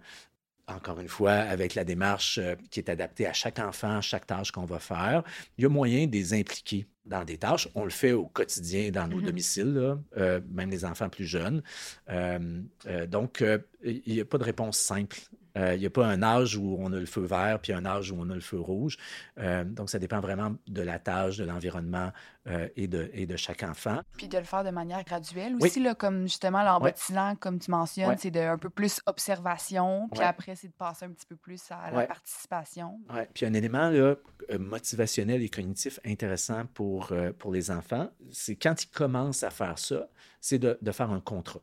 encore 0.67 0.99
une 0.99 1.07
fois, 1.07 1.31
avec 1.31 1.73
la 1.73 1.83
démarche 1.83 2.37
euh, 2.37 2.55
qui 2.69 2.79
est 2.79 2.89
adaptée 2.89 3.25
à 3.25 3.33
chaque 3.33 3.57
enfant, 3.59 4.01
chaque 4.01 4.27
tâche 4.27 4.51
qu'on 4.51 4.65
va 4.65 4.79
faire, 4.79 5.23
il 5.57 5.63
y 5.63 5.65
a 5.65 5.69
moyen 5.69 6.05
de 6.05 6.11
les 6.11 6.33
impliquer 6.33 6.85
dans 7.05 7.23
des 7.23 7.39
tâches. 7.39 7.67
On 7.73 7.83
le 7.85 7.89
fait 7.89 8.11
au 8.11 8.27
quotidien 8.27 8.91
dans 8.91 9.07
nos 9.07 9.17
Mhm. 9.17 9.25
domiciles, 9.25 9.73
là, 9.73 9.99
euh, 10.17 10.41
même 10.51 10.69
les 10.69 10.85
enfants 10.85 11.09
plus 11.09 11.25
jeunes. 11.25 11.63
Euh, 12.09 12.61
euh, 12.85 13.07
donc, 13.07 13.43
il 13.83 14.03
n'y 14.05 14.19
a 14.21 14.25
pas 14.25 14.37
de 14.37 14.43
réponse 14.43 14.77
simple. 14.77 15.17
Euh, 15.57 15.73
Il 15.75 15.79
n'y 15.79 15.85
a 15.85 15.89
pas 15.89 16.05
un 16.05 16.21
âge 16.21 16.55
où 16.55 16.77
on 16.79 16.91
a 16.93 16.99
le 16.99 17.05
feu 17.05 17.21
vert 17.21 17.59
puis 17.61 17.73
un 17.73 17.85
âge 17.85 18.11
où 18.11 18.15
on 18.19 18.29
a 18.29 18.35
le 18.35 18.41
feu 18.41 18.59
rouge. 18.59 18.97
Euh, 19.39 19.63
donc, 19.63 19.89
ça 19.89 19.99
dépend 19.99 20.19
vraiment 20.19 20.55
de 20.67 20.81
la 20.81 20.99
tâche, 20.99 21.37
de 21.37 21.43
l'environnement 21.43 22.11
euh, 22.47 22.67
et, 22.75 22.87
de, 22.87 23.09
et 23.13 23.25
de 23.25 23.35
chaque 23.35 23.63
enfant. 23.63 23.99
Puis 24.17 24.27
de 24.27 24.37
le 24.37 24.43
faire 24.43 24.63
de 24.63 24.69
manière 24.69 25.03
graduelle 25.03 25.53
Oui. 25.59 25.67
aussi, 25.67 25.79
là, 25.79 25.95
comme 25.95 26.23
justement 26.23 26.59
Ouais. 26.79 26.91
bâtillant, 26.91 27.35
comme 27.35 27.59
tu 27.59 27.71
mentionnes, 27.71 28.15
c'est 28.17 28.31
de 28.31 28.39
un 28.39 28.57
peu 28.57 28.69
plus 28.69 28.99
observation, 29.05 30.07
puis 30.11 30.21
après, 30.21 30.55
c'est 30.55 30.67
de 30.67 30.73
passer 30.73 31.05
un 31.05 31.11
petit 31.11 31.25
peu 31.25 31.35
plus 31.35 31.61
à 31.71 31.91
la 31.91 32.05
participation. 32.07 32.99
Ouais. 33.13 33.27
Puis 33.33 33.45
un 33.45 33.53
élément 33.53 33.89
là, 33.89 34.15
motivationnel 34.57 35.41
et 35.41 35.49
cognitif 35.49 35.99
intéressant 36.05 36.65
pour, 36.73 37.11
pour 37.37 37.51
les 37.51 37.71
enfants, 37.71 38.09
c'est 38.31 38.55
quand 38.55 38.83
ils 38.83 38.89
commencent 38.89 39.43
à 39.43 39.49
faire 39.49 39.77
ça, 39.79 40.07
c'est 40.41 40.59
de, 40.59 40.77
de 40.81 40.91
faire 40.91 41.11
un 41.11 41.19
contrat. 41.21 41.59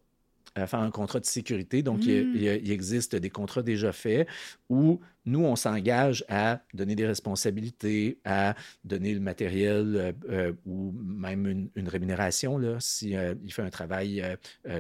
Euh, 0.58 0.66
faire 0.66 0.80
un 0.80 0.90
contrat 0.90 1.20
de 1.20 1.26
sécurité. 1.26 1.82
Donc, 1.82 2.04
il 2.06 2.12
y 2.12 2.18
a- 2.48 2.54
Mm. 2.54 2.60
il, 2.64 2.70
existe 2.70 3.14
des 3.14 3.28
contrats 3.28 3.62
déjà 3.62 3.92
faits 3.92 4.26
où 4.70 5.00
nous, 5.26 5.40
on 5.44 5.54
s'engage 5.54 6.24
à 6.28 6.62
donner 6.72 6.94
des 6.96 7.06
responsabilités, 7.06 8.18
à 8.24 8.54
donner 8.82 9.12
le 9.12 9.20
matériel 9.20 9.96
euh, 9.96 10.12
euh, 10.30 10.52
ou 10.64 10.92
même 10.92 11.46
une, 11.46 11.68
une 11.74 11.88
rémunération 11.88 12.56
là, 12.56 12.78
si 12.80 13.14
euh, 13.16 13.34
il 13.44 13.52
fait 13.52 13.62
un 13.62 13.70
travail 13.70 14.22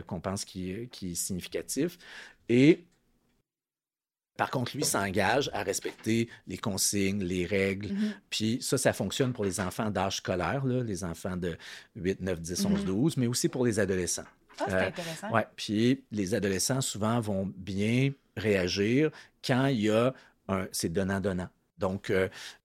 qu'on 0.06 0.20
pense 0.20 0.44
qui, 0.46 0.70
est- 0.70 0.86
qui 0.88 1.12
est 1.12 1.14
significatif. 1.14 1.98
Et 2.48 2.84
par 4.38 4.50
contre, 4.50 4.76
lui 4.76 4.84
s'engage 4.84 5.50
à 5.54 5.62
respecter 5.62 6.28
les 6.46 6.58
consignes, 6.58 7.22
les 7.22 7.46
règles. 7.46 7.88
Mhm. 7.92 8.12
Puis 8.30 8.58
ça, 8.60 8.76
ça 8.78 8.92
fonctionne 8.92 9.32
pour 9.32 9.44
les 9.44 9.60
enfants 9.60 9.90
d'âge 9.90 10.16
scolaire, 10.18 10.64
là, 10.66 10.82
les 10.82 11.04
enfants 11.04 11.36
de 11.36 11.56
8, 11.96 12.20
9, 12.20 12.40
10, 12.40 12.64
11, 12.66 12.80
Mhm. 12.80 12.84
12, 12.86 13.16
mais 13.16 13.26
aussi 13.26 13.48
pour 13.48 13.64
les 13.64 13.78
adolescents. 13.78 14.24
Ah, 14.60 14.64
c'est 14.68 14.74
Euh, 14.74 14.88
intéressant. 14.88 15.30
Ouais. 15.30 15.46
Puis 15.56 16.04
les 16.12 16.34
adolescents, 16.34 16.80
souvent, 16.80 17.20
vont 17.20 17.52
bien 17.56 18.12
réagir 18.36 19.10
quand 19.44 19.66
il 19.66 19.80
y 19.82 19.90
a 19.90 20.12
un. 20.48 20.66
C'est 20.72 20.90
donnant-donnant. 20.92 21.48
Donc, 21.78 22.04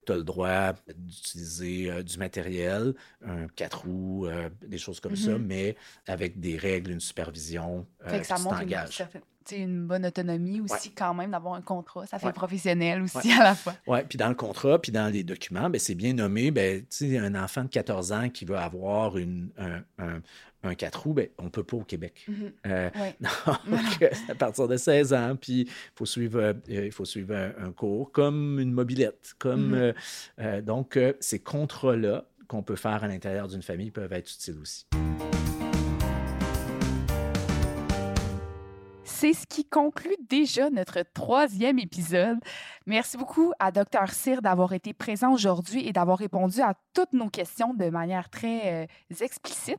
tu 0.05 0.11
as 0.11 0.15
le 0.15 0.23
droit 0.23 0.71
d'utiliser 0.95 1.91
euh, 1.91 2.01
du 2.03 2.17
matériel, 2.17 2.93
un 3.25 3.47
quatre 3.47 3.81
roues, 3.85 4.25
euh, 4.27 4.49
des 4.65 4.77
choses 4.77 4.99
comme 5.01 5.17
ça, 5.17 5.31
Mhm. 5.37 5.45
mais 5.45 5.75
avec 6.07 6.39
des 6.39 6.57
règles, 6.57 6.91
une 6.91 6.99
supervision. 7.01 7.85
euh, 8.05 8.09
Fait 8.09 8.21
que 8.21 8.25
ça 8.27 8.37
montre 8.39 8.61
une, 8.61 8.69
certaine- 8.89 9.21
une 9.51 9.85
bonne 9.85 10.05
autonomie 10.05 10.61
aussi, 10.61 10.91
quand 10.93 11.13
même, 11.13 11.31
d'avoir 11.31 11.55
un 11.55 11.61
contrat. 11.61 12.05
Ça 12.07 12.19
fait 12.19 12.27
Ouais. 12.27 12.31
professionnel 12.33 13.01
aussi 13.01 13.31
à 13.33 13.43
la 13.43 13.55
fois. 13.55 13.75
Oui, 13.85 13.99
puis 14.07 14.17
dans 14.17 14.29
le 14.29 14.35
contrat, 14.35 14.79
puis 14.81 14.93
dans 14.93 15.11
les 15.11 15.23
documents, 15.25 15.69
ben, 15.69 15.77
c'est 15.79 15.95
bien 15.95 16.13
nommé. 16.13 16.51
Ben, 16.51 16.79
tu 16.81 17.09
sais, 17.09 17.17
un 17.17 17.35
enfant 17.35 17.63
de 17.65 17.69
14 17.69 18.13
ans 18.13 18.29
qui 18.29 18.45
veut 18.45 18.55
avoir 18.57 19.17
une, 19.17 19.49
un, 19.57 19.81
un, 19.97 20.21
un 20.63 20.75
4 20.75 20.95
roues, 21.03 21.13
ben, 21.13 21.27
on 21.39 21.45
ne 21.45 21.49
peut 21.49 21.63
pas 21.63 21.77
au 21.77 21.83
Québec. 21.83 22.25
Mhm. 22.27 22.51
Euh, 22.67 22.89
donc, 23.67 24.09
à 24.29 24.35
partir 24.35 24.67
de 24.67 24.77
16 24.77 25.13
ans, 25.13 25.35
puis 25.39 25.61
il 25.61 25.69
faut 25.95 26.05
suivre, 26.05 26.39
euh, 26.39 26.53
il 26.67 26.91
faut 26.91 27.05
suivre 27.05 27.35
un, 27.35 27.51
un 27.67 27.71
cours 27.71 28.11
comme 28.11 28.59
une 28.59 28.71
mobilette. 28.71 29.33
Comme, 29.39 29.69
Mhm. 29.69 29.73
euh, 29.73 29.93
euh, 30.39 30.61
donc, 30.61 30.99
ces 31.19 31.39
contrats-là 31.39 32.25
qu'on 32.47 32.63
peut 32.63 32.75
faire 32.75 33.03
à 33.03 33.07
l'intérieur 33.07 33.47
d'une 33.47 33.61
famille 33.61 33.91
peuvent 33.91 34.11
être 34.13 34.29
utiles 34.31 34.57
aussi. 34.61 34.85
C'est 39.03 39.33
ce 39.33 39.45
qui 39.47 39.65
conclut 39.65 40.15
déjà 40.29 40.69
notre 40.71 41.03
troisième 41.13 41.77
épisode. 41.77 42.39
Merci 42.87 43.17
beaucoup 43.17 43.53
à 43.59 43.71
Dr. 43.71 44.09
Cyr 44.11 44.41
d'avoir 44.41 44.73
été 44.73 44.93
présent 44.93 45.31
aujourd'hui 45.31 45.87
et 45.87 45.93
d'avoir 45.93 46.17
répondu 46.17 46.59
à 46.61 46.73
toutes 46.95 47.13
nos 47.13 47.29
questions 47.29 47.73
de 47.75 47.89
manière 47.89 48.29
très 48.31 48.87
explicite. 49.21 49.77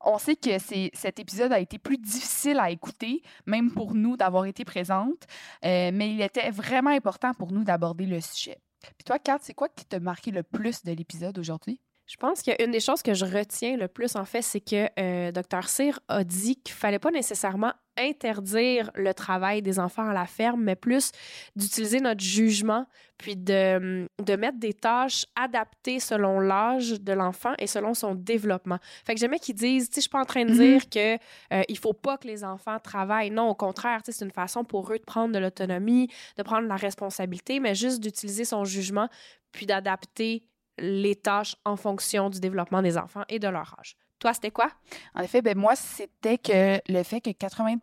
On 0.00 0.18
sait 0.18 0.36
que 0.36 0.58
cet 0.58 1.18
épisode 1.18 1.52
a 1.52 1.58
été 1.58 1.78
plus 1.78 1.98
difficile 1.98 2.58
à 2.60 2.70
écouter, 2.70 3.22
même 3.46 3.72
pour 3.72 3.94
nous 3.94 4.16
d'avoir 4.16 4.44
été 4.46 4.64
présente, 4.64 5.26
euh, 5.64 5.90
mais 5.92 6.10
il 6.10 6.20
était 6.22 6.50
vraiment 6.50 6.90
important 6.90 7.34
pour 7.34 7.52
nous 7.52 7.64
d'aborder 7.64 8.06
le 8.06 8.20
sujet. 8.20 8.58
Puis 8.80 9.04
toi, 9.04 9.18
Kat, 9.18 9.38
c'est 9.42 9.54
quoi 9.54 9.68
qui 9.68 9.84
t'a 9.84 9.98
marqué 9.98 10.30
le 10.30 10.42
plus 10.42 10.84
de 10.84 10.92
l'épisode 10.92 11.36
aujourd'hui? 11.38 11.80
Je 12.08 12.16
pense 12.16 12.42
qu'une 12.42 12.70
des 12.70 12.80
choses 12.80 13.02
que 13.02 13.12
je 13.12 13.26
retiens 13.26 13.76
le 13.76 13.86
plus, 13.86 14.16
en 14.16 14.24
fait, 14.24 14.40
c'est 14.40 14.60
que 14.60 14.88
euh, 14.98 15.30
Dr. 15.30 15.68
Cyr 15.68 16.00
a 16.08 16.24
dit 16.24 16.56
qu'il 16.56 16.74
fallait 16.74 16.98
pas 16.98 17.10
nécessairement 17.10 17.74
interdire 17.98 18.90
le 18.94 19.12
travail 19.12 19.60
des 19.60 19.78
enfants 19.78 20.08
à 20.08 20.14
la 20.14 20.24
ferme, 20.24 20.62
mais 20.62 20.74
plus 20.76 21.10
d'utiliser 21.54 22.00
notre 22.00 22.22
jugement, 22.22 22.86
puis 23.18 23.36
de, 23.36 24.08
de 24.24 24.36
mettre 24.36 24.58
des 24.58 24.72
tâches 24.72 25.26
adaptées 25.36 26.00
selon 26.00 26.40
l'âge 26.40 27.00
de 27.00 27.12
l'enfant 27.12 27.52
et 27.58 27.66
selon 27.66 27.92
son 27.92 28.14
développement. 28.14 28.78
Fait 29.04 29.14
que 29.14 29.20
j'aimais 29.20 29.38
qu'ils 29.40 29.56
disent, 29.56 29.90
tu 29.90 29.96
sais, 29.96 30.00
je 30.00 30.02
suis 30.02 30.10
pas 30.10 30.20
en 30.20 30.24
train 30.24 30.44
de 30.46 30.50
Mhm. 30.52 30.56
dire 30.56 30.88
que 30.88 31.14
euh, 31.52 31.62
il 31.68 31.76
faut 31.76 31.92
pas 31.92 32.16
que 32.16 32.26
les 32.26 32.42
enfants 32.42 32.78
travaillent. 32.78 33.30
Non, 33.32 33.48
au 33.50 33.54
contraire, 33.54 34.00
c'est 34.04 34.24
une 34.24 34.30
façon 34.32 34.64
pour 34.64 34.90
eux 34.92 34.98
de 34.98 35.04
prendre 35.04 35.34
de 35.34 35.38
l'autonomie, 35.38 36.08
de 36.38 36.42
prendre 36.42 36.66
la 36.68 36.76
responsabilité, 36.76 37.60
mais 37.60 37.74
juste 37.74 38.00
d'utiliser 38.00 38.44
son 38.46 38.64
jugement, 38.64 39.08
puis 39.52 39.66
d'adapter 39.66 40.44
les 40.78 41.16
tâches 41.16 41.56
en 41.64 41.76
fonction 41.76 42.30
du 42.30 42.40
développement 42.40 42.82
des 42.82 42.98
enfants 42.98 43.24
et 43.28 43.38
de 43.38 43.48
leur 43.48 43.74
âge. 43.78 43.96
Toi, 44.18 44.34
c'était 44.34 44.50
quoi? 44.50 44.70
En 45.14 45.20
effet, 45.20 45.42
ben 45.42 45.56
moi, 45.56 45.76
c'était 45.76 46.38
que 46.38 46.80
le 46.88 47.02
fait 47.04 47.20
que 47.20 47.30
80 47.30 47.76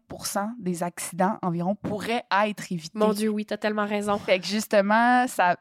des 0.60 0.84
accidents 0.84 1.38
environ 1.42 1.76
pourraient 1.76 2.26
être 2.46 2.72
évités. 2.72 3.00
Mon 3.00 3.14
Dieu, 3.14 3.30
oui, 3.30 3.46
t'as 3.46 3.58
tellement 3.58 3.86
raison. 3.86 4.18
Fait 4.18 4.40
que 4.40 4.46
justement, 4.46 5.28
ça 5.28 5.52
a 5.52 5.56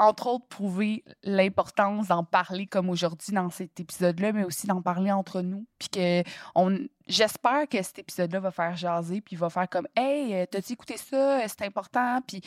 entre 0.00 0.28
autres 0.28 0.46
prouvé 0.46 1.04
l'importance 1.22 2.08
d'en 2.08 2.24
parler 2.24 2.66
comme 2.66 2.88
aujourd'hui 2.88 3.34
dans 3.34 3.50
cet 3.50 3.78
épisode-là, 3.78 4.32
mais 4.32 4.44
aussi 4.44 4.66
d'en 4.66 4.80
parler 4.80 5.12
entre 5.12 5.42
nous. 5.42 5.66
Puis 5.78 5.90
que 5.90 6.22
on, 6.54 6.78
j'espère 7.06 7.68
que 7.68 7.82
cet 7.82 7.98
épisode-là 7.98 8.40
va 8.40 8.50
faire 8.50 8.74
jaser, 8.76 9.20
puis 9.20 9.36
va 9.36 9.50
faire 9.50 9.68
comme 9.68 9.86
Hey, 9.94 10.34
euh, 10.34 10.46
t'as-tu 10.50 10.72
écouté 10.72 10.96
ça? 10.96 11.46
C'est 11.46 11.62
important. 11.62 12.20
Puis 12.26 12.40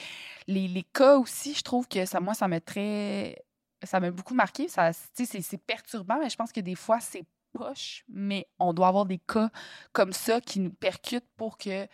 les, 0.48 0.68
les 0.68 0.82
cas 0.82 1.18
aussi, 1.18 1.54
je 1.54 1.62
trouve 1.62 1.88
que 1.88 2.06
ça, 2.06 2.20
moi, 2.20 2.34
ça 2.34 2.48
m'a 2.48 2.60
très. 2.60 3.38
Ça 3.84 4.00
m'a 4.00 4.12
beaucoup 4.12 4.34
marqué. 4.34 4.68
Ça, 4.68 4.92
c'est, 4.94 5.58
perturbant, 5.58 6.20
mais 6.20 6.30
je 6.30 6.36
pense 6.36 6.52
que 6.52 6.60
des 6.62 6.76
fois, 6.76 7.00
c'est 7.00 7.24
poche, 7.54 8.04
mais 8.10 8.48
on 8.60 8.74
doit 8.74 8.88
avoir 8.88 9.06
des 9.06 9.20
cas 9.20 9.50
comme 9.92 10.12
ça 10.14 10.42
qui 10.42 10.60
nous 10.60 10.72
percutent 10.72 11.30
pour 11.38 11.58
que 11.58 11.88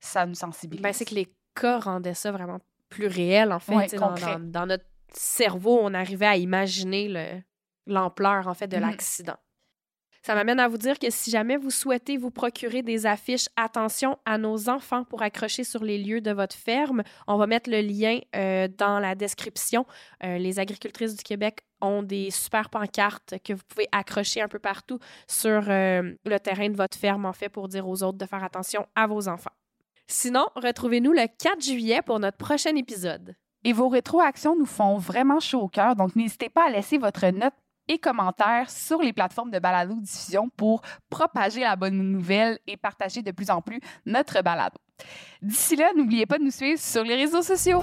ça 0.00 0.26
nous 0.26 0.34
sensibilise. 0.34 0.82
Ben, 0.82 0.92
c'est 0.92 1.04
que 1.06 1.14
les 1.14 1.32
cas 1.54 1.78
rendaient 1.78 2.14
ça 2.14 2.30
vraiment 2.32 2.58
plus 2.90 3.06
réel, 3.06 3.52
en 3.52 3.58
fait. 3.58 3.74
Ouais, 3.74 3.86
dans, 3.88 4.08
concret. 4.10 4.34
dans- 4.34 4.50
dans 4.50 4.66
notre 4.66 4.84
cerveau, 5.12 5.78
on 5.80 5.94
arrivait 5.94 6.26
à 6.26 6.36
imaginer 6.36 7.08
le- 7.08 7.42
l'ampleur, 7.86 8.46
en 8.46 8.54
fait, 8.54 8.68
de 8.68 8.76
Mhm. 8.76 8.82
l'accident. 8.82 9.36
Ça 10.26 10.34
m'amène 10.34 10.58
à 10.58 10.66
vous 10.66 10.76
dire 10.76 10.98
que 10.98 11.08
si 11.08 11.30
jamais 11.30 11.56
vous 11.56 11.70
souhaitez 11.70 12.16
vous 12.16 12.32
procurer 12.32 12.82
des 12.82 13.06
affiches 13.06 13.46
Attention 13.54 14.18
à 14.24 14.38
nos 14.38 14.68
enfants 14.68 15.04
pour 15.04 15.22
accrocher 15.22 15.62
sur 15.62 15.84
les 15.84 15.98
lieux 15.98 16.20
de 16.20 16.32
votre 16.32 16.56
ferme, 16.56 17.04
on 17.28 17.36
va 17.36 17.46
mettre 17.46 17.70
le 17.70 17.80
lien 17.80 18.18
euh, 18.34 18.66
dans 18.66 18.98
la 18.98 19.14
description. 19.14 19.86
Euh, 20.24 20.38
les 20.38 20.58
agricultrices 20.58 21.14
du 21.14 21.22
Québec 21.22 21.60
ont 21.80 22.02
des 22.02 22.32
super 22.32 22.70
pancartes 22.70 23.34
que 23.44 23.52
vous 23.52 23.62
pouvez 23.68 23.86
accrocher 23.92 24.40
un 24.40 24.48
peu 24.48 24.58
partout 24.58 24.98
sur 25.28 25.70
euh, 25.70 26.12
le 26.24 26.38
terrain 26.40 26.70
de 26.70 26.76
votre 26.76 26.98
ferme, 26.98 27.24
en 27.24 27.32
fait, 27.32 27.48
pour 27.48 27.68
dire 27.68 27.88
aux 27.88 28.02
autres 28.02 28.18
de 28.18 28.26
faire 28.26 28.42
attention 28.42 28.84
à 28.96 29.06
vos 29.06 29.28
enfants. 29.28 29.54
Sinon, 30.08 30.48
retrouvez-nous 30.56 31.12
le 31.12 31.28
4 31.38 31.62
juillet 31.62 32.00
pour 32.04 32.18
notre 32.18 32.36
prochain 32.36 32.74
épisode. 32.74 33.36
Et 33.62 33.72
vos 33.72 33.88
rétroactions 33.88 34.56
nous 34.56 34.66
font 34.66 34.96
vraiment 34.96 35.38
chaud 35.38 35.60
au 35.60 35.68
cœur, 35.68 35.94
donc 35.94 36.16
n'hésitez 36.16 36.48
pas 36.48 36.66
à 36.66 36.70
laisser 36.70 36.98
votre 36.98 37.26
note 37.28 37.54
et 37.88 37.98
commentaires 37.98 38.70
sur 38.70 39.00
les 39.00 39.12
plateformes 39.12 39.50
de 39.50 39.58
balado-diffusion 39.58 40.48
pour 40.56 40.82
propager 41.10 41.60
la 41.60 41.76
bonne 41.76 41.98
nouvelle 42.12 42.58
et 42.66 42.76
partager 42.76 43.22
de 43.22 43.30
plus 43.30 43.50
en 43.50 43.62
plus 43.62 43.80
notre 44.04 44.42
balado. 44.42 44.78
D'ici 45.42 45.76
là, 45.76 45.90
n'oubliez 45.96 46.26
pas 46.26 46.38
de 46.38 46.44
nous 46.44 46.50
suivre 46.50 46.80
sur 46.80 47.04
les 47.04 47.14
réseaux 47.14 47.42
sociaux. 47.42 47.82